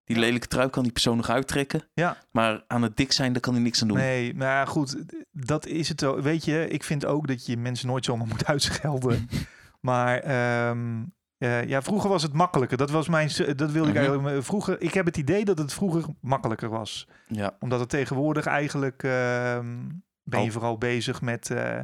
Die 0.05 0.19
lelijke 0.19 0.47
trui 0.47 0.69
kan 0.71 0.83
die 0.83 0.93
persoon 0.93 1.17
nog 1.17 1.29
uittrekken. 1.29 1.83
Ja. 1.95 2.17
Maar 2.33 2.65
aan 2.67 2.83
het 2.83 2.97
dik 2.97 3.13
zijn, 3.13 3.33
daar 3.33 3.41
kan 3.41 3.55
hij 3.55 3.63
niks 3.63 3.83
aan 3.83 3.89
doen. 3.89 3.97
nee, 3.97 4.35
maar 4.35 4.47
ja, 4.49 4.65
goed. 4.65 4.97
Dat 5.31 5.67
is 5.67 5.89
het 5.89 6.01
wel. 6.01 6.21
Weet 6.23 6.45
je, 6.45 6.69
ik 6.69 6.85
vind 6.85 7.05
ook 7.07 7.27
dat 7.27 7.47
je 7.47 7.57
mensen 7.57 7.87
nooit 7.87 8.05
zomaar 8.05 8.27
moet 8.27 8.45
uitschelden. 8.47 9.29
maar... 9.81 10.19
ehm, 10.19 11.03
eh, 11.41 11.65
ja, 11.69 11.83
vroeger 11.83 12.11
was 12.11 12.23
het 12.23 12.33
makkelijker. 12.33 12.77
Dat 12.77 12.91
was 12.91 13.09
mijn. 13.09 13.29
Dat 13.57 13.71
wilde 13.71 13.89
ik 13.89 13.95
Mhm. 13.95 14.05
eigenlijk. 14.05 14.45
Vroeger, 14.45 14.81
ik 14.81 14.95
heb 14.95 15.07
het 15.07 15.17
idee 15.17 15.45
dat 15.45 15.59
het 15.59 15.73
vroeger 15.73 16.05
makkelijker 16.21 16.69
was. 16.69 17.09
Ja, 17.27 17.57
Omdat 17.61 17.81
het 17.81 17.89
tegenwoordig 17.89 18.47
eigenlijk 18.47 19.03
ehm, 19.03 19.77
ben 20.23 20.41
je 20.41 20.47
Al- 20.47 20.53
vooral 20.53 20.79
bezig 20.79 21.21
met 21.21 21.51
eh, 21.51 21.79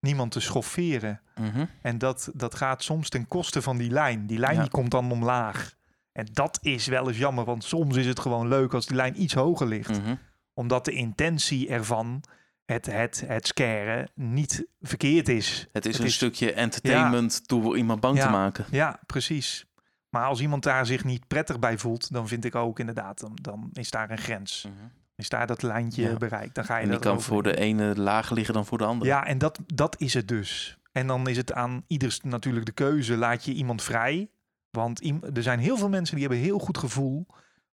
niemand 0.00 0.32
te 0.32 0.40
schofferen. 0.40 1.20
mhm. 1.40 1.64
En 1.82 1.98
dat, 1.98 2.30
dat 2.34 2.54
gaat 2.54 2.82
soms 2.82 3.08
ten 3.08 3.26
koste 3.28 3.62
van 3.62 3.76
die 3.76 3.90
lijn. 3.90 4.26
Die 4.26 4.38
lijn 4.38 4.54
Ja. 4.54 4.60
die 4.60 4.70
komt 4.70 4.90
dan 4.90 5.10
omlaag. 5.12 5.74
En 6.12 6.26
dat 6.32 6.58
is 6.62 6.86
wel 6.86 7.08
eens 7.08 7.18
jammer, 7.18 7.44
want 7.44 7.64
soms 7.64 7.96
is 7.96 8.06
het 8.06 8.20
gewoon 8.20 8.48
leuk 8.48 8.74
als 8.74 8.86
die 8.86 8.96
lijn 8.96 9.22
iets 9.22 9.34
hoger 9.34 9.66
ligt. 9.66 10.00
Mhm. 10.02 10.14
Omdat 10.54 10.84
de 10.84 10.92
intentie 10.92 11.68
ervan 11.68 12.22
het, 12.72 12.86
het, 12.86 13.24
het 13.26 13.46
scaren 13.46 14.10
niet 14.14 14.66
verkeerd 14.80 15.28
is. 15.28 15.68
Het 15.72 15.86
is 15.86 15.92
Het 15.92 16.00
een 16.00 16.06
is- 16.08 16.14
stukje 16.14 16.52
entertainment 16.52 17.48
door 17.48 17.76
iemand 17.76 18.00
bang 18.00 18.16
te 18.18 18.24
Ja. 18.24 18.30
maken. 18.30 18.64
Ja, 18.70 19.00
precies. 19.06 19.66
Maar 20.08 20.24
als 20.26 20.40
iemand 20.40 20.62
daar 20.62 20.86
zich 20.86 21.04
niet 21.04 21.26
prettig 21.26 21.58
bij 21.58 21.78
voelt, 21.78 22.12
dan 22.12 22.28
vind 22.28 22.44
ik 22.44 22.54
ook 22.54 22.78
inderdaad, 22.78 23.20
dan, 23.20 23.38
dan 23.42 23.68
is 23.72 23.90
daar 23.90 24.10
een 24.10 24.18
grens. 24.18 24.68
Is 25.16 25.28
daar 25.28 25.46
dat 25.46 25.62
lijntje 25.62 26.02
Ja. 26.02 26.16
bereikt, 26.16 26.54
dan 26.54 26.64
ga 26.64 26.76
je 26.76 26.82
En 26.84 26.90
die 26.90 26.98
kan 26.98 27.12
over. 27.12 27.24
voor 27.24 27.42
de 27.42 27.56
ene 27.56 27.96
lager 28.00 28.34
liggen 28.34 28.54
dan 28.54 28.66
voor 28.66 28.78
de 28.78 28.84
andere. 28.84 29.10
Ja, 29.10 29.26
en 29.26 29.38
dat, 29.38 29.58
dat 29.66 30.00
is 30.00 30.14
het 30.14 30.28
dus. 30.28 30.78
En 30.92 31.06
dan 31.06 31.28
is 31.28 31.36
het 31.36 31.52
aan 31.52 31.84
ieders 31.86 32.20
natuurlijk 32.22 32.66
de 32.66 32.72
keuze, 32.72 33.16
laat 33.16 33.44
je 33.44 33.52
iemand 33.52 33.82
vrij? 33.82 34.30
Want 34.70 35.00
er 35.34 35.42
zijn 35.42 35.58
heel 35.58 35.76
veel 35.76 35.88
mensen 35.88 36.16
die 36.16 36.24
hebben 36.26 36.44
heel 36.44 36.58
goed 36.58 36.78
gevoel 36.78 37.26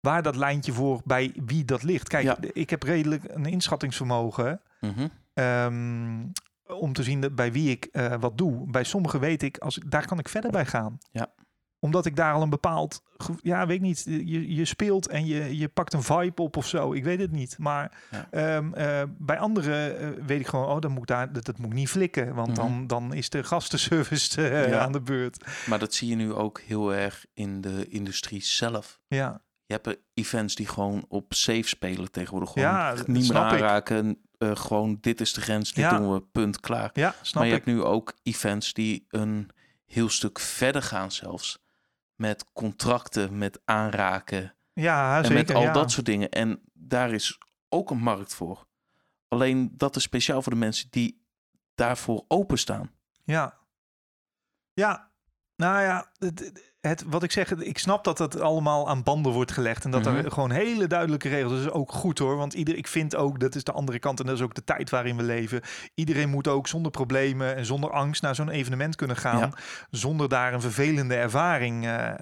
waar 0.05 0.21
dat 0.23 0.35
lijntje 0.35 0.73
voor 0.73 1.01
bij 1.05 1.33
wie 1.45 1.65
dat 1.65 1.83
ligt. 1.83 2.07
Kijk, 2.07 2.23
Ja. 2.23 2.37
ik 2.53 2.69
heb 2.69 2.83
redelijk 2.83 3.23
een 3.27 3.45
inschattingsvermogen 3.45 4.61
Mhm. 4.81 5.07
ehm, 5.33 6.23
om 6.67 6.93
te 6.93 7.03
zien 7.03 7.21
dat 7.21 7.35
bij 7.35 7.51
wie 7.51 7.69
ik 7.69 7.85
eh, 7.91 8.13
wat 8.19 8.37
doe. 8.37 8.69
Bij 8.71 8.83
sommigen 8.83 9.19
weet 9.19 9.43
ik, 9.43 9.57
als, 9.57 9.77
ik- 9.77 9.91
daar 9.91 10.07
kan 10.07 10.19
ik 10.19 10.29
verder 10.29 10.51
bij 10.51 10.65
gaan. 10.65 10.97
Ja. 11.11 11.33
Omdat 11.79 12.05
ik 12.05 12.15
daar 12.15 12.33
al 12.33 12.41
een 12.41 12.49
bepaald, 12.49 13.01
ja, 13.41 13.67
weet 13.67 13.75
ik 13.75 13.81
niet, 13.81 14.03
je, 14.05 14.55
je 14.55 14.65
speelt 14.65 15.07
en 15.07 15.25
je, 15.25 15.57
je 15.57 15.67
pakt 15.67 15.93
een 15.93 16.03
vibe 16.03 16.41
op 16.41 16.57
of 16.57 16.67
zo. 16.67 16.93
Ik 16.93 17.03
weet 17.03 17.19
het 17.19 17.31
niet. 17.31 17.55
Maar 17.59 17.91
Ja. 18.11 18.27
ehm, 18.31 18.73
eh, 18.73 19.01
bij 19.17 19.39
anderen 19.39 19.99
eh, 19.99 20.25
weet 20.25 20.39
ik 20.39 20.47
gewoon, 20.47 20.65
oh, 20.67 20.79
dan 20.79 20.91
moet 20.91 21.01
ik 21.01 21.07
daar, 21.07 21.33
dat, 21.33 21.45
dat 21.45 21.57
moet 21.57 21.73
niet 21.73 21.89
flikken. 21.89 22.33
Want 22.35 22.47
Mhm. 22.47 22.55
dan, 22.57 22.87
dan 22.87 23.13
is 23.13 23.29
de 23.29 23.43
gastenservice 23.43 24.41
Ja. 24.41 24.79
aan 24.79 24.91
de 24.91 25.01
beurt. 25.01 25.45
Maar 25.65 25.79
dat 25.79 25.93
zie 25.93 26.09
je 26.09 26.15
nu 26.15 26.33
ook 26.33 26.59
heel 26.61 26.93
erg 26.93 27.25
in 27.33 27.61
de 27.61 27.87
industrie 27.89 28.43
zelf. 28.43 28.99
Ja, 29.07 29.41
Je 29.65 29.73
hebt 29.73 29.97
events 30.13 30.55
die 30.55 30.67
gewoon 30.67 31.05
op 31.07 31.33
safe 31.33 31.67
spelen 31.67 32.11
tegenwoordig. 32.11 32.49
Gewoon 32.51 32.67
Ja, 32.69 32.93
niet 32.93 33.07
meer 33.07 33.23
snap 33.23 33.43
aanraken. 33.51 34.19
eh, 34.37 34.55
gewoon 34.55 34.97
dit 35.01 35.21
is 35.21 35.33
de 35.33 35.41
grens, 35.41 35.73
dit 35.73 35.83
Ja. 35.83 35.97
doen 35.97 36.13
we, 36.13 36.21
punt, 36.21 36.59
klaar. 36.59 36.89
ja 36.93 37.15
snap 37.21 37.33
maar 37.33 37.45
je 37.51 37.57
ik. 37.57 37.65
hebt 37.65 37.77
nu 37.77 37.83
ook 37.83 38.13
events 38.23 38.73
die 38.73 39.05
een 39.09 39.49
heel 39.85 40.09
stuk 40.09 40.39
verder 40.39 40.81
gaan 40.81 41.11
zelfs. 41.11 41.63
Met 42.15 42.45
contracten, 42.53 43.37
met 43.37 43.59
aanraken 43.65 44.55
Ja, 44.73 45.17
en 45.17 45.23
zeker. 45.25 45.37
met 45.39 45.53
al 45.53 45.61
ja. 45.61 45.71
dat 45.73 45.91
soort 45.91 46.05
dingen. 46.05 46.29
En 46.29 46.61
daar 46.73 47.11
is 47.11 47.37
ook 47.69 47.89
een 47.89 47.97
markt 47.97 48.35
voor. 48.35 48.65
Alleen 49.27 49.71
dat 49.77 49.95
is 49.95 50.03
speciaal 50.03 50.41
voor 50.41 50.51
de 50.53 50.57
mensen 50.59 50.87
die 50.89 51.25
daarvoor 51.75 52.25
openstaan. 52.27 52.91
Ja. 53.23 53.57
Ja, 54.73 55.11
nou 55.55 55.81
ja, 55.81 56.09
het, 56.17 56.51
het, 56.81 57.03
wat 57.07 57.23
ik 57.23 57.31
zeg, 57.31 57.51
ik 57.51 57.77
snap 57.77 58.03
dat 58.03 58.17
het 58.17 58.39
allemaal 58.39 58.89
aan 58.89 59.03
banden 59.03 59.31
wordt 59.31 59.51
gelegd. 59.51 59.83
En 59.85 59.91
dat 59.91 60.03
Mhm. 60.05 60.15
er 60.15 60.31
gewoon 60.31 60.51
hele 60.51 60.87
duidelijke 60.87 61.29
regels 61.29 61.51
Dat 61.51 61.61
is 61.61 61.69
ook 61.69 61.91
goed 61.91 62.19
hoor. 62.19 62.35
Want 62.37 62.53
ieder, 62.53 62.75
ik 62.77 62.87
vind 62.87 63.15
ook, 63.15 63.39
dat 63.39 63.55
is 63.55 63.63
de 63.63 63.71
andere 63.71 63.99
kant 63.99 64.19
en 64.19 64.25
dat 64.25 64.35
is 64.35 64.41
ook 64.41 64.53
de 64.55 64.63
tijd 64.63 64.89
waarin 64.89 65.17
we 65.17 65.23
leven. 65.23 65.61
Iedereen 65.93 66.29
moet 66.29 66.47
ook 66.47 66.67
zonder 66.67 66.91
problemen 66.91 67.55
en 67.55 67.65
zonder 67.65 67.91
angst 67.91 68.21
naar 68.21 68.35
zo'n 68.35 68.49
evenement 68.49 68.95
kunnen 68.95 69.17
gaan. 69.17 69.39
Ja. 69.39 69.49
Zonder 69.89 70.29
daar 70.29 70.53
een 70.53 70.61
vervelende 70.61 71.15
ervaring 71.15 71.85
eh, 71.85 72.13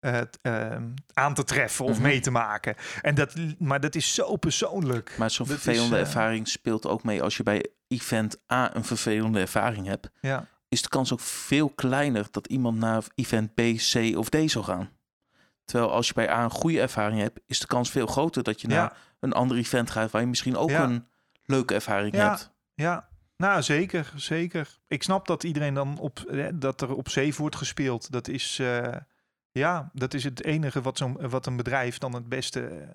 eh, 0.00 0.20
eh, 0.42 0.82
aan 1.12 1.34
te 1.34 1.44
treffen 1.44 1.84
of 1.84 1.92
Mhm. 1.94 2.02
mee 2.02 2.20
te 2.20 2.30
maken. 2.30 2.74
En 3.02 3.14
dat, 3.14 3.34
maar 3.58 3.80
dat 3.80 3.94
is 3.94 4.14
zo 4.14 4.36
persoonlijk. 4.36 5.14
Maar 5.18 5.30
zo'n 5.30 5.46
Dat 5.46 5.60
vervelende 5.60 5.96
ervaring 5.98 6.48
speelt 6.48 6.86
ook 6.86 7.02
mee 7.04 7.22
als 7.22 7.36
je 7.36 7.42
bij 7.42 7.66
event 7.88 8.36
A 8.52 8.74
een 8.76 8.84
vervelende 8.84 9.40
ervaring 9.40 9.86
hebt. 9.86 10.10
Ja, 10.20 10.46
Is 10.68 10.82
de 10.82 10.88
kans 10.88 11.12
ook 11.12 11.20
veel 11.20 11.68
kleiner 11.68 12.26
dat 12.30 12.46
iemand 12.46 12.78
naar 12.78 13.04
event 13.14 13.54
B, 13.54 13.60
C 13.92 14.16
of 14.18 14.28
D 14.28 14.50
zal 14.50 14.62
gaan. 14.62 14.90
Terwijl 15.64 15.92
als 15.92 16.06
je 16.08 16.14
bij 16.14 16.30
A 16.30 16.44
een 16.44 16.50
goede 16.50 16.80
ervaring 16.80 17.20
hebt, 17.20 17.40
is 17.46 17.58
de 17.60 17.66
kans 17.66 17.90
veel 17.90 18.06
groter 18.06 18.42
dat 18.42 18.60
je 18.60 18.68
ja. 18.68 18.74
naar 18.74 18.96
een 19.20 19.32
ander 19.32 19.56
event 19.56 19.90
gaat 19.90 20.10
waar 20.10 20.20
je 20.20 20.26
misschien 20.28 20.56
ook 20.56 20.70
Ja. 20.70 20.82
een 20.84 21.06
leuke 21.44 21.74
ervaring 21.74 22.14
Ja. 22.14 22.28
hebt. 22.28 22.50
Ja, 22.74 23.08
nou 23.36 23.62
zeker, 23.62 24.12
zeker. 24.16 24.78
Ik 24.88 25.02
snap 25.02 25.26
dat 25.26 25.44
iedereen 25.44 25.74
dan 25.74 25.98
op 25.98 26.34
dat 26.54 26.80
er 26.80 26.94
op 26.94 27.08
safe 27.08 27.34
wordt 27.36 27.56
gespeeld. 27.56 28.10
Dat 28.12 28.28
is 28.28 28.58
eh, 28.58 28.94
ja, 29.52 29.90
dat 29.92 30.14
is 30.14 30.24
het 30.24 30.44
enige 30.44 30.80
wat 30.80 30.98
zo'n 30.98 31.28
wat 31.28 31.46
een 31.46 31.56
bedrijf 31.56 31.98
dan 31.98 32.12
het 32.14 32.28
beste 32.28 32.66
eh, 32.66 32.88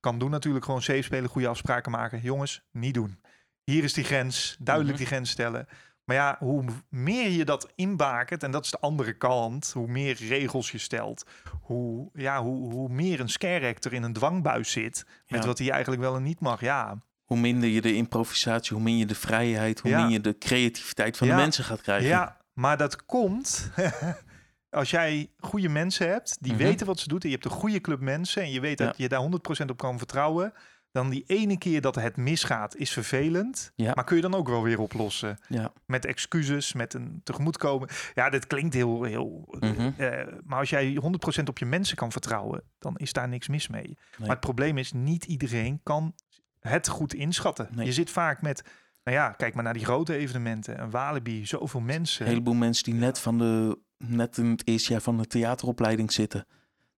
kan 0.00 0.18
doen. 0.18 0.30
Natuurlijk 0.30 0.64
gewoon 0.64 0.82
safe 0.82 1.02
spelen, 1.02 1.30
goede 1.30 1.48
afspraken 1.48 1.90
maken. 1.92 2.20
Jongens, 2.20 2.62
niet 2.70 2.94
doen. 2.94 3.20
Hier 3.64 3.84
is 3.84 3.92
die 3.92 4.04
grens, 4.04 4.56
duidelijk 4.58 4.94
Mhm. 4.96 5.04
die 5.04 5.12
grens 5.14 5.30
stellen. 5.30 5.68
Maar 6.04 6.16
ja, 6.16 6.36
hoe 6.38 6.64
meer 6.88 7.30
je 7.30 7.44
dat 7.44 7.72
inbakent, 7.74 8.42
en 8.42 8.50
dat 8.50 8.64
is 8.64 8.70
de 8.70 8.78
andere 8.80 9.12
kant, 9.16 9.70
hoe 9.74 9.86
meer 9.86 10.16
regels 10.28 10.70
je 10.70 10.78
stelt, 10.78 11.26
hoe, 11.60 12.10
ja, 12.14 12.42
hoe, 12.42 12.72
hoe 12.72 12.88
meer 12.88 13.20
een 13.20 13.28
scare 13.28 13.66
actor 13.68 13.92
in 13.92 14.02
een 14.02 14.12
dwangbuis 14.12 14.70
zit, 14.70 15.06
met 15.26 15.40
Ja. 15.40 15.46
wat 15.46 15.58
hij 15.58 15.70
eigenlijk 15.70 16.02
wel 16.02 16.16
en 16.16 16.22
niet 16.22 16.40
mag. 16.40 16.60
Ja, 16.60 16.98
Hoe 17.24 17.40
minder 17.40 17.68
je 17.68 17.80
de 17.80 17.94
improvisatie, 17.94 18.74
hoe 18.74 18.82
minder 18.84 19.00
je 19.00 19.06
de 19.06 19.14
vrijheid, 19.20 19.80
hoe 19.80 19.90
Ja. 19.90 19.96
minder 19.96 20.14
je 20.16 20.20
de 20.20 20.38
creativiteit 20.38 21.16
van 21.16 21.26
Ja. 21.26 21.34
de 21.36 21.40
mensen 21.40 21.64
gaat 21.64 21.80
krijgen. 21.82 22.08
Ja, 22.08 22.36
maar 22.52 22.76
dat 22.76 23.04
komt 23.06 23.70
als 24.70 24.90
jij 24.90 25.30
goede 25.38 25.68
mensen 25.68 26.08
hebt 26.08 26.36
die 26.40 26.52
Mhm. 26.52 26.62
weten 26.62 26.86
wat 26.86 26.98
ze 26.98 27.08
doen. 27.08 27.18
En 27.18 27.28
je 27.28 27.34
hebt 27.34 27.44
een 27.46 27.50
goede 27.60 27.80
club 27.80 28.00
mensen 28.00 28.42
en 28.42 28.50
je 28.50 28.60
weet 28.60 28.78
dat 28.78 28.96
je 28.96 29.08
daar 29.08 29.20
100% 29.20 29.70
op 29.70 29.76
kan 29.78 29.98
vertrouwen. 29.98 30.52
Dan 30.92 31.10
die 31.10 31.24
ene 31.26 31.58
keer 31.58 31.80
dat 31.80 31.94
het 31.94 32.16
misgaat 32.16 32.76
is 32.76 32.92
vervelend. 32.92 33.72
Ja. 33.74 33.92
Maar 33.94 34.04
kun 34.04 34.16
je 34.16 34.22
dan 34.22 34.34
ook 34.34 34.48
wel 34.48 34.62
weer 34.62 34.80
oplossen. 34.80 35.38
Ja. 35.48 35.72
Met 35.86 36.04
excuses, 36.04 36.72
met 36.72 36.94
een 36.94 37.20
tegemoetkomen. 37.24 37.88
Ja, 38.14 38.30
dit 38.30 38.46
klinkt 38.46 38.74
heel... 38.74 39.02
heel 39.02 39.56
Mhm. 39.60 39.90
eh, 39.96 40.26
maar 40.44 40.58
als 40.58 40.70
jij 40.70 40.98
100% 41.40 41.48
op 41.48 41.58
je 41.58 41.66
mensen 41.66 41.96
kan 41.96 42.12
vertrouwen, 42.12 42.62
dan 42.78 42.96
is 42.96 43.12
daar 43.12 43.28
niks 43.28 43.48
mis 43.48 43.68
mee. 43.68 43.98
Maar 44.18 44.28
het 44.28 44.40
probleem 44.40 44.78
is, 44.78 44.92
niet 44.92 45.24
iedereen 45.24 45.80
kan 45.82 46.14
het 46.60 46.88
goed 46.88 47.14
inschatten. 47.14 47.68
Nee. 47.74 47.86
Je 47.86 47.92
zit 47.92 48.10
vaak 48.10 48.42
met... 48.42 48.62
Nou 49.04 49.16
ja, 49.16 49.30
kijk 49.30 49.54
maar 49.54 49.64
naar 49.64 49.72
die 49.72 49.84
grote 49.84 50.16
evenementen. 50.16 50.80
Een 50.80 50.90
Walibi, 50.90 51.46
zoveel 51.46 51.80
mensen. 51.80 52.22
Een 52.24 52.30
heleboel 52.32 52.54
mensen 52.54 52.84
die 52.84 52.94
net, 52.94 53.18
van 53.18 53.38
de, 53.38 53.78
net 53.98 54.38
in 54.38 54.50
het 54.50 54.66
eerste 54.66 54.92
jaar 54.92 55.00
van 55.00 55.16
de 55.16 55.26
theateropleiding 55.26 56.12
zitten. 56.12 56.46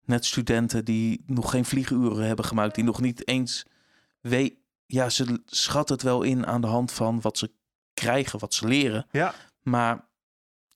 Net 0.06 0.26
studenten 0.26 0.86
die 0.86 1.24
nog 1.26 1.50
geen 1.50 1.66
vlieguren 1.66 2.28
hebben 2.28 2.46
gemaakt. 2.46 2.76
Die 2.76 2.84
nog 2.84 3.02
niet 3.02 3.28
eens 3.28 3.66
weet. 4.24 4.54
Ja, 4.86 5.10
ze 5.10 5.42
schatten 5.46 5.96
het 5.96 6.04
wel 6.04 6.22
in 6.22 6.46
aan 6.48 6.62
de 6.62 6.68
hand 6.68 6.92
van 6.92 7.22
wat 7.22 7.38
ze 7.38 7.52
krijgen, 7.94 8.40
wat 8.40 8.54
ze 8.54 8.68
leren. 8.68 9.06
Ja. 9.12 9.34
Maar 9.62 10.06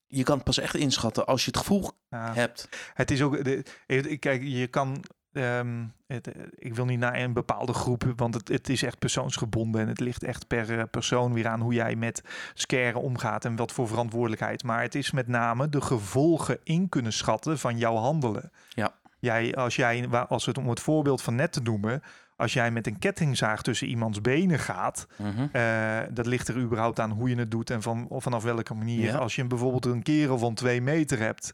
je 0.08 0.24
kan 0.24 0.36
het 0.36 0.44
pas 0.44 0.58
echt 0.60 0.76
inschatten 0.76 1.26
als 1.26 1.42
je 1.46 1.48
het 1.52 1.60
gevoel 1.60 1.92
Ja. 2.10 2.34
hebt. 2.34 2.70
Het 2.94 3.12
is 3.12 3.22
ook, 3.22 3.44
de, 3.44 3.64
ik- 3.88 4.20
kijk, 4.20 4.44
je 4.44 4.68
kan, 4.68 5.04
ehm, 5.32 5.86
het, 6.08 6.30
ik 6.56 6.76
wil 6.76 6.86
niet 6.86 7.00
naar 7.00 7.16
een 7.20 7.34
bepaalde 7.34 7.74
groep, 7.74 8.14
want 8.16 8.34
het, 8.34 8.48
het 8.48 8.70
is 8.70 8.84
echt 8.84 9.00
persoonsgebonden 9.00 9.82
en 9.82 9.88
het 9.88 10.00
ligt 10.00 10.24
echt 10.24 10.48
per 10.48 10.78
eh, 10.80 10.84
persoon 10.92 11.34
weer 11.34 11.48
aan 11.48 11.62
hoe 11.62 11.74
jij 11.74 11.96
met 11.96 12.22
scaren 12.54 13.02
omgaat 13.02 13.46
en 13.46 13.56
wat 13.56 13.72
voor 13.72 13.88
verantwoordelijkheid. 13.88 14.64
Maar 14.64 14.82
het 14.82 14.96
is 14.96 15.12
met 15.12 15.28
name 15.28 15.70
de 15.70 15.82
gevolgen 15.82 16.60
in 16.64 16.90
kunnen 16.90 17.14
schatten 17.14 17.60
van 17.60 17.78
jouw 17.78 17.96
handelen. 17.96 18.52
Ja. 18.70 18.96
Jij, 19.28 19.56
als 19.56 19.76
jij, 19.76 20.08
als 20.10 20.46
het 20.46 20.58
om 20.58 20.70
het 20.70 20.80
voorbeeld 20.80 21.22
van 21.22 21.36
net 21.36 21.52
te 21.52 21.62
noemen, 21.62 22.02
als 22.36 22.54
jij 22.54 22.72
met 22.72 22.88
een 22.88 23.00
kettingzaag 23.00 23.62
tussen 23.62 23.88
iemands 23.88 24.22
benen 24.22 24.60
gaat, 24.60 25.08
Mhm. 25.18 25.48
eh, 25.52 26.00
dat 26.12 26.26
ligt 26.26 26.48
er 26.48 26.58
überhaupt 26.58 27.00
aan 27.00 27.12
hoe 27.12 27.30
je 27.30 27.36
het 27.36 27.52
doet 27.52 27.70
en 27.70 27.82
van, 27.82 28.06
of 28.10 28.24
vanaf 28.24 28.44
welke 28.44 28.74
manier. 28.74 29.04
Ja. 29.04 29.18
Als 29.18 29.36
je 29.36 29.46
bijvoorbeeld 29.46 29.86
een 29.86 30.04
kerel 30.04 30.38
van 30.38 30.54
twee 30.54 30.82
meter 30.82 31.20
hebt 31.20 31.54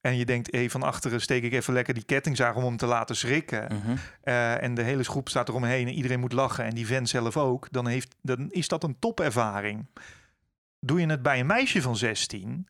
en 0.00 0.16
je 0.16 0.24
denkt, 0.24 0.52
hey, 0.52 0.70
van 0.70 0.82
achteren 0.82 1.20
steek 1.20 1.42
ik 1.42 1.52
even 1.52 1.72
lekker 1.74 1.94
die 1.94 2.04
kettingzaag 2.04 2.54
om 2.56 2.64
hem 2.64 2.76
te 2.76 2.86
laten 2.86 3.16
schrikken. 3.16 3.68
Mhm. 3.74 3.96
eh, 4.22 4.62
en 4.62 4.74
de 4.74 4.82
hele 4.82 5.04
groep 5.04 5.28
staat 5.28 5.48
eromheen 5.48 5.86
en 5.86 5.94
iedereen 5.94 6.20
moet 6.20 6.32
lachen 6.32 6.64
en 6.64 6.74
die 6.74 6.86
vent 6.86 7.08
zelf 7.08 7.36
ook. 7.36 7.68
Dan, 7.70 7.86
heeft, 7.86 8.14
dan 8.22 8.50
is 8.50 8.68
dat 8.68 8.82
een 8.84 8.96
topervaring. 8.98 9.86
Doe 10.80 11.00
je 11.00 11.06
het 11.06 11.22
bij 11.22 11.40
een 11.40 11.46
meisje 11.46 11.82
van 11.82 11.96
16? 11.96 12.68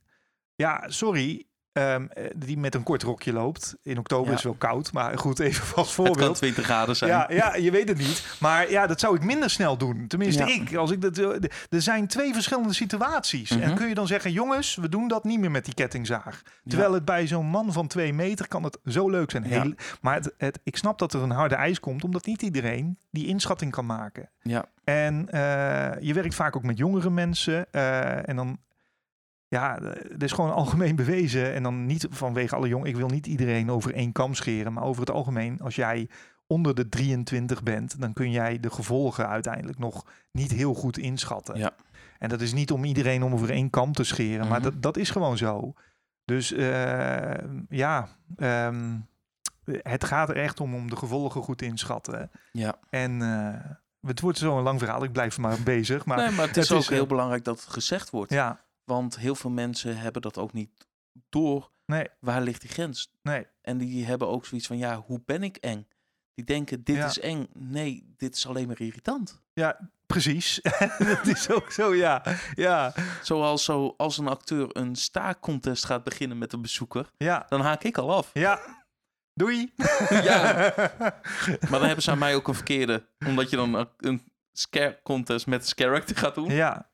Ja, 0.55 0.83
sorry. 0.87 1.45
Ehm, 1.73 2.05
eh, 2.09 2.23
die 2.35 2.57
met 2.57 2.75
een 2.75 2.83
kort 2.83 3.03
rokje 3.03 3.33
loopt. 3.33 3.75
In 3.83 3.97
oktober 3.97 4.25
Ja. 4.27 4.37
is 4.37 4.43
het 4.43 4.59
wel 4.59 4.69
koud, 4.69 4.91
maar 4.93 5.17
goed, 5.17 5.39
even 5.39 5.75
als 5.75 5.87
Het 5.87 5.95
kan 5.95 6.05
voorbeeld. 6.05 6.35
20 6.35 6.63
graden 6.63 6.95
zijn. 6.95 7.11
Ja, 7.11 7.25
ja, 7.29 7.55
je 7.55 7.71
weet 7.71 7.87
het 7.87 7.97
niet. 7.97 8.35
Maar 8.39 8.69
ja, 8.71 8.87
dat 8.87 8.99
zou 8.99 9.15
ik 9.15 9.23
minder 9.23 9.49
snel 9.49 9.77
doen. 9.77 10.07
Tenminste, 10.07 10.43
Ja. 10.45 10.53
ik. 10.61 10.75
Als 10.75 10.91
ik 10.91 11.01
dat, 11.01 11.17
eh, 11.17 11.27
er 11.69 11.81
zijn 11.81 12.07
twee 12.07 12.33
verschillende 12.33 12.73
situaties. 12.73 13.49
En 13.51 13.59
Mhm. 13.59 13.73
kun 13.75 13.87
je 13.87 13.93
dan 13.93 14.07
zeggen, 14.07 14.31
jongens, 14.31 14.75
we 14.75 14.89
doen 14.89 15.07
dat 15.07 15.23
niet 15.23 15.39
meer 15.39 15.51
met 15.51 15.65
die 15.65 15.73
kettingzaag. 15.73 16.41
Terwijl 16.67 16.93
het 16.93 17.05
bij 17.05 17.27
zo'n 17.27 17.45
man 17.45 17.73
van 17.73 17.87
twee 17.87 18.13
meter 18.13 18.47
kan 18.47 18.63
het 18.63 18.77
zo 18.85 19.09
leuk 19.09 19.31
zijn. 19.31 19.43
Heel, 19.43 19.73
maar 20.01 20.13
het, 20.15 20.33
het, 20.37 20.59
ik 20.63 20.77
snap 20.77 20.99
dat 20.99 21.13
er 21.13 21.21
een 21.21 21.31
harde 21.31 21.55
ijs 21.55 21.79
komt, 21.79 22.03
omdat 22.03 22.25
niet 22.25 22.41
iedereen 22.41 22.97
die 23.11 23.27
inschatting 23.27 23.71
kan 23.71 23.85
maken. 23.85 24.29
Ja. 24.41 24.65
En 24.83 25.29
eh, 25.29 26.01
je 26.01 26.13
werkt 26.13 26.35
vaak 26.35 26.55
ook 26.55 26.63
met 26.63 26.77
jongere 26.77 27.09
mensen. 27.09 27.71
en 27.71 28.35
dan, 28.35 28.57
ja, 29.51 29.77
het 29.81 30.23
is 30.23 30.31
gewoon 30.31 30.53
algemeen 30.63 30.95
bewezen. 30.95 31.53
En 31.53 31.63
dan 31.63 31.85
niet 31.85 32.07
vanwege 32.09 32.55
alle 32.55 32.67
jong. 32.67 32.85
Ik 32.85 32.95
wil 32.95 33.07
niet 33.07 33.27
iedereen 33.27 33.71
over 33.71 33.93
één 33.93 34.11
kam 34.11 34.33
scheren. 34.33 34.73
Maar 34.73 34.83
over 34.83 35.01
het 35.01 35.11
algemeen, 35.11 35.59
als 35.61 35.75
jij 35.75 36.09
onder 36.47 36.75
de 36.75 36.89
23 36.89 37.63
bent, 37.63 38.01
dan 38.01 38.13
kun 38.13 38.31
jij 38.31 38.59
de 38.59 38.69
gevolgen 38.69 39.27
uiteindelijk 39.27 39.79
nog 39.79 40.05
niet 40.31 40.51
heel 40.51 40.73
goed 40.73 40.97
inschatten. 40.97 41.57
Ja. 41.57 41.71
En 42.19 42.29
dat 42.29 42.41
is 42.41 42.53
niet 42.53 42.71
om 42.71 42.83
iedereen 42.83 43.23
om 43.23 43.33
over 43.33 43.49
één 43.49 43.69
kam 43.69 43.93
te 43.93 44.03
scheren, 44.03 44.47
maar 44.47 44.59
Mhm. 44.59 44.69
dat, 44.69 44.81
dat 44.81 44.97
is 44.97 45.09
gewoon 45.09 45.37
zo. 45.37 45.73
Dus 46.25 46.51
eh, 46.51 47.33
ja, 47.69 48.07
ehm, 48.37 48.97
het 49.65 50.03
gaat 50.03 50.29
er 50.29 50.35
echt 50.37 50.59
om 50.59 50.75
om 50.75 50.89
de 50.89 50.95
gevolgen 50.95 51.41
goed 51.41 51.57
te 51.57 51.65
inschatten. 51.65 52.31
Ja. 52.51 52.75
En 52.89 53.21
eh, 53.21 53.71
het 54.07 54.19
wordt 54.19 54.37
zo'n 54.37 54.61
lang 54.61 54.79
verhaal. 54.79 55.03
Ik 55.03 55.11
blijf 55.11 55.37
maar 55.37 55.57
bezig. 55.63 56.05
Maar 56.05 56.17
nee, 56.17 56.31
maar 56.31 56.47
het 56.47 56.57
is 56.57 56.71
ook 56.71 56.79
is, 56.79 56.89
heel 56.89 57.01
eh, 57.03 57.07
belangrijk 57.07 57.43
dat 57.43 57.59
het 57.59 57.69
gezegd 57.69 58.09
wordt. 58.09 58.31
ja, 58.33 58.59
Want 58.83 59.17
heel 59.17 59.35
veel 59.35 59.49
mensen 59.49 59.97
hebben 59.97 60.21
dat 60.21 60.37
ook 60.37 60.53
niet 60.53 60.87
door. 61.29 61.71
nee, 61.85 62.07
Waar 62.19 62.41
ligt 62.41 62.61
die 62.61 62.69
grens? 62.69 63.11
nee. 63.21 63.47
En 63.61 63.77
die 63.77 64.05
hebben 64.05 64.27
ook 64.27 64.45
zoiets 64.45 64.67
van, 64.67 64.77
ja, 64.77 64.97
hoe 65.05 65.21
ben 65.25 65.43
ik 65.43 65.57
eng? 65.57 65.87
Die 66.33 66.45
denken, 66.45 66.83
dit 66.83 66.95
Ja. 66.95 67.05
is 67.05 67.19
eng. 67.19 67.47
Nee, 67.53 68.13
dit 68.17 68.35
is 68.35 68.47
alleen 68.47 68.67
maar 68.67 68.81
irritant. 68.81 69.41
Ja, 69.53 69.89
precies. 70.05 70.59
dat 70.97 71.27
is 71.27 71.49
ook 71.51 71.71
zo, 71.71 71.95
ja. 71.95 72.23
Ja, 72.55 72.93
Zoals 73.21 73.63
zo, 73.63 73.93
als 73.97 74.17
een 74.17 74.27
acteur 74.27 74.75
een 74.77 74.95
staakcontest 74.95 75.85
gaat 75.85 76.03
beginnen 76.03 76.37
met 76.37 76.53
een 76.53 76.61
bezoeker, 76.61 77.11
ja, 77.17 77.45
dan 77.49 77.61
haak 77.61 77.83
ik 77.83 77.97
al 77.97 78.13
af. 78.13 78.29
ja. 78.33 78.79
Doei. 79.33 79.73
Ja. 80.09 80.73
Maar 81.69 81.79
dan 81.79 81.83
hebben 81.83 82.03
ze 82.03 82.11
aan 82.11 82.17
mij 82.17 82.35
ook 82.35 82.47
een 82.47 82.53
verkeerde. 82.55 83.07
Omdat 83.25 83.49
je 83.49 83.55
dan 83.55 83.87
een- 83.97 84.21
scare 84.53 84.99
contest 85.03 85.47
met 85.47 85.61
een 85.69 85.85
character 85.85 86.15
gaat 86.17 86.35
doen. 86.35 86.49
Ja. 86.49 86.90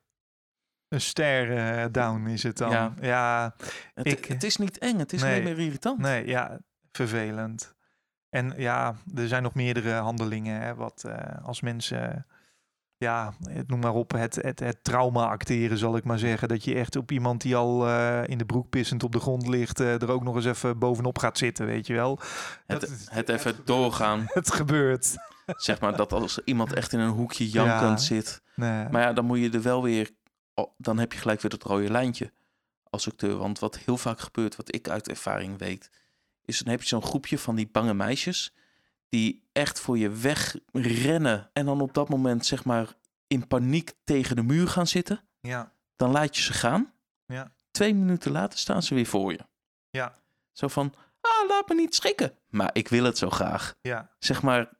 Een 0.88 1.00
ster 1.00 1.56
eh, 1.56 1.84
down 1.92 2.26
is 2.26 2.42
het 2.42 2.56
dan. 2.56 2.70
Ja. 2.70 2.92
Ja, 3.00 3.54
Het, 3.94 4.06
Ik- 4.06 4.24
het 4.24 4.44
is 4.44 4.56
niet 4.56 4.78
eng, 4.78 4.98
het 4.98 5.12
is 5.12 5.22
Nee. 5.22 5.30
alleen 5.40 5.42
maar 5.54 5.64
irritant. 5.64 5.98
nee, 5.98 6.26
ja, 6.26 6.58
vervelend. 6.92 7.74
En 8.30 8.52
ja, 8.56 8.94
er 9.14 9.28
zijn 9.28 9.42
nog 9.42 9.54
meerdere 9.54 9.92
handelingen. 9.92 10.60
Hè, 10.60 10.74
wat 10.74 11.04
eh, 11.04 11.44
als 11.46 11.60
mensen, 11.60 12.26
ja, 12.96 13.32
het- 13.42 13.68
noem 13.68 13.80
maar 13.80 13.94
op, 13.94 14.10
het, 14.12 14.34
het, 14.42 14.60
het 14.60 14.84
trauma 14.84 15.26
acteren, 15.28 15.78
zal 15.78 15.96
ik 15.96 16.04
maar 16.04 16.18
zeggen. 16.18 16.48
Dat 16.48 16.64
je 16.64 16.74
echt 16.74 16.96
op 16.96 17.10
iemand 17.10 17.40
die 17.40 17.56
al 17.56 17.86
eh, 17.86 18.22
in 18.26 18.38
de 18.38 18.44
broek 18.46 18.68
pissend 18.70 19.02
op 19.02 19.12
de 19.12 19.20
grond 19.20 19.48
ligt, 19.48 19.78
er 19.78 20.10
ook 20.10 20.22
nog 20.22 20.34
eens 20.36 20.44
even 20.44 20.78
bovenop 20.78 21.18
gaat 21.18 21.38
zitten, 21.38 21.66
weet 21.66 21.86
je 21.86 21.94
wel. 21.94 22.18
Het, 22.66 22.80
Dat 22.80 22.90
het 23.10 23.28
even 23.28 23.56
doorgaan. 23.64 24.24
Het 24.32 24.52
gebeurt. 24.52 25.16
Zeg 25.56 25.80
maar 25.80 25.96
dat 25.96 26.12
als 26.12 26.40
iemand 26.44 26.72
echt 26.72 26.92
in 26.92 26.98
een 27.00 27.10
hoekje 27.10 27.48
jankend 27.50 27.98
Ja. 28.00 28.06
zit. 28.06 28.42
Nee. 28.54 28.88
Maar 28.90 29.02
ja, 29.02 29.12
dan 29.12 29.24
moet 29.24 29.38
je 29.38 29.50
er 29.50 29.62
wel 29.62 29.82
weer... 29.82 30.10
oh, 30.58 30.72
dan 30.76 30.98
heb 30.98 31.12
je 31.12 31.18
gelijk 31.18 31.40
weer 31.40 31.50
het 31.50 31.62
rode 31.62 31.90
lijntje 31.90 32.32
als 32.90 33.08
acteur. 33.08 33.36
Want 33.36 33.58
wat 33.58 33.78
heel 33.78 33.96
vaak 33.96 34.20
gebeurt, 34.20 34.56
wat 34.56 34.74
ik 34.74 34.88
uit 34.88 35.08
ervaring 35.08 35.58
weet... 35.58 35.90
is 36.44 36.58
dan 36.58 36.70
heb 36.70 36.80
je 36.80 36.88
zo'n 36.88 37.02
groepje 37.02 37.38
van 37.38 37.54
die 37.54 37.68
bange 37.72 37.94
meisjes... 37.94 38.54
die 39.08 39.42
echt 39.52 39.80
voor 39.80 39.98
je 39.98 40.10
wegrennen... 40.10 41.50
en 41.52 41.66
dan 41.66 41.80
op 41.80 41.94
dat 41.94 42.08
moment 42.08 42.46
zeg 42.46 42.64
maar 42.64 42.96
in 43.26 43.46
paniek 43.46 43.92
tegen 44.04 44.36
de 44.36 44.42
muur 44.42 44.68
gaan 44.68 44.86
zitten. 44.86 45.20
ja, 45.40 45.72
Dan 45.96 46.10
laat 46.10 46.36
je 46.36 46.42
ze 46.42 46.52
gaan. 46.52 46.92
Ja. 47.26 47.52
Twee 47.70 47.94
minuten 47.94 48.32
later 48.32 48.58
staan 48.58 48.82
ze 48.82 48.94
weer 48.94 49.06
voor 49.06 49.32
je. 49.32 49.40
Ja. 49.90 50.18
Zo 50.52 50.68
van, 50.68 50.94
ah, 51.20 51.48
laat 51.48 51.68
me 51.68 51.74
niet 51.74 51.94
schrikken. 51.94 52.38
Maar 52.48 52.70
ik 52.72 52.88
wil 52.88 53.04
het 53.04 53.18
zo 53.18 53.30
graag. 53.30 53.74
ja, 53.80 54.10
Zeg 54.18 54.42
maar, 54.42 54.76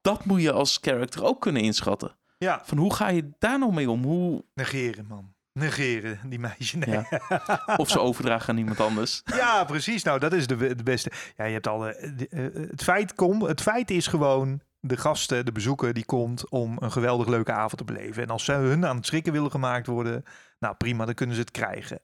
dat 0.00 0.24
moet 0.24 0.42
je 0.42 0.52
als 0.52 0.78
character 0.80 1.24
ook 1.24 1.40
kunnen 1.40 1.62
inschatten. 1.62 2.16
Ja. 2.38 2.60
Van 2.64 2.78
hoe 2.78 2.94
ga 2.94 3.08
je 3.08 3.30
daar 3.38 3.58
nou 3.58 3.72
mee 3.72 3.90
om? 3.90 4.04
Hoe, 4.04 4.44
Negeren, 4.54 5.06
man. 5.08 5.34
Negeren, 5.52 6.18
die 6.28 6.38
meisje. 6.38 6.78
Nee. 6.78 7.00
of 7.76 7.90
ze 7.90 8.00
overdragen 8.00 8.48
aan 8.48 8.58
iemand 8.58 8.80
anders. 8.80 9.22
Ja, 9.24 9.64
precies. 9.64 10.02
Nou, 10.02 10.18
dat 10.18 10.32
is 10.32 10.46
de, 10.46 10.56
de 10.74 10.82
beste. 10.82 11.10
Ja, 11.36 11.44
je 11.44 11.52
hebt 11.52 11.66
al. 11.66 11.78
de- 11.78 12.12
de- 12.16 12.28
eh, 12.28 12.68
het, 12.70 12.82
feit 12.82 13.14
kom, 13.14 13.42
het 13.42 13.60
feit 13.62 13.90
is 13.90 14.06
gewoon. 14.06 14.60
De 14.80 14.96
gasten, 14.96 15.44
de 15.44 15.52
bezoeker, 15.52 15.92
die 15.92 16.04
komt 16.04 16.50
om 16.50 16.76
een 16.80 16.92
geweldig 16.92 17.26
leuke 17.26 17.52
avond 17.52 17.76
te 17.76 17.84
beleven. 17.84 18.22
En 18.22 18.28
als 18.28 18.44
ze 18.44 18.52
hun 18.52 18.86
aan 18.86 18.96
het 18.96 19.06
schrikken 19.06 19.32
willen 19.32 19.50
gemaakt 19.50 19.86
worden, 19.86 20.24
nou 20.58 20.74
prima, 20.74 21.04
dan 21.04 21.14
kunnen 21.14 21.34
ze 21.34 21.40
het 21.40 21.50
krijgen. 21.50 22.00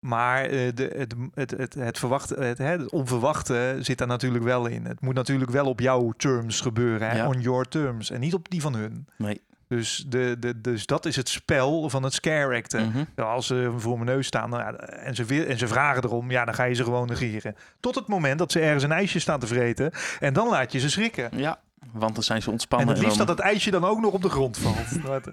Maar 0.00 0.44
eh, 0.44 0.68
de, 0.74 0.90
het, 0.96 1.14
het, 1.34 1.50
het, 1.50 1.74
het, 1.74 1.98
verwachte, 1.98 2.34
het, 2.34 2.58
hè, 2.58 2.64
het 2.64 2.90
onverwachte 2.90 3.76
zit 3.80 3.98
daar 3.98 4.06
natuurlijk 4.06 4.44
wel 4.44 4.66
in. 4.66 4.84
Het 4.84 5.00
moet 5.00 5.14
natuurlijk 5.14 5.50
wel 5.50 5.66
op 5.66 5.80
jouw 5.80 6.12
terms 6.16 6.60
gebeuren, 6.60 7.08
hè? 7.10 7.16
Ja. 7.16 7.26
on 7.28 7.40
your 7.40 7.68
terms. 7.68 8.10
En 8.10 8.20
niet 8.20 8.34
op 8.34 8.50
die 8.50 8.60
van 8.60 8.74
hun. 8.74 9.06
Nee. 9.16 9.40
Dus, 9.68 10.04
de, 10.08 10.36
de, 10.38 10.60
dus 10.60 10.86
dat 10.86 11.06
is 11.06 11.16
het 11.16 11.28
spel 11.28 11.88
van 11.90 12.02
het 12.02 12.12
scare 12.12 12.56
acten. 12.56 12.88
Mhm. 12.88 13.26
Als 13.26 13.46
ze 13.46 13.72
voor 13.76 13.94
mijn 13.98 14.10
neus 14.16 14.26
staan 14.26 14.50
nou 14.50 14.76
en, 14.76 15.14
ze 15.14 15.44
en 15.44 15.58
ze 15.58 15.68
vragen 15.68 16.04
erom, 16.04 16.30
ja, 16.30 16.44
dan 16.44 16.54
ga 16.54 16.64
je 16.64 16.74
ze 16.74 16.84
gewoon 16.84 17.08
negeren. 17.08 17.56
Tot 17.80 17.94
het 17.94 18.06
moment 18.06 18.38
dat 18.38 18.52
ze 18.52 18.60
ergens 18.60 18.82
een 18.84 18.92
ijsje 18.92 19.18
staan 19.18 19.40
te 19.40 19.46
vreten. 19.46 19.90
En 20.20 20.32
dan 20.32 20.48
laat 20.48 20.72
je 20.72 20.78
ze 20.78 20.90
schrikken. 20.90 21.30
Ja, 21.38 21.60
want 21.92 22.14
dan 22.14 22.22
zijn 22.22 22.40
ze 22.40 22.46
En 22.46 22.52
ontspannen. 22.52 22.88
het 22.88 22.98
liefst 22.98 23.18
dan- 23.18 23.26
dat 23.26 23.36
het 23.36 23.46
ijsje 23.46 23.70
dan 23.70 23.84
ook 23.84 24.00
nog 24.00 24.12
op 24.12 24.22
de 24.22 24.30
grond 24.30 24.58
valt. 24.58 24.86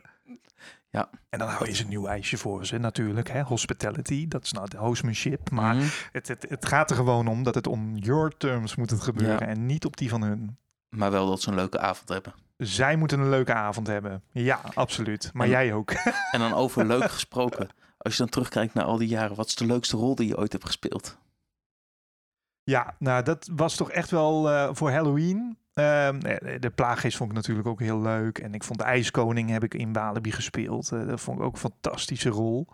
Ja. 0.90 1.10
En 1.30 1.40
dan 1.40 1.48
hou 1.48 1.66
je 1.68 1.74
ze 1.76 1.84
een 1.84 1.90
nieuw 1.90 2.08
ijsje 2.08 2.38
voor 2.38 2.66
ze 2.66 2.78
natuurlijk. 2.78 3.30
Hè? 3.30 3.42
Hospitality, 3.42 4.28
dat 4.28 4.44
is 4.44 4.52
nou 4.52 4.68
de 4.70 4.78
hostmanship. 4.78 5.50
Maar 5.52 5.76
Mhm. 5.76 5.86
het, 6.12 6.28
het, 6.28 6.46
het 6.50 6.66
gaat 6.66 6.90
er 6.90 6.96
gewoon 6.96 7.28
om 7.28 7.44
dat 7.44 7.56
het 7.56 7.68
on 7.68 7.96
your 7.98 8.38
terms 8.38 8.76
moet 8.76 8.90
het 8.90 9.02
gebeuren. 9.02 9.40
Ja. 9.48 9.54
En 9.54 9.66
niet 9.66 9.86
op 9.86 9.98
die 9.98 10.10
van 10.10 10.22
hun. 10.22 10.58
Maar 10.90 11.12
wel 11.12 11.28
dat 11.28 11.42
ze 11.42 11.50
een 11.50 11.56
leuke 11.56 11.80
avond 11.80 12.10
hebben. 12.10 12.34
Zij 12.58 12.96
moeten 12.96 13.20
een 13.20 13.30
leuke 13.30 13.54
avond 13.54 13.88
hebben. 13.88 14.24
Ja, 14.32 14.62
absoluut. 14.74 15.30
Maar 15.34 15.46
En- 15.46 15.52
jij 15.52 15.74
ook. 15.74 15.92
En 16.32 16.40
dan 16.40 16.54
over 16.54 16.86
leuk 16.86 17.12
gesproken. 17.12 17.68
Als 17.98 18.14
je 18.14 18.20
dan 18.20 18.30
terugkijkt 18.32 18.74
naar 18.74 18.86
al 18.86 18.98
die 18.98 19.08
jaren, 19.08 19.36
wat 19.36 19.48
is 19.48 19.56
de 19.56 19.66
leukste 19.66 19.98
rol 19.98 20.16
die 20.16 20.28
je 20.28 20.38
ooit 20.38 20.52
hebt 20.52 20.66
gespeeld? 20.66 21.18
Ja, 22.64 22.96
nou 23.00 23.24
dat 23.24 23.50
was 23.52 23.76
toch 23.76 23.92
echt 23.92 24.10
wel 24.12 24.50
eh, 24.50 24.70
voor 24.72 24.92
Halloween. 24.92 25.58
Ehm, 25.78 26.20
eh, 26.20 26.60
de 26.60 26.70
plaaggeest 26.70 27.18
vond 27.18 27.30
ik 27.30 27.36
natuurlijk 27.36 27.68
ook 27.68 27.80
heel 27.80 28.02
leuk. 28.02 28.38
En 28.38 28.54
ik 28.54 28.64
vond 28.64 28.80
de 28.80 28.86
IJskoning 28.86 29.50
heb 29.50 29.64
ik 29.64 29.74
in 29.74 29.94
Walibi 29.94 30.32
gespeeld. 30.32 30.92
Eh, 30.92 31.08
dat 31.08 31.22
vond 31.22 31.40
ik 31.40 31.46
ook 31.46 31.54
een 31.54 31.60
fantastische 31.60 32.30
rol. 32.30 32.68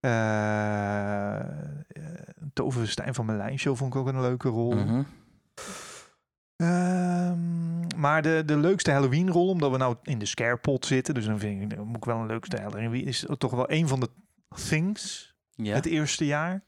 Eh 0.00 1.38
eh, 1.38 1.44
Toverstijn 2.52 3.14
van 3.14 3.26
Merlijn 3.26 3.58
show 3.58 3.76
vond 3.76 3.94
ik 3.94 4.00
ook 4.00 4.06
een 4.06 4.20
leuke 4.20 4.48
rol. 4.48 4.74
Mhm. 4.74 5.02
Ehm, 6.56 8.00
maar 8.00 8.22
de, 8.22 8.42
de 8.46 8.56
leukste 8.56 8.90
Halloween 8.90 9.30
rol, 9.30 9.48
omdat 9.48 9.70
we 9.70 9.76
nou 9.76 9.96
in 10.02 10.18
de 10.18 10.26
scarepot 10.26 10.86
zitten. 10.86 11.14
Dus 11.14 11.26
dan 11.26 11.38
vind 11.38 11.62
ik, 11.62 11.76
dan 11.76 11.86
moet 11.86 11.96
ik 11.96 12.04
wel 12.04 12.18
een 12.18 12.26
leukste 12.26 12.60
Halloween. 12.60 13.04
Is 13.04 13.26
toch 13.38 13.52
wel 13.52 13.70
een 13.70 13.88
van 13.88 14.00
de 14.00 14.10
things 14.68 15.34
Ja, 15.50 15.74
het 15.74 15.86
eerste 15.86 16.26
jaar. 16.26 16.64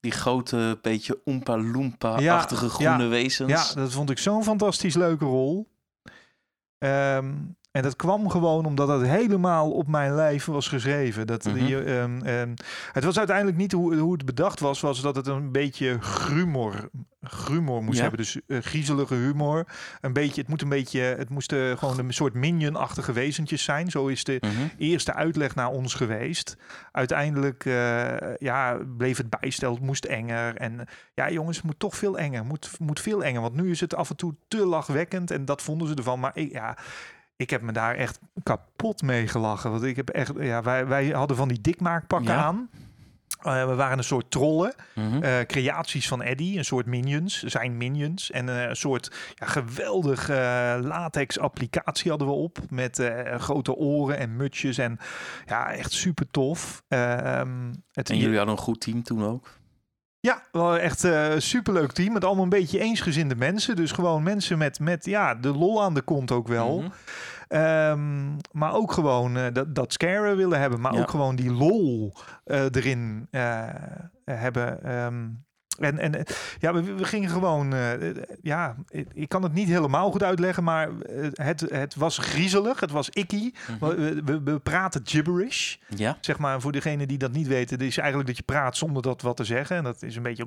Die 0.00 0.10
grote, 0.10 0.78
beetje 0.82 1.20
Oompa 1.24 1.56
Loompa-achtige 1.56 2.64
Ja, 2.64 2.70
groene 2.70 3.02
ja, 3.04 3.08
wezens. 3.08 3.50
Ja, 3.50 3.80
dat 3.80 3.92
vond 3.92 4.10
ik 4.10 4.18
zo'n 4.18 4.44
fantastisch 4.44 4.94
leuke 4.94 5.24
rol. 5.24 5.68
Ehm, 6.78 7.34
en 7.72 7.82
dat 7.82 7.96
kwam 7.96 8.28
gewoon 8.30 8.64
omdat 8.64 8.88
het 8.88 9.02
helemaal 9.06 9.70
op 9.70 9.88
mijn 9.88 10.14
lijf 10.14 10.44
was 10.44 10.68
geschreven. 10.68 11.26
Dat 11.26 11.44
Mhm. 11.44 11.54
die, 11.54 11.84
ehm, 11.84 12.22
ehm, 12.22 12.54
het 12.92 13.04
was 13.04 13.18
uiteindelijk 13.18 13.56
niet 13.56 13.72
hoe, 13.72 13.96
hoe 13.96 14.12
het 14.12 14.24
bedacht 14.24 14.60
was, 14.60 14.80
was 14.80 15.00
dat 15.00 15.16
het 15.16 15.26
een 15.26 15.52
beetje 15.52 15.96
grumor, 16.00 16.90
grumor 17.22 17.82
moest 17.82 17.96
Ja. 17.96 18.02
hebben. 18.02 18.20
Dus 18.20 18.40
eh, 18.46 18.58
griezelige 18.60 19.14
humor. 19.14 19.64
Een 20.00 20.12
beetje, 20.12 20.40
het 20.40 20.50
moet 20.50 20.62
een 20.62 20.68
beetje, 20.68 21.00
het 21.00 21.28
moesten 21.30 21.78
gewoon 21.78 21.98
een 21.98 22.12
soort 22.12 22.34
minion-achtige 22.34 23.12
wezentjes 23.12 23.62
zijn. 23.64 23.90
Zo 23.90 24.06
is 24.06 24.24
de 24.24 24.36
Mhm. 24.40 24.52
eerste 24.78 25.14
uitleg 25.14 25.54
naar 25.54 25.68
ons 25.68 25.94
geweest. 25.94 26.56
Uiteindelijk 26.92 27.64
eh, 27.64 28.36
ja, 28.38 28.78
bleef 28.96 29.16
het 29.16 29.30
bijstel, 29.40 29.72
het 29.74 29.82
moest 29.82 30.04
enger. 30.04 30.56
En 30.56 30.86
ja, 31.14 31.30
jongens, 31.30 31.56
het 31.56 31.66
moet 31.66 31.78
toch 31.78 31.96
veel 31.96 32.18
enger. 32.18 32.44
Moet, 32.44 32.70
moet 32.78 33.00
veel 33.00 33.24
enger. 33.24 33.40
Want 33.40 33.54
nu 33.54 33.70
is 33.70 33.80
het 33.80 33.94
af 33.94 34.10
en 34.10 34.16
toe 34.16 34.34
te 34.48 34.66
lachwekkend. 34.66 35.30
En 35.30 35.44
dat 35.44 35.62
vonden 35.62 35.88
ze 35.88 35.94
ervan. 35.94 36.20
Maar 36.20 36.30
ik, 36.34 36.52
ja, 36.52 36.76
ik 37.40 37.50
heb 37.50 37.62
me 37.62 37.72
daar 37.72 37.94
echt 37.94 38.18
kapot 38.42 39.02
mee 39.02 39.28
gelachen. 39.28 39.70
Want 39.70 39.82
ik 39.82 39.96
heb 39.96 40.08
echt, 40.08 40.32
ja, 40.38 40.62
wij, 40.62 40.86
wij 40.86 41.08
hadden 41.08 41.36
van 41.36 41.48
die 41.48 41.60
dikmaakpakken 41.60 42.32
Ja. 42.34 42.42
aan. 42.42 42.70
Eh, 43.40 43.66
we 43.68 43.74
waren 43.74 43.98
een 43.98 44.04
soort 44.04 44.30
trollen. 44.30 44.74
Mhm. 44.94 45.22
Eh, 45.22 45.40
creaties 45.40 46.08
van 46.08 46.22
Eddie, 46.22 46.58
een 46.58 46.64
soort 46.64 46.86
minions, 46.86 47.42
zijn 47.42 47.76
minions. 47.76 48.30
En 48.30 48.48
eh, 48.48 48.68
een 48.68 48.76
soort 48.76 49.12
ja, 49.34 49.46
geweldig 49.46 50.28
eh, 50.28 50.36
latex 50.80 51.38
applicatie 51.38 52.10
hadden 52.10 52.28
we 52.28 52.34
op. 52.34 52.58
Met 52.70 53.10
grote 53.38 53.74
oren 53.74 54.18
en 54.18 54.36
mutjes. 54.36 54.78
En 54.78 54.98
ja, 55.46 55.72
echt 55.72 55.92
super 55.92 56.30
tof. 56.30 56.82
Ehm, 56.88 57.72
het, 57.92 58.10
En 58.10 58.16
jullie 58.16 58.36
hadden 58.36 58.54
een 58.54 58.62
goed 58.62 58.80
team 58.80 59.02
toen 59.02 59.24
ook. 59.24 59.58
Ja, 60.20 60.42
wel 60.52 60.78
echt 60.78 61.04
eh 61.04 61.32
superleuk 61.38 61.92
team. 61.92 62.12
Met 62.12 62.24
allemaal 62.24 62.44
een 62.44 62.50
beetje 62.50 62.78
eensgezinde 62.80 63.36
mensen. 63.36 63.76
Dus 63.76 63.92
gewoon 63.92 64.22
mensen 64.22 64.58
met, 64.58 64.80
met 64.80 65.04
ja, 65.04 65.34
de 65.34 65.48
lol 65.52 65.82
aan 65.82 65.94
de 65.94 66.02
kont 66.02 66.30
ook 66.32 66.48
wel. 66.48 66.78
Mhm. 66.80 66.90
Ehm, 67.48 68.36
maar 68.52 68.72
ook 68.74 68.92
gewoon 68.92 69.36
eh, 69.36 69.46
dat, 69.52 69.74
dat 69.74 69.92
scare 69.92 70.34
willen 70.34 70.60
hebben. 70.60 70.80
Maar 70.80 70.94
Ja. 70.94 71.00
ook 71.00 71.10
gewoon 71.10 71.36
die 71.36 71.52
lol 71.52 72.12
eh, 72.44 72.64
erin 72.70 73.28
hebben. 74.24 74.82
Ehm, 74.82 75.28
en, 75.80 75.98
en 75.98 76.14
eh, 76.14 76.34
ja, 76.58 76.72
we, 76.72 76.94
we 76.94 77.04
gingen 77.04 77.30
gewoon. 77.30 77.74
eh, 77.74 78.08
eh, 78.08 78.16
ja, 78.42 78.76
ik, 79.14 79.28
kan 79.28 79.42
het 79.42 79.52
niet 79.52 79.68
helemaal 79.68 80.10
goed 80.10 80.22
uitleggen. 80.22 80.64
Maar 80.64 80.88
het, 81.32 81.60
het 81.60 81.94
was 81.94 82.18
griezelig. 82.18 82.80
Het 82.80 82.90
was 82.90 83.10
icky. 83.10 83.52
Mhm. 83.80 83.96
We, 83.96 84.22
we, 84.24 84.42
we 84.42 84.58
praten 84.58 85.00
gibberish. 85.04 85.76
Ja, 85.96 86.18
Zeg 86.20 86.38
maar, 86.38 86.60
voor 86.60 86.72
degene 86.72 87.06
die 87.06 87.18
dat 87.18 87.32
niet 87.32 87.46
weten, 87.46 87.78
is 87.78 87.98
eigenlijk 87.98 88.28
dat 88.28 88.36
je 88.36 88.42
praat 88.42 88.76
zonder 88.76 89.02
dat 89.02 89.22
wat 89.22 89.36
te 89.36 89.44
zeggen. 89.44 89.76
En 89.76 89.84
dat 89.84 90.02
is 90.02 90.16
een 90.16 90.22
beetje, 90.22 90.46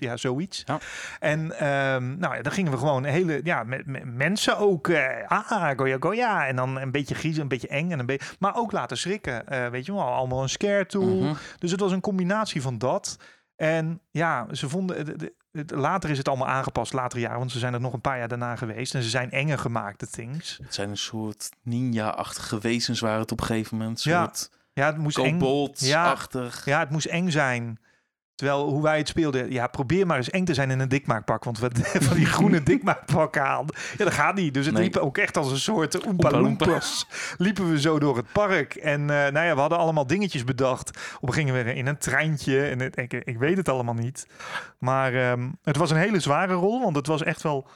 ja, 0.00 0.16
zoiets. 0.16 0.62
Ja. 0.66 0.78
En 1.20 1.58
ehm, 1.58 2.18
nou 2.18 2.36
ja, 2.36 2.42
dan 2.42 2.52
gingen 2.52 2.72
we 2.72 2.78
gewoon 2.78 3.04
hele, 3.04 3.40
ja, 3.44 3.64
met, 3.64 3.86
met 3.86 4.14
mensen 4.14 4.58
ook, 4.58 4.88
eh, 4.88 5.28
ah, 5.28 5.70
goja, 5.76 5.96
goja. 6.00 6.46
En 6.46 6.56
dan 6.56 6.80
een 6.80 6.90
beetje 6.90 7.14
griezen, 7.14 7.42
een 7.42 7.48
beetje 7.48 7.68
eng, 7.68 7.90
en 7.90 7.98
een 7.98 8.06
beetje, 8.06 8.34
maar 8.38 8.56
ook 8.56 8.72
laten 8.72 8.96
schrikken. 8.96 9.44
weet 9.70 9.86
je 9.86 9.92
wel, 9.92 10.02
allemaal 10.02 10.42
een 10.42 10.48
scare 10.48 10.86
tool. 10.86 11.20
Mhm. 11.20 11.34
Dus 11.58 11.70
het 11.70 11.80
was 11.80 11.92
een 11.92 12.00
combinatie 12.00 12.62
van 12.62 12.75
dat. 12.78 13.16
En 13.56 14.00
ja, 14.10 14.46
ze 14.54 14.68
vonden. 14.68 15.18
de- 15.18 15.34
later 15.66 16.10
is 16.10 16.18
het 16.18 16.28
allemaal 16.28 16.48
aangepast, 16.48 16.92
later 16.92 17.18
jaren, 17.18 17.38
want 17.38 17.52
ze 17.52 17.58
zijn 17.58 17.74
er 17.74 17.80
nog 17.80 17.92
een 17.92 18.00
paar 18.00 18.18
jaar 18.18 18.28
daarna 18.28 18.56
geweest. 18.56 18.94
En 18.94 19.02
ze 19.02 19.08
zijn 19.08 19.30
enger 19.30 19.58
gemaakt, 19.58 20.00
de 20.00 20.06
things. 20.06 20.58
Het 20.62 20.74
zijn 20.74 20.90
een 20.90 20.96
soort 20.96 21.50
ninja-achtige 21.62 22.58
wezens 22.58 23.00
waren 23.00 23.20
het 23.20 23.32
op 23.32 23.40
een 23.40 23.46
gegeven 23.46 23.76
moment. 23.76 24.04
Een 24.04 24.10
Ja, 24.12 24.24
soort 24.24 24.50
Ja, 24.72 24.86
het 24.86 24.96
moest 24.98 25.18
eng. 25.18 25.38
kobolds-achtig. 25.38 26.64
Ja, 26.64 26.78
het 26.78 26.90
moest 26.90 27.06
eng 27.06 27.28
zijn. 27.30 27.78
Terwijl 28.36 28.68
hoe 28.68 28.82
wij 28.82 28.98
het 28.98 29.08
speelden, 29.08 29.52
ja, 29.52 29.66
probeer 29.66 30.06
maar 30.06 30.16
eens 30.16 30.30
eng 30.30 30.44
te 30.44 30.54
zijn 30.54 30.70
in 30.70 30.80
een 30.80 30.88
dikmaakpak. 30.88 31.44
Want 31.44 31.58
we 31.58 31.70
van 32.08 32.16
die 32.16 32.26
groene 32.26 32.62
dikmaakpakken 32.72 33.42
aan. 33.46 33.66
Ja, 33.96 34.04
dat 34.04 34.12
gaat 34.12 34.34
niet. 34.34 34.54
Dus 34.54 34.64
het 34.66 34.74
Nee. 34.74 34.82
liep 34.84 34.96
ook 34.96 35.18
echt 35.18 35.36
als 35.36 35.50
een 35.50 35.58
soort 35.58 36.06
Oompa. 36.06 36.28
Liepen 37.38 37.70
we 37.70 37.80
zo 37.80 37.98
door 37.98 38.16
het 38.16 38.32
park. 38.32 38.74
En 38.74 39.00
eh, 39.00 39.06
nou 39.32 39.46
ja, 39.46 39.54
we 39.54 39.60
hadden 39.60 39.78
allemaal 39.78 40.06
dingetjes 40.06 40.44
bedacht. 40.44 41.16
Op 41.20 41.30
gingen 41.30 41.54
we 41.64 41.74
in 41.74 41.86
een 41.86 41.98
treintje. 41.98 42.62
En 42.68 42.80
het, 42.80 42.96
ik, 42.98 43.12
ik 43.12 43.38
weet 43.38 43.56
het 43.56 43.68
allemaal 43.68 43.94
niet. 43.94 44.26
Maar 44.78 45.14
ehm, 45.14 45.50
het 45.62 45.76
was 45.76 45.90
een 45.90 45.96
hele 45.96 46.20
zware 46.20 46.54
rol. 46.54 46.82
Want 46.82 46.96
het 46.96 47.06
was 47.06 47.22
echt 47.22 47.42
wel 47.42 47.68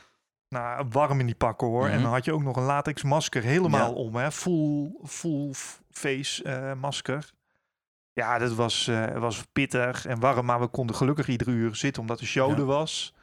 nou, 0.48 0.86
warm 0.90 1.20
in 1.20 1.26
die 1.26 1.34
pakken 1.34 1.66
hoor. 1.68 1.86
En 1.86 1.92
Mhm. 1.94 2.02
dan 2.02 2.12
had 2.12 2.24
je 2.24 2.32
ook 2.32 2.42
nog 2.42 2.56
een 2.56 2.62
latex 2.62 3.02
masker 3.02 3.42
helemaal 3.42 3.88
Ja. 3.90 3.94
om. 3.94 4.14
Hè? 4.16 4.30
Full, 4.32 4.90
full 5.04 5.50
face 5.90 6.42
eh, 6.42 6.72
masker. 6.80 7.30
Ja, 8.12 8.38
dat 8.38 8.52
was, 8.54 8.88
eh, 8.88 9.16
was 9.18 9.44
pittig 9.52 10.06
en 10.06 10.20
warm, 10.20 10.46
maar 10.46 10.60
we 10.60 10.66
konden 10.66 10.96
gelukkig 10.96 11.28
iedere 11.28 11.50
uur 11.50 11.74
zitten 11.76 12.02
omdat 12.02 12.18
de 12.18 12.26
show 12.26 12.50
Ja. 12.50 12.56
er 12.56 12.64
was. 12.64 13.14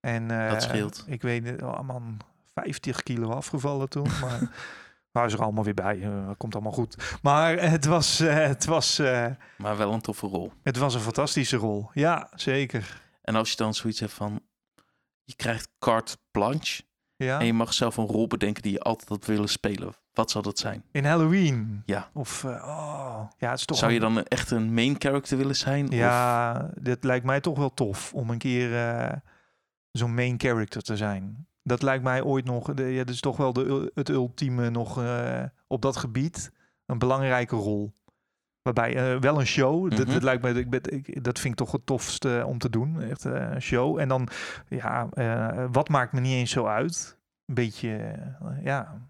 En 0.00 0.30
eh, 0.30 0.50
Dat 0.50 0.62
scheelt. 0.62 1.04
Ik 1.06 1.22
weet 1.22 1.62
oh 1.62 1.80
man, 1.80 2.20
50 2.54 3.02
kilo 3.02 3.30
afgevallen 3.30 3.88
toen, 3.88 4.08
maar 4.22 4.50
waren 5.10 5.30
ze 5.30 5.36
er 5.36 5.42
allemaal 5.42 5.64
weer 5.64 5.74
bij. 5.74 6.02
eh, 6.02 6.30
komt 6.36 6.54
allemaal 6.54 6.72
goed. 6.72 7.18
Maar 7.22 7.58
het 7.70 7.84
was, 7.84 8.18
het, 8.18 8.64
was, 8.64 8.98
Maar 9.56 9.76
wel 9.76 9.92
een 9.92 10.00
toffe 10.00 10.26
rol. 10.26 10.52
het 10.62 10.76
was 10.76 10.94
een 10.94 11.00
fantastische 11.00 11.56
rol. 11.56 11.90
Ja, 11.92 12.30
zeker. 12.34 13.02
En 13.22 13.34
als 13.34 13.50
je 13.50 13.56
dan 13.56 13.74
zoiets 13.74 14.00
hebt 14.00 14.12
van... 14.12 14.40
Je 15.24 15.34
krijgt 15.36 15.68
carte 15.78 16.16
blanche. 16.30 16.82
Ja. 17.16 17.40
En 17.40 17.46
je 17.46 17.52
mag 17.52 17.72
zelf 17.74 17.96
een 17.96 18.06
rol 18.06 18.26
bedenken 18.26 18.62
die 18.62 18.72
je 18.72 18.80
altijd 18.80 19.08
had 19.08 19.24
willen 19.26 19.48
spelen. 19.48 19.94
Wat 20.16 20.30
zal 20.30 20.42
dat 20.42 20.58
zijn? 20.58 20.82
In 20.90 21.04
Halloween. 21.04 21.82
Ja. 21.86 22.08
Of, 22.12 22.44
eh, 22.44 22.50
oh, 22.50 23.20
ja, 23.38 23.50
het 23.50 23.58
is 23.58 23.64
toch 23.64 23.76
Zou 23.78 23.92
je 23.92 24.00
dan 24.00 24.22
echt 24.22 24.50
een 24.50 24.74
main 24.74 24.94
character 24.98 25.36
willen 25.38 25.56
zijn? 25.56 25.86
Of- 25.88 25.94
Ja, 25.94 26.70
dit 26.80 27.04
lijkt 27.04 27.24
mij 27.24 27.40
toch 27.40 27.58
wel 27.58 27.74
tof 27.74 28.14
om 28.14 28.30
een 28.30 28.38
keer 28.38 28.76
eh, 28.88 29.12
zo'n 29.92 30.14
main 30.14 30.34
character 30.40 30.82
te 30.82 30.96
zijn. 30.96 31.46
Dat 31.62 31.82
lijkt 31.82 32.04
mij 32.04 32.22
ooit 32.22 32.44
nog, 32.44 32.74
de, 32.74 32.82
ja, 32.84 33.04
dat 33.04 33.14
is 33.14 33.20
toch 33.20 33.36
wel 33.36 33.52
de, 33.52 33.90
het 33.94 34.08
ultieme 34.08 34.70
nog 34.70 35.02
eh, 35.02 35.42
op 35.66 35.82
dat 35.82 35.96
gebied. 35.96 36.52
Een 36.86 36.98
belangrijke 36.98 37.56
rol. 37.56 37.94
Waarbij 38.62 39.20
wel 39.20 39.40
een 39.40 39.46
show, 39.46 39.90
dat, 39.90 39.98
Mhm. 40.04 40.12
dat 40.12 40.22
lijkt 40.22 40.42
mij, 40.42 40.52
ik 40.52 40.70
ben, 40.70 40.80
ik, 40.92 41.24
dat 41.24 41.38
vind 41.38 41.52
ik 41.52 41.58
toch 41.66 41.72
het 41.72 41.86
tofste 41.86 42.44
om 42.46 42.58
te 42.58 42.70
doen. 42.70 43.00
Echt 43.02 43.24
een 43.24 43.62
show. 43.62 43.98
En 43.98 44.08
dan, 44.08 44.28
ja, 44.68 45.08
wat 45.72 45.88
maakt 45.88 46.12
me 46.12 46.20
niet 46.20 46.32
eens 46.34 46.50
zo 46.50 46.66
uit? 46.66 47.18
Een 47.46 47.54
beetje, 47.54 48.18
ja, 48.62 49.00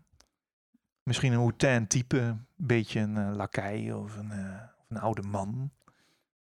misschien 1.06 1.32
een 1.32 1.44
Wu-Tang 1.46 1.88
type. 1.88 2.18
Een 2.18 2.46
beetje 2.56 3.00
een 3.00 3.16
eh, 3.16 3.34
lakai 3.36 3.92
of 3.92 4.16
een, 4.16 4.30
eh, 4.30 4.60
of 4.78 4.84
een 4.88 4.98
oude 5.00 5.22
man. 5.22 5.70
Daar 5.84 5.94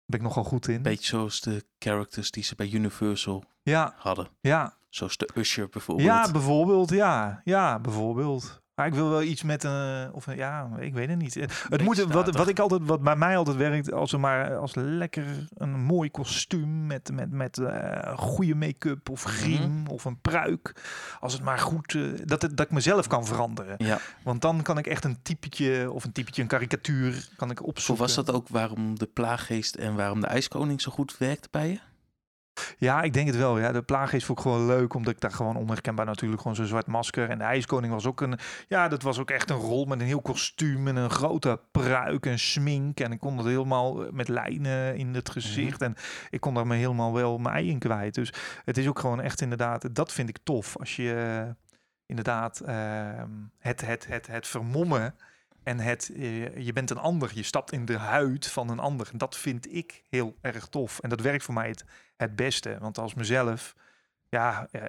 ben 0.05 0.19
ik 0.19 0.25
nogal 0.25 0.43
goed 0.43 0.67
in. 0.67 0.81
Beetje 0.81 1.05
zoals 1.05 1.41
de 1.41 1.65
characters 1.79 2.31
die 2.31 2.43
ze 2.43 2.55
bij 2.55 2.69
Universal 2.71 3.43
Ja, 3.63 3.93
hadden. 3.97 4.27
ja. 4.41 4.77
Zoals 4.89 5.17
de 5.17 5.29
Usher 5.35 5.69
bijvoorbeeld. 5.69 6.07
Ja, 6.07 6.31
bijvoorbeeld. 6.31 6.89
Ja, 6.89 7.41
ja, 7.43 7.79
bijvoorbeeld. 7.79 8.61
Maar 8.75 8.87
ik 8.87 8.93
wil 8.93 9.09
wel 9.09 9.21
iets 9.21 9.43
met 9.43 9.63
een, 9.63 10.13
of 10.13 10.27
een, 10.27 10.35
ja, 10.35 10.69
ik 10.79 10.93
weet 10.93 11.09
het 11.09 11.17
niet. 11.17 11.33
Het 11.33 11.65
Beetje 11.69 11.85
moet, 11.85 11.97
wat, 11.97 12.07
statig. 12.07 12.37
wat 12.37 12.47
ik 12.47 12.59
altijd, 12.59 12.81
wat 12.85 13.01
bij 13.01 13.15
mij 13.15 13.37
altijd 13.37 13.57
werkt, 13.57 13.91
als 13.91 14.13
er 14.13 14.19
maar 14.19 14.57
als 14.57 14.75
lekker 14.75 15.25
een 15.57 15.79
mooi 15.83 16.11
kostuum 16.11 16.87
met, 16.87 17.11
met, 17.13 17.31
met 17.31 17.57
eh, 17.57 18.17
goede 18.17 18.55
make-up 18.55 19.09
of 19.09 19.23
griem 19.23 19.87
of 19.87 20.05
een 20.05 20.19
pruik. 20.21 20.75
Als 21.19 21.33
het 21.33 21.41
maar 21.41 21.59
goed, 21.59 21.95
eh, 21.95 22.01
dat, 22.25 22.41
het, 22.41 22.57
dat 22.57 22.65
ik 22.65 22.71
mezelf 22.71 23.07
kan 23.07 23.25
veranderen. 23.25 23.75
Ja, 23.77 23.99
Want 24.23 24.41
dan 24.41 24.61
kan 24.61 24.77
ik 24.77 24.87
echt 24.87 25.03
een 25.03 25.21
typetje 25.21 25.91
of 25.91 26.03
een 26.03 26.11
typetje, 26.11 26.41
een 26.41 26.47
karikatuur, 26.47 27.27
kan 27.35 27.51
ik 27.51 27.57
zo 27.57 27.63
opzoeken. 27.63 28.05
was 28.05 28.15
dat 28.15 28.31
ook 28.31 28.47
waarom 28.47 28.99
de 28.99 29.09
plaaggeest 29.13 29.75
en 29.75 29.95
waarom 29.95 30.21
de 30.21 30.27
ijskoning 30.27 30.81
zo 30.81 30.91
goed 30.91 31.17
werkte 31.17 31.47
bij 31.51 31.69
je? 31.69 31.79
Ja, 32.77 33.01
ik 33.01 33.13
denk 33.13 33.27
het 33.27 33.37
wel. 33.37 33.59
Ja, 33.59 33.71
de 33.71 33.81
plaaggeest 33.81 34.25
vond 34.25 34.37
ik 34.37 34.43
gewoon 34.43 34.65
leuk, 34.65 34.93
omdat 34.93 35.13
ik 35.13 35.19
daar 35.19 35.31
gewoon 35.31 35.55
onherkenbaar 35.55 36.05
natuurlijk 36.05 36.41
gewoon 36.41 36.55
zo'n 36.55 36.65
zwart 36.65 36.87
masker. 36.87 37.29
En 37.29 37.37
de 37.37 37.43
ijskoning 37.43 37.93
was 37.93 38.05
ook 38.05 38.21
een, 38.21 38.39
ja, 38.67 38.87
dat 38.87 39.01
was 39.01 39.19
ook 39.19 39.29
echt 39.29 39.49
een 39.49 39.57
rol 39.57 39.85
met 39.85 39.99
een 39.99 40.05
heel 40.05 40.21
kostuum 40.21 40.87
en 40.87 40.95
een 40.95 41.09
grote 41.09 41.59
pruik 41.71 42.25
en 42.25 42.39
smink. 42.39 42.99
En 42.99 43.11
ik 43.11 43.19
kon 43.19 43.37
dat 43.37 43.45
helemaal 43.45 44.05
eh, 44.05 44.11
met 44.11 44.27
lijnen 44.27 44.95
in 44.95 45.13
het 45.13 45.29
gezicht. 45.29 45.81
En 45.81 45.95
ik 46.29 46.39
kon 46.39 46.53
daar 46.53 46.67
me 46.67 46.75
helemaal 46.75 47.13
wel 47.13 47.37
mijn 47.37 47.55
ei 47.55 47.69
in 47.69 47.79
kwijt. 47.79 48.15
Dus 48.15 48.33
het 48.65 48.77
is 48.77 48.87
ook 48.87 48.99
gewoon 48.99 49.21
echt 49.21 49.41
inderdaad, 49.41 49.95
dat 49.95 50.11
vind 50.11 50.29
ik 50.29 50.37
tof. 50.43 50.77
Als 50.77 50.95
je 50.95 51.13
eh, 51.13 51.51
inderdaad 52.05 52.59
ehm, 52.59 53.29
het, 53.59 53.85
het, 53.85 54.07
het, 54.07 54.27
het 54.27 54.47
vermommen 54.47 55.15
en 55.63 55.79
het, 55.79 56.11
eh, 56.15 56.57
je 56.57 56.73
bent 56.73 56.89
een 56.89 56.97
ander. 56.97 57.31
Je 57.33 57.43
stapt 57.43 57.71
in 57.71 57.85
de 57.85 57.97
huid 57.97 58.47
van 58.47 58.69
een 58.69 58.79
ander. 58.79 59.09
En 59.11 59.17
dat 59.17 59.37
vind 59.37 59.73
ik 59.73 60.03
heel 60.09 60.35
erg 60.41 60.67
tof. 60.67 60.99
En 60.99 61.09
dat 61.09 61.21
werkt 61.21 61.43
voor 61.43 61.53
mij 61.53 61.67
het, 61.67 61.85
het 62.15 62.35
beste. 62.35 62.77
Want 62.79 62.97
als 62.97 63.13
mezelf 63.13 63.75
ja, 64.29 64.67
eh, 64.71 64.83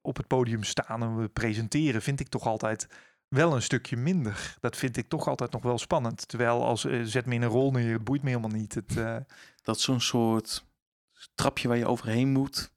op 0.00 0.16
het 0.16 0.26
podium 0.26 0.62
staan 0.62 1.02
en 1.02 1.16
we 1.16 1.28
presenteren, 1.28 2.02
vind 2.02 2.20
ik 2.20 2.28
toch 2.28 2.46
altijd 2.46 2.88
wel 3.28 3.54
een 3.54 3.62
stukje 3.62 3.96
minder. 3.96 4.56
Dat 4.60 4.76
vind 4.76 4.96
ik 4.96 5.08
toch 5.08 5.28
altijd 5.28 5.52
nog 5.52 5.62
wel 5.62 5.78
spannend. 5.78 6.28
Terwijl 6.28 6.64
als 6.64 6.84
eh, 6.84 7.00
zet 7.02 7.26
me 7.26 7.34
in 7.34 7.42
een 7.42 7.48
rol 7.48 7.70
neer, 7.70 7.92
het 7.92 8.04
boeit 8.04 8.22
me 8.22 8.28
helemaal 8.28 8.50
niet. 8.50 8.74
Het, 8.74 8.96
eh, 8.96 9.16
Dat 9.62 9.76
is 9.76 9.82
zo'n 9.82 10.00
soort 10.00 10.64
trapje 11.34 11.68
waar 11.68 11.76
je 11.76 11.86
overheen 11.86 12.32
moet. 12.32 12.72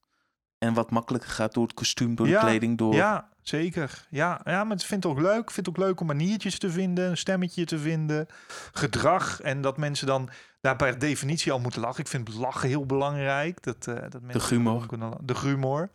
En 0.58 0.74
wat 0.74 0.92
makkelijker 0.92 1.30
gaat 1.30 1.54
door 1.54 1.64
het 1.64 1.74
kostuum, 1.74 2.16
door 2.16 2.28
Ja, 2.28 2.40
de 2.40 2.46
kleding, 2.46 2.78
door... 2.78 2.94
Ja, 2.94 3.30
zeker. 3.50 4.08
Ja, 4.10 4.42
ja, 4.44 4.64
maar 4.64 4.76
het 4.76 4.86
vind 4.86 5.06
ik 5.06 5.12
ook 5.12 5.20
leuk. 5.20 5.42
Ik 5.42 5.52
vind 5.52 5.66
het 5.66 5.70
ook 5.78 5.84
leuk 5.84 6.00
om 6.00 6.08
maniertjes 6.08 6.60
te 6.60 6.70
vinden, 6.72 7.10
een 7.10 7.18
stemmetje 7.18 7.66
te 7.66 7.80
vinden, 7.80 8.28
gedrag. 8.72 9.42
En 9.42 9.62
dat 9.62 9.78
mensen 9.78 10.08
dan 10.08 10.30
daar 10.62 10.76
per 10.76 11.00
definitie 11.00 11.52
al 11.52 11.60
moeten 11.60 11.82
lachen. 11.82 12.00
Ik 12.00 12.08
vind 12.08 12.34
lachen 12.34 12.70
heel 12.70 12.86
belangrijk. 12.86 13.64
Dat, 13.64 13.88
eh 13.88 13.96
dat 14.10 14.22
mensen 14.22 14.56
humor. 14.56 14.86
kunnen 14.88 15.10
la- 15.10 15.18
De 15.22 15.40
humor. 15.40 15.92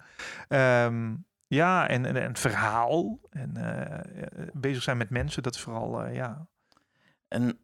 Ehm, 0.49 1.15
ja, 1.47 1.89
en, 1.89 2.05
en, 2.07 2.17
en 2.17 2.29
het 2.29 2.39
verhaal. 2.39 3.19
En 3.31 3.57
eh, 3.57 3.99
eh, 4.23 4.49
bezig 4.53 4.83
zijn 4.83 4.97
met 4.97 5.11
mensen, 5.11 5.43
dat 5.43 5.55
is 5.55 5.61
vooral, 5.61 6.07
ja. 6.09 6.47
En 7.29 7.59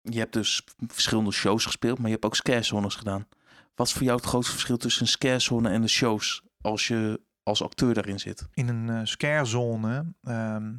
je 0.00 0.18
hebt 0.18 0.32
dus 0.32 0.64
verschillende 0.86 1.32
shows 1.32 1.64
gespeeld, 1.64 1.96
maar 1.98 2.06
je 2.06 2.12
hebt 2.12 2.24
ook 2.24 2.36
scarezones 2.36 2.94
gedaan. 2.94 3.26
Wat 3.74 3.86
is 3.86 3.92
voor 3.92 4.02
jou 4.02 4.16
het 4.16 4.26
grootste 4.26 4.52
verschil 4.52 4.76
tussen 4.76 5.02
een 5.02 5.08
scarezone 5.08 5.68
en 5.70 5.80
de 5.80 5.88
shows 5.88 6.42
als 6.60 6.88
je 6.88 7.20
als 7.44 7.62
acteur 7.62 7.94
daarin 7.94 8.20
zit? 8.20 8.48
in 8.54 8.68
een 8.68 8.88
eh 8.88 9.00
scarezone 9.04 10.04
ehm, 10.22 10.72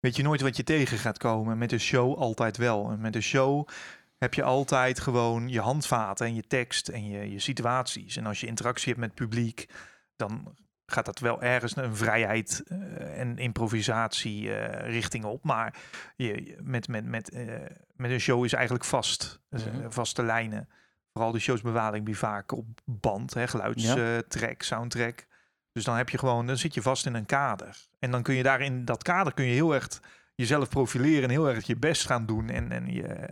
weet 0.00 0.16
je 0.16 0.22
nooit 0.22 0.40
wat 0.40 0.56
je 0.56 0.64
tegen 0.64 0.98
gaat 0.98 1.18
komen. 1.18 1.58
Met 1.58 1.72
een 1.72 1.80
show 1.80 2.18
altijd 2.18 2.56
wel. 2.56 2.90
En 2.90 3.00
met 3.00 3.14
een 3.14 3.22
show 3.22 3.68
heb 4.18 4.34
je 4.34 4.42
altijd 4.42 5.00
gewoon 5.00 5.48
je 5.48 5.60
handvaten 5.60 6.26
en 6.26 6.34
je 6.34 6.46
tekst 6.46 6.88
en 6.88 7.08
je, 7.08 7.30
je 7.30 7.38
situaties. 7.38 8.16
En 8.16 8.26
als 8.26 8.40
je 8.40 8.46
interactie 8.46 8.88
hebt 8.88 9.00
met 9.00 9.08
het 9.08 9.18
publiek, 9.18 9.68
dan 10.16 10.54
gaat 10.86 11.04
dat 11.04 11.18
wel 11.18 11.42
ergens 11.42 11.76
een 11.76 11.96
vrijheid 11.96 12.62
eh, 12.66 13.20
en 13.20 13.38
improvisatie 13.38 14.54
eh, 14.54 14.90
richting 14.90 15.24
op. 15.24 15.44
Maar 15.44 15.74
je, 16.16 16.56
met, 16.62 16.88
met, 16.88 17.04
met, 17.04 17.36
met 17.96 18.10
een 18.10 18.20
show 18.20 18.44
is 18.44 18.52
eigenlijk 18.52 18.84
vast. 18.84 19.40
Mhm. 19.50 19.90
vaste 19.90 20.22
lijnen. 20.22 20.68
Vooral 21.12 21.32
de 21.32 21.38
shows 21.38 21.60
bewaring 21.60 22.06
die 22.06 22.18
vaak 22.18 22.52
op 22.52 22.66
band, 22.84 23.34
hè, 23.34 23.48
geluidstrack, 23.48 24.62
soundtrack. 24.62 25.26
Dus 25.76 25.84
dan 25.84 25.96
heb 25.96 26.08
je 26.08 26.18
gewoon, 26.18 26.46
dan 26.46 26.56
zit 26.56 26.74
je 26.74 26.82
vast 26.82 27.06
in 27.06 27.14
een 27.14 27.26
kader. 27.26 27.76
En 27.98 28.10
dan 28.10 28.22
kun 28.22 28.34
je 28.34 28.42
daar 28.42 28.60
in 28.60 28.84
dat 28.84 29.02
kader 29.02 29.34
kun 29.34 29.44
je 29.44 29.52
heel 29.52 29.74
erg 29.74 30.00
jezelf 30.34 30.68
profileren 30.68 31.22
en 31.22 31.30
heel 31.30 31.48
erg 31.48 31.66
je 31.66 31.76
best 31.76 32.06
gaan 32.06 32.26
doen. 32.26 32.48
En, 32.48 32.72
en 32.72 32.92
je, 32.92 33.28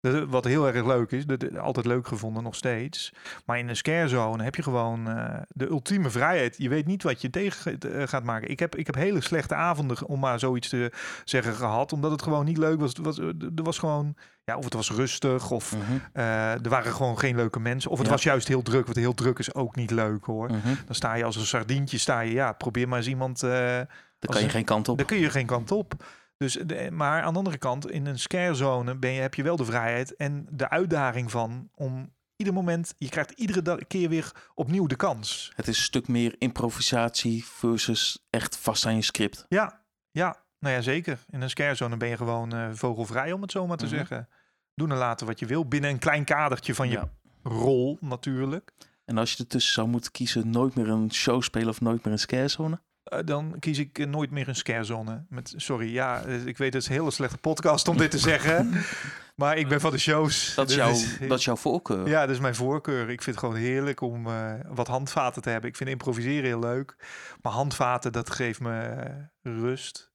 dat- 0.00 0.28
wat 0.28 0.44
heel 0.44 0.66
erg 0.68 0.86
leuk 0.86 1.10
is, 1.10 1.26
dat, 1.26 1.58
altijd 1.58 1.86
leuk 1.86 2.06
gevonden 2.06 2.42
nog 2.42 2.54
steeds. 2.54 3.12
Maar 3.46 3.58
in 3.58 3.68
een 3.68 3.76
scarezone 3.76 4.42
heb 4.42 4.54
je 4.54 4.62
gewoon 4.62 5.08
eh, 5.08 5.40
de 5.48 5.68
ultieme 5.68 6.10
vrijheid. 6.10 6.54
Je 6.58 6.68
weet 6.68 6.86
niet 6.86 7.02
wat 7.02 7.20
je 7.20 7.30
tegen 7.30 7.78
eh, 7.78 8.06
gaat 8.08 8.24
maken. 8.24 8.50
Ik 8.50 8.58
heb, 8.58 8.76
ik 8.76 8.86
heb 8.86 8.94
hele 8.94 9.20
slechte 9.20 9.54
avonden, 9.54 10.06
om 10.06 10.20
maar 10.20 10.38
zoiets 10.38 10.68
te 10.68 10.92
zeggen, 11.24 11.54
gehad. 11.54 11.92
Omdat 11.92 12.10
het 12.10 12.22
gewoon 12.22 12.44
niet 12.44 12.58
leuk 12.58 12.80
was. 12.80 12.92
Was, 13.02 13.18
er 13.18 13.34
was 13.62 13.78
gewoon, 13.78 14.14
ja, 14.44 14.56
of 14.56 14.64
het 14.64 14.74
was 14.74 14.90
rustig 14.90 15.50
of 15.50 15.76
Mhm, 15.76 15.82
eh, 16.12 16.52
er 16.52 16.68
waren 16.68 16.92
gewoon 16.92 17.18
geen 17.18 17.36
leuke 17.36 17.60
mensen. 17.60 17.90
Of 17.90 17.96
het 17.98 18.06
Ja. 18.06 18.12
was 18.12 18.22
juist 18.22 18.48
heel 18.48 18.62
druk, 18.62 18.84
want 18.84 18.96
heel 18.96 19.14
druk 19.14 19.38
is 19.38 19.54
ook 19.54 19.76
niet 19.76 19.90
leuk 19.90 20.24
hoor. 20.24 20.46
mhm. 20.50 20.74
Dan 20.86 20.94
sta 20.94 21.14
je 21.14 21.24
als 21.24 21.36
een 21.36 21.46
sardientje, 21.46 21.98
sta 21.98 22.20
je, 22.20 22.32
ja, 22.32 22.52
probeer 22.52 22.88
maar 22.88 22.98
eens 22.98 23.08
iemand, 23.08 23.42
eh, 23.42 23.50
Dan 23.50 23.86
kan 24.18 24.38
je 24.38 24.44
een- 24.44 24.50
geen 24.50 24.64
kant 24.64 24.88
op. 24.88 24.96
daar 24.96 25.06
kun 25.06 25.18
je 25.18 25.30
geen 25.30 25.46
kant 25.46 25.70
op. 25.70 25.94
Dus, 26.40 26.52
de, 26.52 26.90
maar 26.90 27.22
aan 27.22 27.32
de 27.32 27.38
andere 27.38 27.58
kant, 27.58 27.90
in 27.90 28.06
een 28.06 28.18
scarezone 28.18 28.96
ben 28.96 29.12
je, 29.12 29.20
heb 29.20 29.34
je 29.34 29.42
wel 29.42 29.56
de 29.56 29.64
vrijheid 29.64 30.16
en 30.16 30.46
de 30.50 30.68
uitdaging 30.70 31.30
van 31.30 31.70
om 31.74 32.12
ieder 32.36 32.54
moment, 32.54 32.94
je 32.96 33.08
krijgt 33.08 33.30
iedere 33.30 33.84
keer 33.86 34.08
weer 34.08 34.32
opnieuw 34.54 34.86
de 34.86 34.96
kans. 34.96 35.52
Het 35.56 35.68
is 35.68 35.76
een 35.76 35.82
stuk 35.82 36.08
meer 36.08 36.34
improvisatie 36.38 37.44
versus 37.44 38.26
echt 38.30 38.56
vast 38.56 38.86
aan 38.86 38.94
je 38.94 39.02
script. 39.02 39.44
Ja, 39.48 39.82
ja, 40.10 40.36
nou 40.58 40.74
ja, 40.74 40.80
zeker. 40.80 41.18
In 41.30 41.40
een 41.40 41.50
scarezone 41.50 41.96
ben 41.96 42.08
je 42.08 42.16
gewoon 42.16 42.52
eh, 42.54 42.68
vogelvrij, 42.72 43.32
om 43.32 43.42
het 43.42 43.50
zo 43.50 43.66
maar 43.66 43.76
te 43.76 43.84
Mhm. 43.84 43.94
zeggen. 43.94 44.28
Doen 44.74 44.90
en 44.90 44.96
laten 44.96 45.26
wat 45.26 45.38
je 45.38 45.46
wil, 45.46 45.68
binnen 45.68 45.90
een 45.90 45.98
klein 45.98 46.24
kadertje 46.24 46.74
van 46.74 46.88
je 46.88 47.08
rol 47.42 47.98
natuurlijk. 48.00 48.72
En 49.04 49.18
als 49.18 49.32
je 49.32 49.38
ertussen 49.42 49.72
zou 49.72 49.88
moeten 49.88 50.12
kiezen, 50.12 50.50
nooit 50.50 50.74
meer 50.74 50.88
een 50.88 51.12
show 51.12 51.42
spelen 51.42 51.68
of 51.68 51.80
nooit 51.80 52.04
meer 52.04 52.12
een 52.12 52.18
scarezone? 52.18 52.80
Eh, 53.04 53.18
dan 53.24 53.56
kies 53.58 53.78
ik 53.78 53.98
eh, 53.98 54.06
nooit 54.06 54.30
meer 54.30 54.48
een 54.48 54.54
scarezone. 54.56 55.24
Met, 55.28 55.54
sorry, 55.56 55.92
ja, 55.92 56.24
eh, 56.24 56.46
ik 56.46 56.58
weet 56.58 56.72
het 56.72 56.82
is 56.82 56.88
een 56.88 56.94
hele 56.94 57.10
slechte 57.10 57.38
podcast 57.38 57.88
om 57.88 57.96
dit 57.96 58.10
te 58.10 58.18
zeggen. 58.18 58.70
maar 59.40 59.56
ik 59.56 59.68
ben 59.68 59.80
van 59.80 59.90
de 59.90 59.98
shows. 59.98 60.54
Dat 60.54 60.70
is, 60.70 60.74
Dit 60.76 60.84
jouw, 60.84 61.28
dat 61.28 61.38
is 61.38 61.44
jouw 61.44 61.56
voorkeur. 61.56 62.08
Ja, 62.08 62.20
dat 62.20 62.34
is 62.34 62.40
mijn 62.40 62.54
voorkeur. 62.54 63.10
Ik 63.10 63.22
vind 63.22 63.36
het 63.36 63.44
gewoon 63.44 63.60
heerlijk 63.60 64.00
om 64.00 64.26
eh, 64.26 64.52
wat 64.68 64.86
handvaten 64.86 65.42
te 65.42 65.50
hebben. 65.50 65.70
Ik 65.70 65.76
vind 65.76 65.90
improviseren 65.90 66.44
heel 66.44 66.58
leuk. 66.58 66.96
Maar 67.42 67.52
handvaten, 67.52 68.12
dat 68.12 68.30
geeft 68.30 68.60
me 68.60 69.06
rust. 69.42 70.12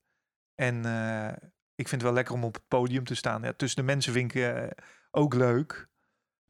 En 0.54 0.84
eh, 0.84 1.28
ik 1.74 1.88
vind 1.88 1.90
het 1.90 2.02
wel 2.02 2.12
lekker 2.12 2.34
om 2.34 2.44
op 2.44 2.54
het 2.54 2.68
podium 2.68 3.04
te 3.04 3.14
staan. 3.14 3.42
Ja, 3.42 3.52
tussen 3.52 3.78
de 3.78 3.92
mensen 3.92 4.12
vind 4.12 4.34
ik 4.34 4.72
ook 5.10 5.34
leuk. 5.34 5.88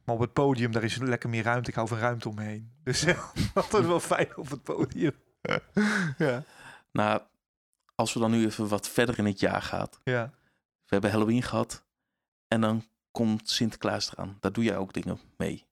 Maar 0.03 0.15
op 0.15 0.21
het 0.21 0.33
podium, 0.33 0.71
daar 0.71 0.83
is 0.83 0.97
lekker 0.97 1.29
meer 1.29 1.43
ruimte. 1.43 1.69
Ik 1.69 1.75
hou 1.75 1.87
van 1.87 1.97
ruimte 1.97 2.29
omheen. 2.29 2.71
Dus 2.83 3.05
altijd 3.53 3.85
wel 3.85 3.99
fijn 3.99 4.37
op 4.37 4.49
het 4.49 4.63
podium. 4.63 5.13
ja, 6.17 6.43
Nou, 6.91 7.21
als 7.95 8.13
we 8.13 8.19
dan 8.19 8.31
nu 8.31 8.45
even 8.45 8.67
wat 8.67 8.89
verder 8.89 9.17
in 9.17 9.25
het 9.25 9.39
jaar 9.39 9.61
gaan. 9.61 9.87
ja. 10.03 10.31
We 10.85 10.93
hebben 10.93 11.11
Halloween 11.11 11.43
gehad. 11.43 11.85
En 12.47 12.61
dan 12.61 12.85
komt 13.11 13.49
Sinterklaas 13.49 14.11
eraan. 14.11 14.37
Daar 14.39 14.51
doe 14.51 14.63
jij 14.63 14.77
ook 14.77 14.93
dingen 14.93 15.19
mee. 15.37 15.65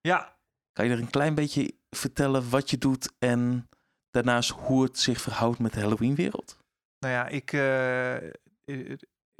Ja, 0.00 0.36
Kan 0.72 0.86
je 0.86 0.92
er 0.92 0.98
een 0.98 1.10
klein 1.10 1.34
beetje 1.34 1.74
vertellen 1.90 2.50
wat 2.50 2.70
je 2.70 2.78
doet 2.78 3.12
en 3.18 3.68
daarnaast 4.10 4.50
hoe 4.50 4.82
het 4.82 4.98
zich 4.98 5.20
verhoudt 5.20 5.58
met 5.58 5.72
de 5.72 5.80
Halloween-wereld? 5.80 6.56
Nou 6.98 7.14
ja, 7.14 7.26
ik, 7.28 7.52
eh, 7.52 8.16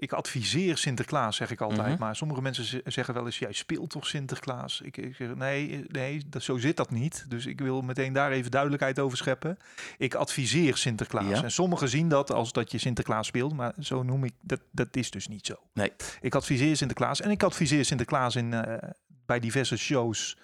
ik 0.03 0.13
adviseer 0.13 0.77
Sinterklaas, 0.77 1.37
zeg 1.37 1.51
ik 1.51 1.61
altijd. 1.61 1.89
Mhm. 1.89 1.99
Maar 1.99 2.17
sommige 2.17 2.43
mensen 2.43 2.65
ze- 2.65 2.83
zeggen 2.85 3.15
wel 3.15 3.25
eens, 3.27 3.39
jij 3.39 3.53
speelt 3.53 3.91
toch 3.91 4.07
Sinterklaas? 4.07 4.81
Ik, 4.81 4.97
ik 4.97 5.15
zeg, 5.15 5.35
nee, 5.35 5.85
nee 5.89 6.23
dat, 6.29 6.43
zo 6.43 6.57
zit 6.59 6.77
dat 6.77 6.91
niet. 6.91 7.25
Dus 7.29 7.47
ik 7.47 7.61
wil 7.61 7.83
meteen 7.83 8.13
daar 8.13 8.31
even 8.31 8.51
duidelijkheid 8.51 8.99
over 8.99 9.17
scheppen. 9.17 9.59
Ik 9.99 10.15
adviseer 10.15 10.77
Sinterklaas. 10.77 11.29
Ja. 11.39 11.43
En 11.43 11.51
sommigen 11.51 11.89
zien 11.89 12.09
dat 12.09 12.33
als 12.33 12.53
dat 12.53 12.71
je 12.73 12.79
Sinterklaas 12.79 13.27
speelt. 13.27 13.55
Maar 13.55 13.75
zo 13.79 14.03
noem 14.03 14.25
ik, 14.25 14.33
dat, 14.41 14.61
dat 14.71 14.97
is 14.97 15.11
dus 15.11 15.29
niet 15.29 15.47
zo. 15.47 15.55
Nee. 15.75 15.93
Ik 16.21 16.35
adviseer 16.35 16.77
Sinterklaas. 16.77 17.21
En 17.21 17.31
ik 17.31 17.43
adviseer 17.43 17.85
Sinterklaas 17.85 18.37
in, 18.37 18.53
eh, 18.55 18.89
bij 19.27 19.41
diverse 19.41 19.77
shows, 19.77 20.37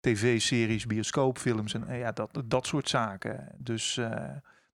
tv-series, 0.00 0.86
bioscoopfilms 0.86 1.74
en 1.74 1.88
eh, 1.88 1.98
ja, 1.98 2.12
dat, 2.12 2.42
dat 2.44 2.66
soort 2.66 2.88
zaken. 2.88 3.48
Dus... 3.58 3.96
eh, 3.96 4.24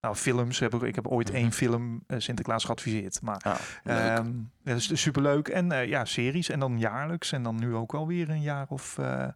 nou, 0.05 0.17
films 0.17 0.59
heb 0.59 0.73
ik. 0.73 0.81
Ik 0.81 0.95
heb 0.95 1.07
ooit 1.07 1.27
Mhm. 1.27 1.37
één 1.37 1.51
film 1.51 2.03
eh, 2.07 2.19
Sinterklaas 2.19 2.63
geadviseerd. 2.63 3.21
Maar 3.21 3.37
Ah, 3.41 3.55
ehm, 3.83 4.27
ja, 4.27 4.43
dat 4.63 4.77
is 4.77 4.87
dus 4.87 5.01
superleuk. 5.01 5.47
En 5.47 5.71
eh, 5.71 5.87
ja, 5.87 6.05
series. 6.05 6.49
En 6.49 6.59
dan 6.59 6.79
jaarlijks. 6.79 7.31
En 7.31 7.43
dan 7.43 7.55
nu 7.55 7.75
ook 7.75 7.93
alweer 7.93 8.29
een 8.29 8.41
jaar 8.41 8.65
of 8.69 8.97
eh, 8.97 9.27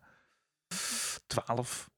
twaalf. 1.27 1.89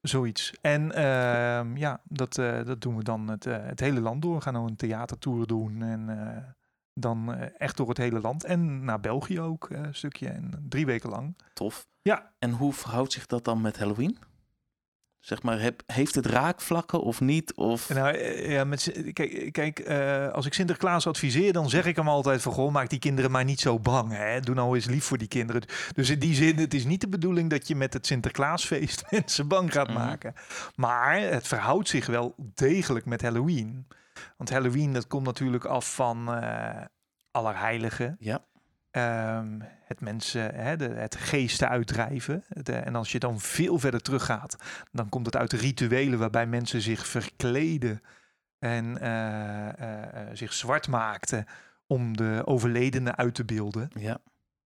Zoiets. 0.00 0.54
En 0.60 0.92
ehm, 0.92 1.76
ja, 1.76 2.00
dat, 2.04 2.34
dat 2.34 2.80
doen 2.80 2.96
we 2.96 3.02
dan 3.04 3.28
het, 3.28 3.44
het 3.44 3.80
hele 3.80 4.00
land 4.00 4.22
door. 4.22 4.34
We 4.36 4.40
gaan 4.42 4.52
nou 4.52 4.66
een 4.66 4.76
theatertour 4.76 5.46
doen. 5.46 5.82
En 5.82 6.56
dan 6.92 7.34
echt 7.38 7.76
door 7.76 7.88
het 7.88 7.98
hele 7.98 8.20
land. 8.20 8.44
En 8.44 8.84
naar 8.84 9.00
België 9.00 9.40
ook 9.40 9.70
een 9.70 9.94
stukje. 9.94 10.28
En 10.28 10.66
drie 10.68 10.86
weken 10.86 11.10
lang. 11.10 11.36
tof. 11.52 11.86
Ja. 12.02 12.32
En 12.38 12.50
hoe 12.50 12.72
verhoudt 12.72 13.12
zich 13.12 13.26
dat 13.26 13.44
dan 13.44 13.60
met 13.60 13.78
Halloween? 13.78 14.18
Zeg 15.20 15.42
maar, 15.42 15.60
heb, 15.60 15.82
heeft 15.86 16.14
het 16.14 16.26
raakvlakken 16.26 17.00
of 17.00 17.20
niet? 17.20 17.54
Of... 17.54 17.88
Nou, 17.88 18.14
eh, 18.16 18.50
ja, 18.50 18.64
met, 18.64 18.92
kijk, 19.12 19.52
kijk 19.52 19.78
eh, 19.78 20.28
als 20.28 20.46
ik 20.46 20.54
Sinterklaas 20.54 21.06
adviseer, 21.06 21.52
dan 21.52 21.68
zeg 21.70 21.84
ik 21.84 21.96
hem 21.96 22.08
altijd 22.08 22.42
van... 22.42 22.52
Goh, 22.52 22.72
maak 22.72 22.88
die 22.88 22.98
kinderen 22.98 23.30
maar 23.30 23.44
niet 23.44 23.60
zo 23.60 23.78
bang. 23.78 24.12
Hè? 24.12 24.40
Doe 24.40 24.54
nou 24.54 24.74
eens 24.74 24.84
lief 24.86 25.04
voor 25.04 25.18
die 25.18 25.28
kinderen. 25.28 25.62
Dus 25.94 26.10
in 26.10 26.18
die 26.18 26.34
zin, 26.34 26.56
het 26.56 26.74
is 26.74 26.84
niet 26.84 27.00
de 27.00 27.08
bedoeling 27.08 27.50
dat 27.50 27.68
je 27.68 27.74
met 27.76 27.92
het 27.92 28.06
Sinterklaasfeest 28.06 29.04
mensen 29.10 29.48
bang 29.48 29.72
gaat 29.72 29.88
Mhm. 29.88 29.98
maken. 29.98 30.34
Maar 30.74 31.20
het 31.20 31.48
verhoudt 31.48 31.88
zich 31.88 32.06
wel 32.06 32.34
degelijk 32.54 33.06
met 33.06 33.22
Halloween. 33.22 33.86
Want 34.36 34.50
Halloween, 34.50 34.92
dat 34.92 35.06
komt 35.06 35.26
natuurlijk 35.26 35.64
af 35.64 35.94
van 35.94 36.34
eh 36.34 36.84
Allerheiligen. 37.30 38.16
Ja. 38.18 38.44
Ehm, 38.90 39.60
het 39.84 40.00
mensen, 40.00 40.54
hè, 40.54 40.76
de, 40.76 40.88
het 40.88 41.14
geesten 41.14 41.68
uitdrijven. 41.68 42.44
De, 42.48 42.72
en 42.72 42.94
als 42.94 43.12
je 43.12 43.18
dan 43.18 43.40
veel 43.40 43.78
verder 43.78 44.02
teruggaat, 44.02 44.56
dan 44.92 45.08
komt 45.08 45.26
het 45.26 45.36
uit 45.36 45.52
rituelen 45.52 46.18
waarbij 46.18 46.46
mensen 46.46 46.80
zich 46.80 47.06
verkleden 47.06 48.02
en 48.58 49.00
eh, 49.00 49.68
eh, 49.68 50.28
eh, 50.30 50.36
zich 50.36 50.52
zwart 50.52 50.88
maakten 50.88 51.46
om 51.86 52.16
de 52.16 52.42
overledene 52.44 53.16
uit 53.16 53.34
te 53.34 53.44
beelden. 53.44 53.90
Ja, 53.92 54.20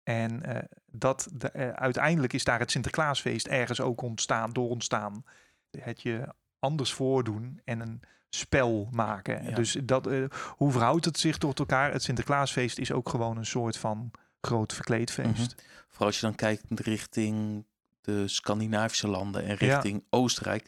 En 0.02 0.42
dat, 0.86 1.28
de, 1.32 1.76
uiteindelijk 1.76 2.32
is 2.32 2.44
daar 2.44 2.58
het 2.58 2.70
Sinterklaasfeest 2.70 3.46
ergens 3.46 3.80
ook 3.80 4.02
ontstaan, 4.02 4.50
door 4.50 4.68
ontstaan. 4.68 5.24
Het 5.70 6.02
je 6.02 6.34
anders 6.58 6.92
voordoen 6.92 7.60
en 7.64 7.80
een 7.80 8.02
spel 8.30 8.88
maken. 8.90 9.44
Ja. 9.44 9.54
Dus 9.54 9.76
dat, 9.84 10.06
eh, 10.06 10.24
hoe 10.56 10.72
verhoudt 10.72 11.04
het 11.04 11.18
zich 11.18 11.38
tot 11.38 11.58
elkaar? 11.58 11.92
Het 11.92 12.02
Sinterklaasfeest 12.02 12.78
is 12.78 12.92
ook 12.92 13.08
gewoon 13.08 13.36
een 13.36 13.46
soort 13.46 13.76
van 13.76 14.10
groot 14.40 14.72
verkleedfeest. 14.72 15.54
vooral 15.88 16.06
als 16.06 16.16
je 16.20 16.26
dan 16.26 16.34
kijkt 16.34 16.64
richting 16.74 17.64
de 18.00 18.28
Scandinavische 18.28 19.08
landen 19.08 19.42
en 19.44 19.48
Ja. 19.48 19.54
richting 19.74 20.04
Oostenrijk. 20.10 20.62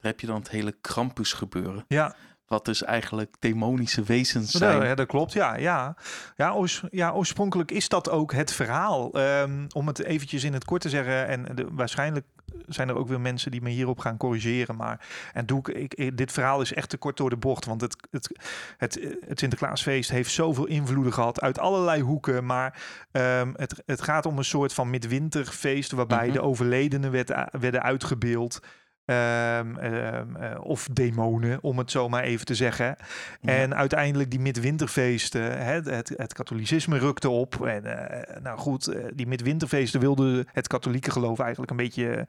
Daar 0.00 0.10
heb 0.10 0.20
je 0.20 0.26
dan 0.26 0.38
het 0.38 0.50
hele 0.50 0.72
Krampus 0.80 1.32
gebeuren. 1.32 1.84
Ja, 1.88 2.14
Wat 2.48 2.64
dus 2.64 2.82
eigenlijk 2.84 3.34
demonische 3.38 4.02
wezens 4.02 4.52
Nou, 4.52 4.72
zijn. 4.74 4.88
ja, 4.88 4.94
dat 4.94 5.06
klopt, 5.06 5.32
ja. 5.32 5.56
Ja, 5.56 5.96
ja, 6.36 6.52
oors- 6.52 6.82
ja 6.90 7.10
oorspronkelijk 7.12 7.70
is 7.70 7.88
dat 7.88 8.10
ook 8.10 8.32
het 8.32 8.52
verhaal. 8.52 9.12
Ehm, 9.12 9.66
om 9.74 9.86
het 9.86 10.02
eventjes 10.04 10.44
in 10.44 10.52
het 10.52 10.64
kort 10.64 10.80
te 10.82 10.88
zeggen, 10.88 11.26
en 11.26 11.54
de, 11.54 11.66
waarschijnlijk 11.70 12.26
zijn 12.66 12.88
er 12.88 12.96
ook 12.96 13.08
weer 13.08 13.20
mensen 13.20 13.50
die 13.50 13.62
me 13.62 13.70
hierop 13.70 13.98
gaan 13.98 14.16
corrigeren. 14.16 14.76
Maar 14.76 15.06
en 15.32 15.46
doe 15.46 15.72
ik, 15.72 16.16
dit 16.16 16.32
verhaal 16.32 16.60
is 16.60 16.72
echt 16.72 16.88
te 16.88 16.96
kort 16.96 17.16
door 17.16 17.30
de 17.30 17.36
bocht. 17.36 17.64
Want 17.64 17.80
het, 17.80 17.96
het, 18.10 18.38
het, 18.76 19.00
het 19.26 19.38
Sinterklaasfeest 19.38 20.10
heeft 20.10 20.30
zoveel 20.30 20.66
invloeden 20.66 21.12
gehad 21.12 21.40
uit 21.40 21.58
allerlei 21.58 22.02
hoeken. 22.02 22.46
Maar 22.46 22.82
ehm, 23.12 23.52
het, 23.56 23.82
het 23.86 24.02
gaat 24.02 24.26
om 24.26 24.38
een 24.38 24.44
soort 24.44 24.72
van 24.74 24.90
midwinterfeest 24.90 25.92
waarbij 25.92 26.24
Mhm. 26.24 26.32
de 26.32 26.42
overledenen 26.42 27.10
werd, 27.10 27.32
werden 27.50 27.82
uitgebeeld. 27.82 28.60
Ehm, 29.08 29.76
ehm, 29.76 30.36
eh, 30.36 30.60
of 30.60 30.88
demonen, 30.92 31.58
om 31.62 31.78
het 31.78 31.90
zo 31.90 32.08
maar 32.08 32.22
even 32.22 32.46
te 32.46 32.54
zeggen. 32.54 32.96
Ja. 33.40 33.52
En 33.52 33.74
uiteindelijk 33.74 34.30
die 34.30 34.40
midwinterfeesten, 34.40 35.58
hè, 35.64 35.80
het, 35.80 36.12
het 36.16 36.32
katholicisme 36.32 36.98
rukte 36.98 37.28
op. 37.28 37.66
En 37.66 37.84
eh, 38.10 38.42
nou 38.42 38.58
goed, 38.58 38.86
eh, 38.86 39.04
die 39.14 39.26
midwinterfeesten 39.26 40.00
wilde 40.00 40.46
het 40.52 40.66
katholieke 40.66 41.10
geloof 41.10 41.38
eigenlijk 41.38 41.70
een 41.70 41.76
beetje 41.76 42.26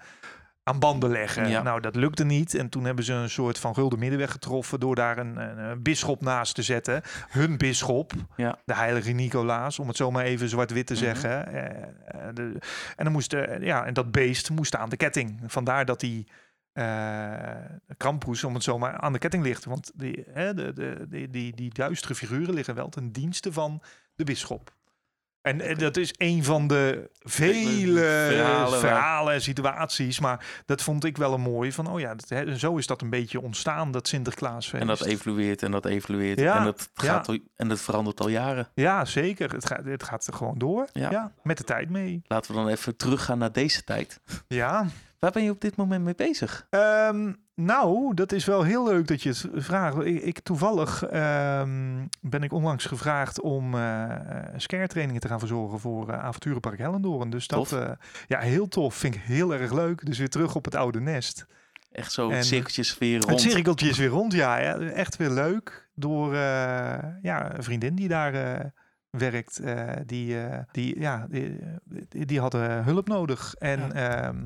aan 0.63 0.79
banden 0.79 1.09
leggen. 1.09 1.49
Ja. 1.49 1.61
Nou, 1.61 1.81
dat 1.81 1.95
lukte 1.95 2.23
niet. 2.25 2.53
En 2.55 2.69
toen 2.69 2.83
hebben 2.85 3.03
ze 3.05 3.13
een 3.13 3.29
soort 3.29 3.59
van 3.59 3.73
gulden 3.73 3.99
middenweg 3.99 4.31
getroffen 4.31 4.79
door 4.79 4.95
daar 4.95 5.17
een, 5.17 5.37
een, 5.37 5.57
een 5.57 5.81
bisschop 5.81 6.21
naast 6.21 6.55
te 6.55 6.61
zetten. 6.61 7.01
Hun 7.29 7.57
bisschop, 7.57 8.11
Ja. 8.35 8.57
de 8.65 8.75
heilige 8.75 9.11
Nicolaas, 9.11 9.79
om 9.79 9.87
het 9.87 9.97
zo 9.97 10.11
maar 10.11 10.23
even 10.25 10.49
zwart-wit 10.49 10.87
te 10.87 10.93
Mhm. 10.93 11.03
zeggen. 11.03 11.47
zeggen. 11.51 12.35
De, 12.35 12.57
en, 12.95 13.03
dan 13.03 13.11
moest, 13.13 13.35
ja, 13.59 13.85
en 13.85 13.93
dat 13.93 14.11
beest 14.11 14.49
moest 14.49 14.75
aan 14.75 14.89
de 14.89 14.97
ketting. 14.97 15.39
Vandaar 15.47 15.85
dat 15.85 15.99
die 15.99 16.27
Krampus, 17.97 18.43
om 18.43 18.53
het 18.53 18.63
zo 18.63 18.77
maar, 18.77 18.97
aan 18.97 19.13
de 19.13 19.19
ketting 19.19 19.43
ligt. 19.43 19.65
Want 19.65 19.91
die, 19.95 20.23
hè, 20.29 20.53
de, 20.53 20.73
de, 20.73 21.05
die, 21.09 21.29
die, 21.29 21.55
die 21.55 21.73
duistere 21.73 22.15
figuren 22.15 22.53
liggen 22.53 22.75
wel 22.75 22.89
ten 22.89 23.11
dienste 23.11 23.53
van 23.53 23.81
de 24.15 24.23
bisschop. 24.23 24.77
En, 25.41 25.61
en 25.61 25.77
dat 25.77 25.97
is 25.97 26.13
een 26.17 26.43
van 26.43 26.67
de 26.67 27.09
vele 27.19 28.67
Verhalen 28.79 29.33
en 29.33 29.41
situaties. 29.41 30.19
Maar 30.19 30.45
dat 30.65 30.81
vond 30.81 31.03
ik 31.03 31.17
wel 31.17 31.33
een 31.33 31.41
mooi. 31.41 31.71
Van, 31.71 31.87
oh 31.87 31.99
ja, 31.99 32.15
dat, 32.15 32.29
hè, 32.29 32.57
zo 32.57 32.77
is 32.77 32.87
dat 32.87 33.01
een 33.01 33.09
beetje 33.09 33.41
ontstaan, 33.41 33.91
dat 33.91 34.07
Sinterklaasfeest. 34.07 34.81
En 34.81 34.87
dat 34.87 35.05
evolueert 35.05 35.63
en 35.63 35.71
dat 35.71 35.85
evolueert. 35.85 36.39
Ja, 36.39 36.57
En, 36.57 36.63
dat 36.63 36.89
ja. 36.93 37.03
gaat 37.03 37.27
al, 37.27 37.37
en 37.55 37.67
dat 37.67 37.79
verandert 37.79 38.19
al 38.19 38.29
jaren. 38.29 38.67
Ja, 38.73 39.05
zeker. 39.05 39.51
Het 39.51 39.65
gaat, 39.65 39.85
het 39.85 40.03
gaat 40.03 40.27
er 40.27 40.33
gewoon 40.33 40.57
door. 40.57 40.87
Ja. 40.93 41.11
Ja. 41.11 41.31
met 41.43 41.57
de 41.57 41.63
tijd 41.63 41.89
mee. 41.89 42.21
Laten 42.27 42.51
we 42.51 42.57
dan 42.57 42.67
even 42.67 42.95
teruggaan 42.95 43.37
naar 43.37 43.51
deze 43.51 43.83
tijd. 43.83 44.21
Ja. 44.47 44.85
Waar 45.19 45.31
ben 45.31 45.43
je 45.43 45.49
op 45.51 45.61
dit 45.61 45.75
moment 45.75 46.03
mee 46.03 46.15
bezig? 46.15 46.67
Ehm, 46.69 47.33
nou, 47.55 48.13
dat 48.13 48.31
is 48.31 48.45
wel 48.45 48.63
heel 48.63 48.87
leuk 48.87 49.07
dat 49.07 49.21
je 49.21 49.29
het 49.29 49.45
vraagt. 49.53 49.97
Ik, 50.05 50.21
ik 50.21 50.39
toevallig 50.39 51.03
ehm, 51.03 52.05
ben 52.21 52.43
ik 52.43 52.53
onlangs 52.53 52.85
gevraagd 52.85 53.41
om 53.41 53.75
eh 53.75 54.09
scare 54.57 54.87
trainingen 54.87 55.21
te 55.21 55.27
gaan 55.27 55.39
verzorgen 55.39 55.79
voor 55.79 56.09
eh, 56.09 56.23
Avonturenpark 56.23 56.77
Hellendoorn. 56.77 57.29
Dus 57.29 57.47
dat, 57.47 57.71
eh, 57.71 57.91
ja, 58.27 58.39
heel 58.39 58.67
tof. 58.67 58.95
Vind 58.95 59.15
ik 59.15 59.21
heel 59.21 59.53
erg 59.53 59.73
leuk. 59.73 60.05
Dus 60.05 60.17
weer 60.17 60.29
terug 60.29 60.55
op 60.55 60.65
het 60.65 60.75
oude 60.75 60.99
nest. 61.01 61.45
Echt 61.91 62.11
zo 62.11 62.29
En- 62.29 62.43
cirkeltjes 62.43 62.97
weer 62.97 63.15
Het 63.19 63.29
rond. 63.29 63.41
cirkeltje 63.41 63.89
is 63.89 63.97
weer 63.97 64.07
rond, 64.07 64.33
ja. 64.33 64.57
ja. 64.57 64.77
Echt 64.79 65.15
weer 65.17 65.29
leuk. 65.29 65.89
Door 65.95 66.33
eh, 66.33 66.39
ja, 67.21 67.55
een 67.55 67.63
vriendin 67.63 67.95
die 67.95 68.07
daar 68.07 68.33
eh, 68.33 68.65
werkt. 69.09 69.59
eh, 69.59 69.89
die, 70.05 70.41
eh, 70.43 70.59
die, 70.71 70.99
ja, 70.99 71.27
die, 71.29 71.59
die, 72.25 72.39
hadden 72.39 72.83
hulp 72.83 73.07
nodig. 73.07 73.53
En 73.55 73.91
ehm, 73.93 74.37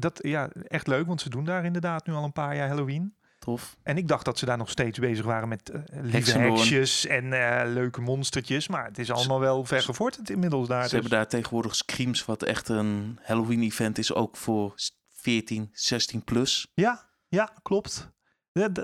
dat, 0.00 0.18
ja, 0.22 0.48
echt 0.68 0.86
leuk. 0.86 1.06
Want 1.06 1.20
ze 1.20 1.28
doen 1.30 1.44
daar 1.44 1.64
inderdaad 1.64 2.06
nu 2.06 2.12
al 2.12 2.24
een 2.24 2.32
paar 2.32 2.56
jaar 2.56 2.68
Halloween. 2.68 3.14
Tof. 3.38 3.76
En 3.82 3.96
ik 3.96 4.08
dacht 4.08 4.24
dat 4.24 4.38
ze 4.38 4.44
daar 4.46 4.56
nog 4.56 4.70
steeds 4.70 4.98
bezig 4.98 5.24
waren 5.24 5.48
met 5.48 5.70
eh 5.70 5.80
lieve 6.02 6.38
heksjes 6.38 7.06
en 7.06 7.32
eh, 7.32 7.72
leuke 7.72 8.00
monstertjes. 8.00 8.68
Maar 8.68 8.84
het 8.84 8.98
is 8.98 9.10
allemaal 9.10 9.40
wel 9.40 9.64
ver 9.64 9.82
gevorderd 9.82 10.30
inmiddels 10.30 10.68
daar. 10.68 10.76
Ze 10.76 10.82
dus- 10.82 10.92
hebben 10.92 11.10
daar 11.10 11.26
tegenwoordig 11.28 11.74
Screams, 11.76 12.24
wat 12.24 12.42
echt 12.42 12.68
een 12.68 13.18
Halloween-event 13.22 13.98
is, 13.98 14.14
ook 14.14 14.36
voor 14.36 14.72
s- 14.74 14.98
14, 15.08 15.68
16 15.72 16.24
plus. 16.24 16.70
Ja, 16.74 17.08
ja, 17.28 17.52
klopt. 17.62 18.10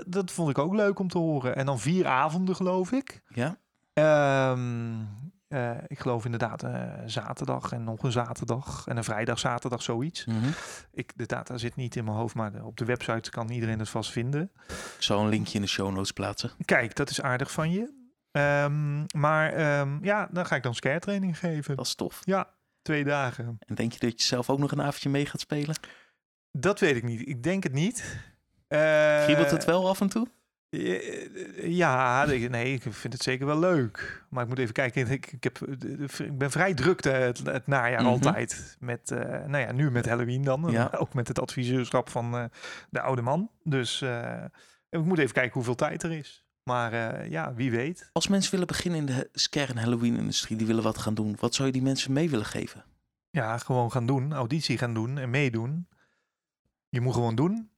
Dat, 0.07 0.31
vond 0.31 0.49
ik 0.49 0.57
ook 0.57 0.73
leuk 0.73 0.99
om 0.99 1.07
te 1.07 1.17
horen. 1.17 1.55
En 1.55 1.65
dan 1.65 1.79
vier 1.79 2.07
avonden, 2.07 2.55
geloof 2.55 2.91
ik. 2.91 3.21
Ja. 3.27 3.57
Ehm, 3.93 4.95
eh, 5.47 5.71
ik 5.87 5.99
geloof 5.99 6.25
inderdaad 6.25 6.63
eh, 6.63 6.93
zaterdag 7.05 7.71
en 7.71 7.83
nog 7.83 8.03
een 8.03 8.11
zaterdag 8.11 8.87
en 8.87 8.97
een 8.97 9.03
vrijdag, 9.03 9.39
zaterdag, 9.39 9.81
zoiets. 9.81 10.25
Mhm. 10.25 10.49
Ik, 10.91 11.11
de 11.15 11.25
data 11.25 11.57
zit 11.57 11.75
niet 11.75 11.95
in 11.95 12.03
mijn 12.03 12.17
hoofd, 12.17 12.35
maar 12.35 12.63
op 12.63 12.77
de 12.77 12.85
website 12.85 13.29
kan 13.29 13.49
iedereen 13.49 13.79
het 13.79 13.89
vast 13.89 14.11
vinden. 14.11 14.51
Ik 14.67 14.95
zal 15.03 15.19
een 15.19 15.29
linkje 15.29 15.55
in 15.55 15.61
de 15.61 15.67
show 15.67 15.91
notes 15.91 16.11
plaatsen. 16.11 16.51
Kijk, 16.65 16.95
dat 16.95 17.09
is 17.09 17.21
aardig 17.21 17.51
van 17.51 17.71
je. 17.71 18.05
Ehm, 18.31 19.05
maar 19.17 19.53
ehm, 19.53 20.03
ja, 20.05 20.27
dan 20.31 20.45
ga 20.45 20.55
ik 20.55 20.63
dan 20.63 20.75
scare 20.75 20.99
training 20.99 21.39
geven. 21.39 21.75
Dat 21.75 21.85
is 21.85 21.95
tof. 21.95 22.21
Ja, 22.23 22.53
twee 22.81 23.03
dagen. 23.03 23.57
En 23.59 23.75
denk 23.75 23.91
je 23.91 23.99
dat 23.99 24.21
je 24.21 24.27
zelf 24.27 24.49
ook 24.49 24.59
nog 24.59 24.71
een 24.71 24.81
avondje 24.81 25.09
mee 25.09 25.25
gaat 25.25 25.39
spelen? 25.39 25.75
Dat 26.51 26.79
weet 26.79 26.95
ik 26.95 27.03
niet. 27.03 27.27
Ik 27.27 27.43
denk 27.43 27.63
het 27.63 27.73
niet. 27.73 28.19
Eh, 28.67 29.23
Kriebelt 29.23 29.51
het 29.51 29.65
wel 29.65 29.89
af 29.89 30.01
en 30.01 30.09
toe? 30.09 30.27
Eh, 30.69 31.67
Ja, 31.67 32.23
ik- 32.25 32.49
nee, 32.49 32.73
ik 32.73 32.81
vind 32.89 33.13
het 33.13 33.21
zeker 33.23 33.45
wel 33.45 33.59
leuk. 33.59 34.25
Maar 34.29 34.43
ik 34.43 34.49
moet 34.49 34.59
even 34.59 34.73
kijken. 34.73 35.07
Ik, 35.11 35.31
ik, 35.31 35.43
heb, 35.43 35.59
ik 36.19 36.37
ben 36.37 36.51
vrij 36.51 36.73
druk 36.73 37.03
het, 37.03 37.37
het 37.45 37.67
najaar 37.67 38.01
Mhm. 38.01 38.09
altijd. 38.09 38.77
Met, 38.79 39.11
eh, 39.11 39.19
nou 39.45 39.57
ja, 39.57 39.71
nu 39.71 39.91
met 39.91 40.05
Halloween 40.05 40.43
dan. 40.43 40.71
Ja. 40.71 40.91
Ook 40.99 41.13
met 41.13 41.27
het 41.27 41.39
adviseurschap 41.39 42.09
van 42.09 42.35
eh, 42.37 42.43
de 42.89 43.01
oude 43.01 43.21
man. 43.21 43.49
Dus 43.63 44.01
eh, 44.01 44.43
ik 44.89 45.03
moet 45.03 45.17
even 45.17 45.33
kijken 45.33 45.53
hoeveel 45.53 45.75
tijd 45.75 46.03
er 46.03 46.11
is. 46.11 46.45
Maar 46.63 46.93
eh, 46.93 47.29
ja, 47.29 47.53
wie 47.53 47.71
weet. 47.71 48.09
Als 48.13 48.27
mensen 48.27 48.51
willen 48.51 48.67
beginnen 48.67 48.99
in 48.99 49.05
de 49.05 49.29
scare- 49.33 49.71
en 49.71 49.77
Halloween-industrie, 49.77 50.57
die 50.57 50.67
willen 50.67 50.83
wat 50.83 50.97
gaan 50.97 51.13
doen. 51.13 51.35
Wat 51.39 51.55
zou 51.55 51.67
je 51.67 51.73
die 51.73 51.81
mensen 51.81 52.13
mee 52.13 52.29
willen 52.29 52.45
geven? 52.45 52.83
Ja, 53.29 53.57
gewoon 53.57 53.91
gaan 53.91 54.05
doen. 54.05 54.33
Auditie 54.33 54.77
gaan 54.77 54.93
doen 54.93 55.17
en 55.17 55.29
meedoen. 55.29 55.87
Je 56.89 57.01
moet 57.01 57.13
gewoon 57.13 57.35
doen. 57.35 57.69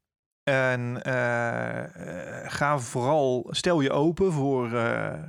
En 0.50 1.02
eh, 1.04 1.84
eh, 2.44 2.52
ga 2.52 2.80
vooral, 2.80 3.48
stel 3.50 3.82
je 3.82 3.92
open 3.92 4.32
voor 4.32 4.74
eh, 4.74 5.24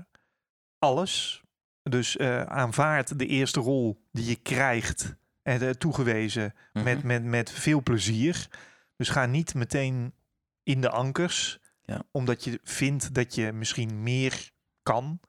alles. 0.79 1.43
Dus 1.83 2.19
aanvaard 2.47 3.19
de 3.19 3.27
eerste 3.27 3.61
rol 3.61 4.05
die 4.13 4.25
je 4.27 4.37
krijgt 4.37 5.15
en 5.43 5.79
toegewezen 5.79 6.55
met, 6.73 6.85
Mhm. 6.99 7.07
met, 7.07 7.25
met 7.25 7.51
veel 7.51 7.83
plezier. 7.83 8.49
Dus 8.97 9.09
ga 9.09 9.27
niet 9.27 9.55
meteen 9.55 10.15
in 10.63 10.81
de 10.81 10.91
ankers, 10.91 11.59
Ja. 11.83 12.03
omdat 12.11 12.45
je 12.45 12.61
vindt 12.63 13.15
dat 13.15 13.35
je 13.35 13.53
misschien 13.53 14.03
meer 14.03 14.51
kan. 14.83 15.21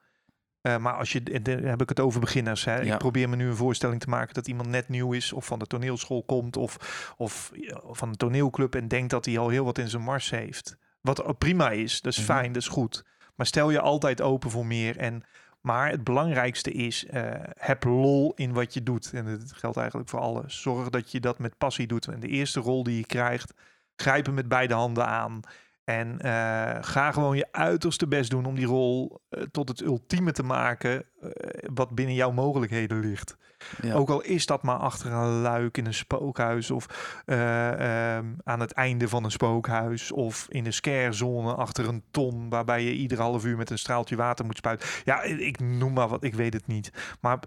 Eh, 0.62 0.78
maar 0.78 0.94
als 0.94 1.12
je, 1.12 1.22
heb 1.64 1.82
ik 1.82 1.90
het 1.90 2.00
over 2.00 2.20
beginners. 2.20 2.66
Hè? 2.66 2.80
Ja. 2.80 2.94
Ik 2.94 3.00
probeer 3.00 3.30
me 3.30 3.36
nu 3.36 3.48
een 3.48 3.56
voorstelling 3.56 4.00
te 4.00 4.10
maken 4.10 4.34
dat 4.34 4.48
iemand 4.48 4.70
net 4.70 4.90
nieuw 4.90 5.14
is, 5.14 5.34
of 5.34 5.46
van 5.46 5.60
de 5.60 5.66
toneelschool 5.68 6.24
komt, 6.24 6.58
of, 6.58 7.14
of 7.18 7.52
van 7.92 8.10
een 8.10 8.16
toneelclub 8.18 8.76
en 8.76 8.88
denkt 8.88 9.10
dat 9.10 9.26
hij 9.26 9.38
al 9.38 9.50
heel 9.50 9.66
wat 9.66 9.78
in 9.78 9.88
zijn 9.90 10.04
mars 10.04 10.30
heeft. 10.30 10.78
Wat 11.02 11.38
prima 11.38 11.70
is, 11.72 12.02
dat 12.02 12.12
is 12.12 12.18
Mhm. 12.18 12.28
fijn, 12.28 12.52
dat 12.52 12.62
is 12.62 12.68
goed. 12.68 13.06
Maar 13.36 13.46
stel 13.46 13.70
je 13.70 13.80
altijd 13.80 14.22
open 14.22 14.50
voor 14.52 14.66
meer. 14.66 14.98
En, 14.98 15.24
maar 15.62 15.90
het 15.90 16.04
belangrijkste 16.04 16.72
is, 16.72 17.06
eh, 17.06 17.24
heb 17.58 17.84
lol 17.84 18.34
in 18.36 18.54
wat 18.54 18.74
je 18.74 18.84
doet. 18.84 19.12
En 19.14 19.26
dat 19.26 19.54
geldt 19.54 19.78
eigenlijk 19.78 20.10
voor 20.10 20.20
alles. 20.20 20.62
Zorg 20.62 20.90
dat 20.90 21.12
je 21.12 21.20
dat 21.20 21.40
met 21.40 21.58
passie 21.58 21.88
doet. 21.88 22.08
En 22.08 22.20
de 22.20 22.28
eerste 22.28 22.60
rol 22.60 22.84
die 22.84 22.98
je 22.98 23.06
krijgt, 23.06 23.54
grijp 23.96 24.26
hem 24.26 24.36
met 24.36 24.48
beide 24.48 24.74
handen 24.74 25.08
aan. 25.08 25.40
En 25.84 26.20
eh, 26.20 26.78
ga 26.82 27.12
gewoon 27.12 27.38
je 27.38 27.48
uiterste 27.52 28.08
best 28.08 28.30
doen 28.30 28.46
om 28.46 28.56
die 28.56 28.66
rol 28.66 29.22
eh, 29.30 29.44
tot 29.52 29.70
het 29.70 29.82
ultieme 29.82 30.32
te 30.32 30.44
maken 30.44 31.06
eh, 31.22 31.30
wat 31.74 31.90
binnen 31.90 32.16
jouw 32.16 32.32
mogelijkheden 32.32 33.00
ligt. 33.00 33.38
Ja. 33.82 33.94
Ook 33.94 34.10
al 34.10 34.22
is 34.22 34.46
dat 34.46 34.64
maar 34.64 34.78
achter 34.78 35.12
een 35.12 35.42
luik 35.42 35.78
in 35.78 35.86
een 35.86 35.94
spookhuis 35.94 36.72
of 36.72 36.86
eh, 37.26 38.16
ehm, 38.16 38.26
aan 38.44 38.60
het 38.60 38.72
einde 38.72 39.08
van 39.08 39.24
een 39.24 39.32
spookhuis 39.32 40.12
of 40.12 40.46
in 40.50 40.66
een 40.66 40.74
scarezone 40.74 41.54
achter 41.54 41.88
een 41.88 42.04
ton 42.12 42.50
waarbij 42.50 42.84
je 42.84 42.94
ieder 42.94 43.20
half 43.20 43.46
uur 43.46 43.58
met 43.58 43.70
een 43.70 43.78
straaltje 43.78 44.16
water 44.16 44.46
moet 44.46 44.58
spuiten. 44.58 44.88
Ja, 45.04 45.22
ik 45.24 45.60
noem 45.60 45.94
maar 45.94 46.08
wat, 46.08 46.24
ik 46.24 46.34
weet 46.34 46.54
het 46.54 46.68
niet. 46.68 47.18
Maar 47.22 47.40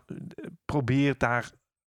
probeer 0.64 1.18
daar 1.18 1.50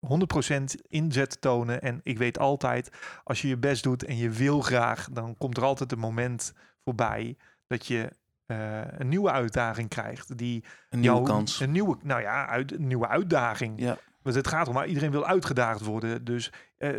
100% 0.08 0.64
inzet 0.88 1.42
tonen. 1.42 1.82
En 1.82 2.00
ik 2.04 2.18
weet 2.18 2.40
altijd, 2.40 2.90
als 3.24 3.42
je 3.42 3.48
je 3.48 3.58
best 3.58 3.84
doet 3.84 4.04
en 4.04 4.18
je 4.18 4.30
wil 4.30 4.62
graag, 4.62 5.08
dan 5.12 5.38
komt 5.38 5.58
er 5.58 5.64
altijd 5.64 5.92
een 5.92 6.00
moment 6.00 6.54
voorbij 6.84 7.38
dat 7.68 7.86
je 7.88 8.10
eh, 8.46 8.82
een 8.98 9.08
nieuwe 9.10 9.32
uitdaging 9.32 9.90
krijgt. 9.90 10.38
Die 10.38 10.64
Een 10.90 11.00
nieuwe 11.00 11.16
jou- 11.16 11.28
kans. 11.30 11.60
Een 11.60 11.72
nieuwe, 11.72 11.98
nou 12.04 12.22
ja, 12.22 12.48
uit, 12.48 12.72
een 12.74 12.88
nieuwe 12.88 13.08
uitdaging. 13.08 13.80
Ja. 13.82 13.98
Want 14.22 14.36
het 14.36 14.48
gaat 14.48 14.68
om, 14.68 14.74
maar 14.74 14.88
iedereen 14.88 15.12
wil 15.12 15.26
uitgedaagd 15.26 15.82
worden. 15.82 16.24
Dus 16.24 16.52
eh, 16.78 16.90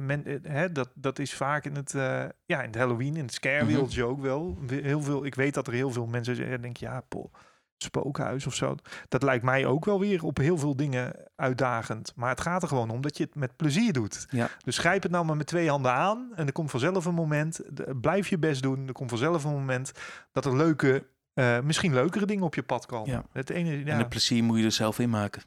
men, 0.00 0.24
eh, 0.24 0.36
hè, 0.42 0.72
dat, 0.72 0.90
dat 0.94 1.18
is 1.18 1.34
vaak 1.34 1.64
in 1.64 1.74
het, 1.76 1.92
ja, 2.44 2.60
in 2.62 2.66
het 2.66 2.74
Halloween, 2.76 3.16
in 3.16 3.24
het 3.24 3.32
scare 3.32 3.64
Mhm. 3.64 4.02
ook 4.02 4.20
wel. 4.20 4.58
Heel 4.66 5.02
veel, 5.02 5.24
ik 5.24 5.34
weet 5.34 5.54
dat 5.54 5.66
er 5.66 5.72
heel 5.72 5.90
veel 5.90 6.06
mensen 6.06 6.36
zeggen, 6.36 6.60
denk 6.62 6.76
ja, 6.76 7.00
poh, 7.08 7.32
spookhuis 7.82 8.46
of 8.46 8.54
zo. 8.54 8.74
Dat 9.08 9.22
lijkt 9.22 9.44
mij 9.44 9.66
ook 9.66 9.84
wel 9.84 10.00
weer 10.00 10.24
op 10.24 10.36
heel 10.36 10.58
veel 10.58 10.76
dingen 10.76 11.14
uitdagend. 11.36 12.12
Maar 12.16 12.28
het 12.30 12.40
gaat 12.40 12.62
er 12.62 12.68
gewoon 12.68 12.90
om 12.90 13.00
dat 13.00 13.16
je 13.16 13.24
het 13.24 13.34
met 13.34 13.56
plezier 13.56 13.92
doet. 13.92 14.26
Ja. 14.30 14.48
Dus 14.64 14.78
grijp 14.78 15.02
het 15.02 15.12
nou 15.12 15.24
maar 15.24 15.36
met 15.36 15.46
twee 15.46 15.68
handen 15.68 15.92
aan. 15.92 16.32
En 16.34 16.46
er 16.46 16.52
komt 16.52 16.70
vanzelf 16.70 17.04
een 17.04 17.14
moment, 17.14 17.60
blijf 18.00 18.28
je 18.28 18.38
best 18.38 18.62
doen. 18.62 18.86
Er 18.86 18.92
komt 18.92 19.10
vanzelf 19.10 19.44
een 19.44 19.52
moment 19.52 19.92
dat 20.32 20.44
er 20.44 20.56
leuke, 20.56 21.06
eh, 21.34 21.60
misschien 21.60 21.94
leukere 21.94 22.26
dingen 22.26 22.44
op 22.44 22.54
je 22.54 22.62
pad 22.62 22.86
komen. 22.86 23.10
Ja. 23.10 23.24
Het 23.32 23.50
ene, 23.50 23.78
ja, 23.84 23.92
En 23.92 23.98
het 23.98 24.08
plezier 24.08 24.44
moet 24.44 24.58
je 24.58 24.64
er 24.64 24.72
zelf 24.72 24.98
in 24.98 25.10
maken. 25.10 25.42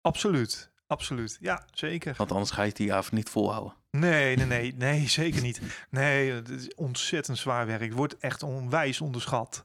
absoluut. 0.00 0.74
Absoluut. 0.88 1.36
Ja, 1.40 1.64
zeker. 1.72 2.14
Want 2.16 2.32
anders 2.32 2.50
ga 2.50 2.62
je 2.62 2.68
het 2.68 2.76
die 2.76 2.92
avond 2.92 3.12
niet 3.12 3.28
volhouden. 3.30 3.74
Nee, 3.90 4.36
nee, 4.36 4.46
nee, 4.46 4.74
nee, 4.78 5.08
zeker 5.08 5.42
niet. 5.42 5.60
Nee, 5.90 6.32
het 6.32 6.48
is 6.48 6.74
ontzettend 6.74 7.38
zwaar 7.38 7.66
werk. 7.66 7.80
Het 7.80 7.92
wordt 7.92 8.16
echt 8.18 8.42
onwijs 8.42 9.00
onderschat. 9.00 9.64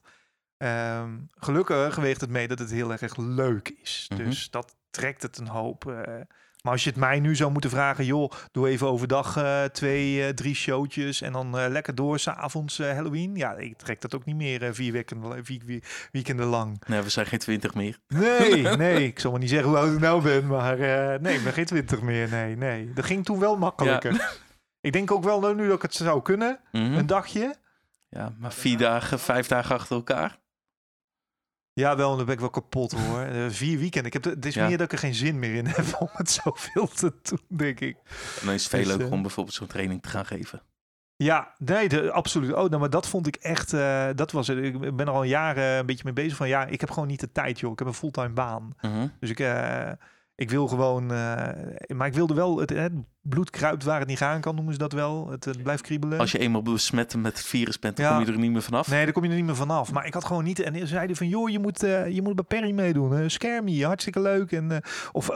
Ehm, 0.62 1.10
gelukkig 1.38 1.96
weegt 1.96 2.20
het 2.20 2.30
mee 2.30 2.48
dat 2.48 2.58
het 2.58 2.70
heel 2.70 2.92
erg 2.92 3.16
leuk 3.16 3.74
is. 3.82 4.06
Mhm. 4.08 4.24
Dus 4.24 4.50
dat 4.50 4.76
trekt 4.90 5.22
het 5.22 5.38
een 5.38 5.48
hoop. 5.48 5.86
eh. 5.90 6.12
maar 6.62 6.72
als 6.72 6.84
je 6.84 6.90
het 6.90 6.98
mij 6.98 7.20
nu 7.20 7.36
zou 7.36 7.50
moeten 7.52 7.70
vragen, 7.70 8.04
joh, 8.04 8.30
doe 8.52 8.68
even 8.68 8.86
overdag 8.86 9.36
eh, 9.36 9.64
twee, 9.64 10.24
eh, 10.26 10.28
drie 10.28 10.54
showtjes 10.54 11.20
en 11.20 11.32
dan 11.32 11.50
lekker 11.70 11.94
door 11.94 12.18
s'avonds 12.18 12.78
Halloween. 12.78 13.36
Ja, 13.36 13.52
ik 13.56 13.76
trek 13.78 14.00
dat 14.00 14.14
ook 14.14 14.24
niet 14.24 14.36
meer 14.36 14.74
vier, 14.74 14.92
weken, 14.92 15.44
vier, 15.44 15.62
vier 15.66 16.08
weekenden 16.12 16.46
lang. 16.46 16.82
Nee, 16.86 17.00
we 17.00 17.08
zijn 17.08 17.26
geen 17.26 17.38
twintig 17.38 17.74
meer. 17.74 17.98
Nee, 18.08 18.62
nee, 18.76 19.04
ik 19.06 19.18
zal 19.18 19.30
maar 19.30 19.40
niet 19.40 19.48
zeggen 19.50 19.68
hoe 19.68 19.78
oud 19.78 19.92
ik 19.92 20.00
nou 20.00 20.22
ben, 20.22 20.46
maar 20.46 20.78
nee, 21.20 21.36
ik 21.36 21.44
ben 21.44 21.52
geen 21.52 21.64
twintig 21.66 22.00
meer. 22.02 22.28
Nee, 22.28 22.56
nee. 22.56 22.92
Dat 22.92 23.04
ging 23.04 23.24
toen 23.24 23.38
wel 23.38 23.56
makkelijker. 23.56 24.20
Ik 24.80 24.92
denk 24.92 25.10
ook 25.10 25.24
wel 25.24 25.40
nou, 25.40 25.54
nu 25.54 25.66
dat 25.66 25.76
ik 25.76 25.82
het 25.82 25.94
zou 25.94 26.22
kunnen, 26.22 26.58
Mhm. 26.72 26.92
een 26.92 27.06
dagje. 27.06 27.54
Ja, 28.08 28.32
maar 28.38 28.52
vier 28.52 28.78
dagen, 28.78 29.18
vijf 29.18 29.46
dagen 29.46 29.74
achter 29.74 29.96
elkaar. 29.96 30.38
Ja, 31.74 31.96
wel, 31.96 32.16
dan 32.16 32.24
ben 32.24 32.34
ik 32.34 32.40
wel 32.40 32.50
kapot 32.50 32.92
hoor. 32.92 33.20
Eh, 33.20 33.44
vier 33.48 33.78
weekenden. 33.78 34.06
Ik 34.06 34.12
heb 34.12 34.22
de, 34.22 34.30
het 34.30 34.46
is 34.46 34.54
Ja. 34.54 34.66
meer 34.68 34.76
dat 34.76 34.86
ik 34.86 34.92
er 34.92 34.98
geen 34.98 35.14
zin 35.14 35.38
meer 35.38 35.54
in 35.54 35.66
heb 35.66 35.96
om 36.00 36.08
het 36.12 36.30
zoveel 36.30 36.88
te 36.88 37.12
doen, 37.22 37.40
denk 37.58 37.80
ik. 37.80 37.96
En 38.40 38.44
dan 38.46 38.54
is 38.54 38.60
het 38.62 38.70
veel 38.70 38.78
Dus, 38.80 38.88
leuker 38.88 39.06
eh, 39.06 39.12
om 39.12 39.22
bijvoorbeeld 39.22 39.54
zo'n 39.56 39.66
training 39.66 40.02
te 40.02 40.08
gaan 40.08 40.26
geven. 40.26 40.62
Ja, 41.16 41.54
nee, 41.58 41.88
de, 41.88 42.10
absoluut. 42.12 42.52
Oh, 42.52 42.56
nou, 42.68 42.78
maar 42.78 42.90
dat 42.90 43.08
vond 43.08 43.26
ik 43.26 43.36
echt, 43.36 43.72
eh, 43.72 44.08
dat 44.14 44.32
was 44.32 44.46
het. 44.46 44.58
Ik 44.58 44.80
ben 44.96 45.06
er 45.06 45.12
al 45.12 45.22
jaren 45.22 45.78
een 45.78 45.86
beetje 45.86 46.04
mee 46.04 46.12
bezig 46.12 46.36
van, 46.36 46.48
ja, 46.48 46.66
ik 46.66 46.80
heb 46.80 46.90
gewoon 46.90 47.08
niet 47.08 47.20
de 47.20 47.32
tijd, 47.32 47.60
joh. 47.60 47.72
Ik 47.72 47.78
heb 47.78 47.88
een 47.88 47.94
fulltime 47.94 48.28
baan. 48.28 48.74
Mhm. 48.80 49.06
Dus 49.20 49.30
ik, 49.30 49.40
eh, 49.40 49.90
ik 50.42 50.50
wil 50.50 50.66
gewoon, 50.68 51.12
eh, 51.12 51.48
maar 51.88 52.06
ik 52.06 52.14
wilde 52.14 52.34
wel, 52.34 52.58
het, 52.58 52.70
het 52.70 52.92
bloed 53.22 53.50
kruipt 53.50 53.84
waar 53.84 53.98
het 53.98 54.08
niet 54.08 54.18
gaan 54.18 54.40
kan, 54.40 54.54
noemen 54.54 54.72
ze 54.72 54.78
dat 54.78 54.92
wel. 54.92 55.30
Het, 55.30 55.62
blijft 55.62 55.82
kriebelen. 55.82 56.18
Als 56.18 56.32
je 56.32 56.38
eenmaal 56.38 56.62
besmet 56.62 57.16
met 57.16 57.36
het 57.36 57.46
virus 57.46 57.78
bent, 57.78 57.96
dan 57.96 58.06
Ja. 58.06 58.16
kom 58.16 58.24
je 58.26 58.32
er 58.32 58.38
niet 58.38 58.50
meer 58.50 58.62
vanaf. 58.62 58.88
Nee, 58.90 59.04
daar 59.04 59.12
kom 59.12 59.22
je 59.24 59.28
er 59.30 59.36
niet 59.36 59.44
meer 59.44 59.56
vanaf. 59.56 59.92
Maar 59.92 60.06
ik 60.06 60.14
had 60.14 60.24
gewoon 60.24 60.44
niet. 60.44 60.60
En 60.60 60.78
ze 60.78 60.86
zeiden 60.86 61.16
van, 61.16 61.28
joh, 61.28 61.48
je 61.50 61.58
moet, 61.58 61.82
eh, 61.82 62.08
je 62.08 62.22
moet 62.22 62.34
bij 62.34 62.44
Perry 62.44 62.70
meedoen. 62.72 63.12
Uh, 63.12 63.84
hartstikke 63.86 64.20
leuk. 64.20 64.52
En, 64.52 64.70
eh, 64.72 64.78
of 65.12 65.30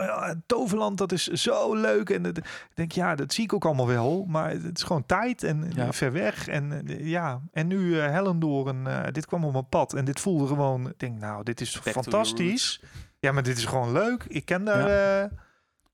Toverland, 0.46 0.98
dat 0.98 1.12
is 1.12 1.26
zo 1.26 1.74
leuk. 1.74 2.10
En 2.10 2.24
ik 2.26 2.44
denk, 2.74 2.92
ja, 2.92 3.14
dat 3.14 3.32
zie 3.32 3.44
ik 3.44 3.52
ook 3.52 3.64
allemaal 3.64 3.86
wel. 3.86 4.24
Maar 4.28 4.50
het 4.50 4.76
is 4.76 4.82
gewoon 4.82 5.06
tijd 5.06 5.42
en 5.42 5.72
Ja. 5.74 5.92
ver 5.92 6.12
weg. 6.12 6.48
En 6.48 6.82
ja, 6.86 7.40
en 7.52 7.66
nu 7.66 7.96
Hellendoor. 7.96 8.68
En 8.68 8.86
eh, 8.86 9.12
dit 9.12 9.26
kwam 9.26 9.44
op 9.44 9.52
mijn 9.52 9.68
pad. 9.68 9.94
En 9.94 10.04
dit 10.04 10.20
voelde 10.20 10.46
gewoon, 10.46 10.88
ik 10.88 10.98
denk, 10.98 11.18
nou, 11.18 11.42
dit 11.42 11.60
is 11.60 11.76
fantastisch. 11.78 12.80
Ja, 13.26 13.32
maar 13.32 13.42
dit 13.42 13.56
is 13.58 13.64
gewoon 13.64 13.92
leuk. 13.92 14.24
Ik 14.28 14.44
ken 14.44 14.64
daar... 14.64 14.86
eh, 14.86 15.30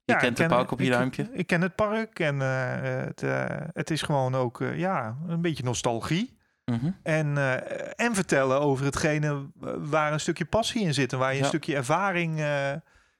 Je 0.04 0.12
ja, 0.12 0.16
kent 0.16 0.38
ik 0.38 0.44
het 0.44 0.54
park 0.56 0.70
op 0.70 0.78
je 0.78 0.84
ik- 0.84 0.92
duimpje. 0.92 1.28
Ik, 1.32 1.46
ken 1.46 1.60
het 1.60 1.74
park 1.74 2.18
en 2.18 2.42
eh, 2.42 3.04
het, 3.04 3.22
eh, 3.22 3.44
het 3.72 3.90
is 3.90 4.02
gewoon 4.02 4.34
ook 4.34 4.60
eh, 4.60 4.78
ja, 4.78 5.16
een 5.26 5.40
beetje 5.40 5.62
nostalgie. 5.64 6.38
Mhm. 6.64 6.90
En, 7.02 7.38
eh, 7.38 8.06
en 8.06 8.14
vertellen 8.14 8.60
over 8.60 8.84
hetgene 8.84 9.26
eh, 9.62 9.72
waar 9.78 10.12
een 10.12 10.20
stukje 10.20 10.44
passie 10.44 10.82
in 10.82 10.94
zit 10.94 11.12
en 11.12 11.18
waar 11.18 11.30
je 11.30 11.36
Ja. 11.36 11.42
een 11.42 11.48
stukje 11.48 11.76
ervaring 11.76 12.40
eh, 12.40 12.72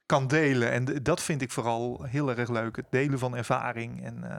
kan 0.05 0.27
delen. 0.27 0.71
En 0.71 0.85
dat 1.03 1.21
vind 1.23 1.41
ik 1.41 1.51
vooral 1.51 2.03
heel 2.03 2.29
erg 2.35 2.49
leuk. 2.49 2.75
Het 2.75 2.85
delen 2.89 3.19
van 3.19 3.35
ervaring 3.35 4.03
en, 4.05 4.23
eh, 4.31 4.37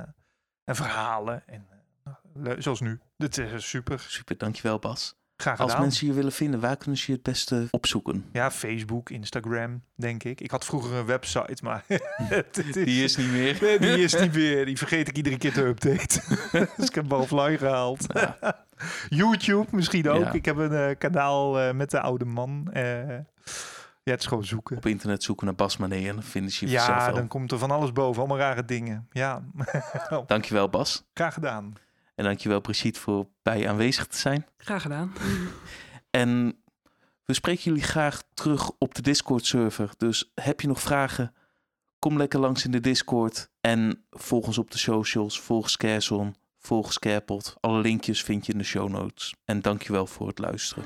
en 0.65 0.77
verhalen. 0.77 1.43
En, 1.47 1.67
eh, 2.05 2.13
le- 2.35 2.61
zoals 2.61 2.81
nu. 2.81 3.01
Dit 3.17 3.39
is 3.39 3.69
super. 3.69 4.01
Super, 4.01 4.39
dankjewel 4.39 4.79
Bas. 4.79 5.17
Graag 5.45 5.61
Als 5.61 5.79
mensen 5.79 6.07
je 6.07 6.13
willen 6.13 6.33
vinden, 6.33 6.61
waar 6.61 6.77
kunnen 6.77 6.99
ze 6.99 7.05
je 7.07 7.13
het 7.13 7.23
beste 7.23 7.69
opzoeken? 7.71 8.25
Ja, 8.33 8.51
Facebook, 8.51 9.11
Instagram, 9.11 9.83
denk 9.95 10.25
ik. 10.25 10.41
Ik 10.41 10.51
had 10.51 10.65
vroeger 10.65 10.95
een 10.95 11.07
website, 11.07 11.65
maar 11.65 11.85
Die 12.73 13.05
is 13.05 13.17
niet 13.17 13.31
meer. 13.31 13.59
Nee, 13.61 13.79
die 13.79 13.99
is 13.99 14.15
niet 14.21 14.35
meer. 14.35 14.65
Die 14.67 14.79
vergeet 14.79 15.09
ik 15.09 15.17
iedere 15.17 15.37
keer 15.37 15.53
te 15.53 15.65
updaten. 15.65 16.23
dus 16.77 16.89
ik 16.89 16.95
heb 16.95 17.11
hem 17.11 17.21
offline 17.21 17.59
gehaald. 17.59 18.07
YouTube 19.09 19.67
misschien 19.71 20.09
ook. 20.09 20.25
Ja. 20.25 20.33
Ik 20.33 20.45
heb 20.45 20.57
een 20.57 20.73
eh, 20.73 20.99
kanaal 20.99 21.61
eh, 21.61 21.75
met 21.75 21.91
de 21.91 22.01
oude 22.01 22.25
man. 22.25 22.69
Eh, 22.73 23.09
ja, 24.03 24.11
het 24.11 24.21
is 24.21 24.27
gewoon 24.27 24.45
zoeken. 24.45 24.77
Op 24.77 24.87
internet 24.87 25.23
zoeken 25.23 25.47
naar 25.47 25.55
Bas 25.55 25.77
Mané 25.77 25.97
en 26.09 26.15
dan 26.15 26.23
vinden 26.23 26.53
ze 26.53 26.67
je 26.67 26.73
Ja, 26.73 27.05
wel. 27.07 27.15
dan 27.15 27.29
komt 27.29 27.53
er 27.53 27.59
van 27.59 27.71
alles 27.71 27.93
boven. 27.93 28.19
Allemaal 28.19 28.39
rare 28.39 28.65
dingen. 28.65 29.09
Ja, 29.11 29.43
Dankjewel 30.27 30.69
Bas. 30.69 31.05
graag 31.15 31.35
gedaan. 31.35 31.75
En 32.15 32.25
dankjewel 32.25 32.61
Brigitte 32.61 33.01
voor 33.01 33.27
bij 33.43 33.69
aanwezig 33.69 34.07
te 34.07 34.17
zijn. 34.17 34.47
Graag 34.57 34.83
gedaan. 34.83 35.13
En 36.11 36.63
we 37.25 37.35
spreken 37.35 37.63
jullie 37.63 37.83
graag 37.83 38.23
terug 38.35 38.71
op 38.79 38.95
de 38.95 39.03
Discord 39.03 39.47
server. 39.47 39.91
Dus 39.97 40.31
heb 40.35 40.61
je 40.61 40.67
nog 40.67 40.81
vragen? 40.81 41.35
Kom 41.99 42.17
lekker 42.17 42.41
langs 42.41 42.65
in 42.65 42.71
de 42.71 42.81
Discord. 42.81 43.51
En 43.61 44.05
volg 44.11 44.47
ons 44.47 44.59
op 44.59 44.71
de 44.71 44.79
socials. 44.79 45.41
Volg 45.41 45.71
Scarezone. 45.71 46.33
Volg 46.59 46.93
Scarepot. 46.93 47.57
Alle 47.61 47.81
linkjes 47.81 48.23
vind 48.23 48.47
je 48.47 48.53
in 48.53 48.59
de 48.59 48.65
show 48.65 48.89
notes. 48.89 49.35
En 49.45 49.61
dankjewel 49.61 50.07
voor 50.07 50.27
het 50.27 50.39
luisteren. 50.39 50.85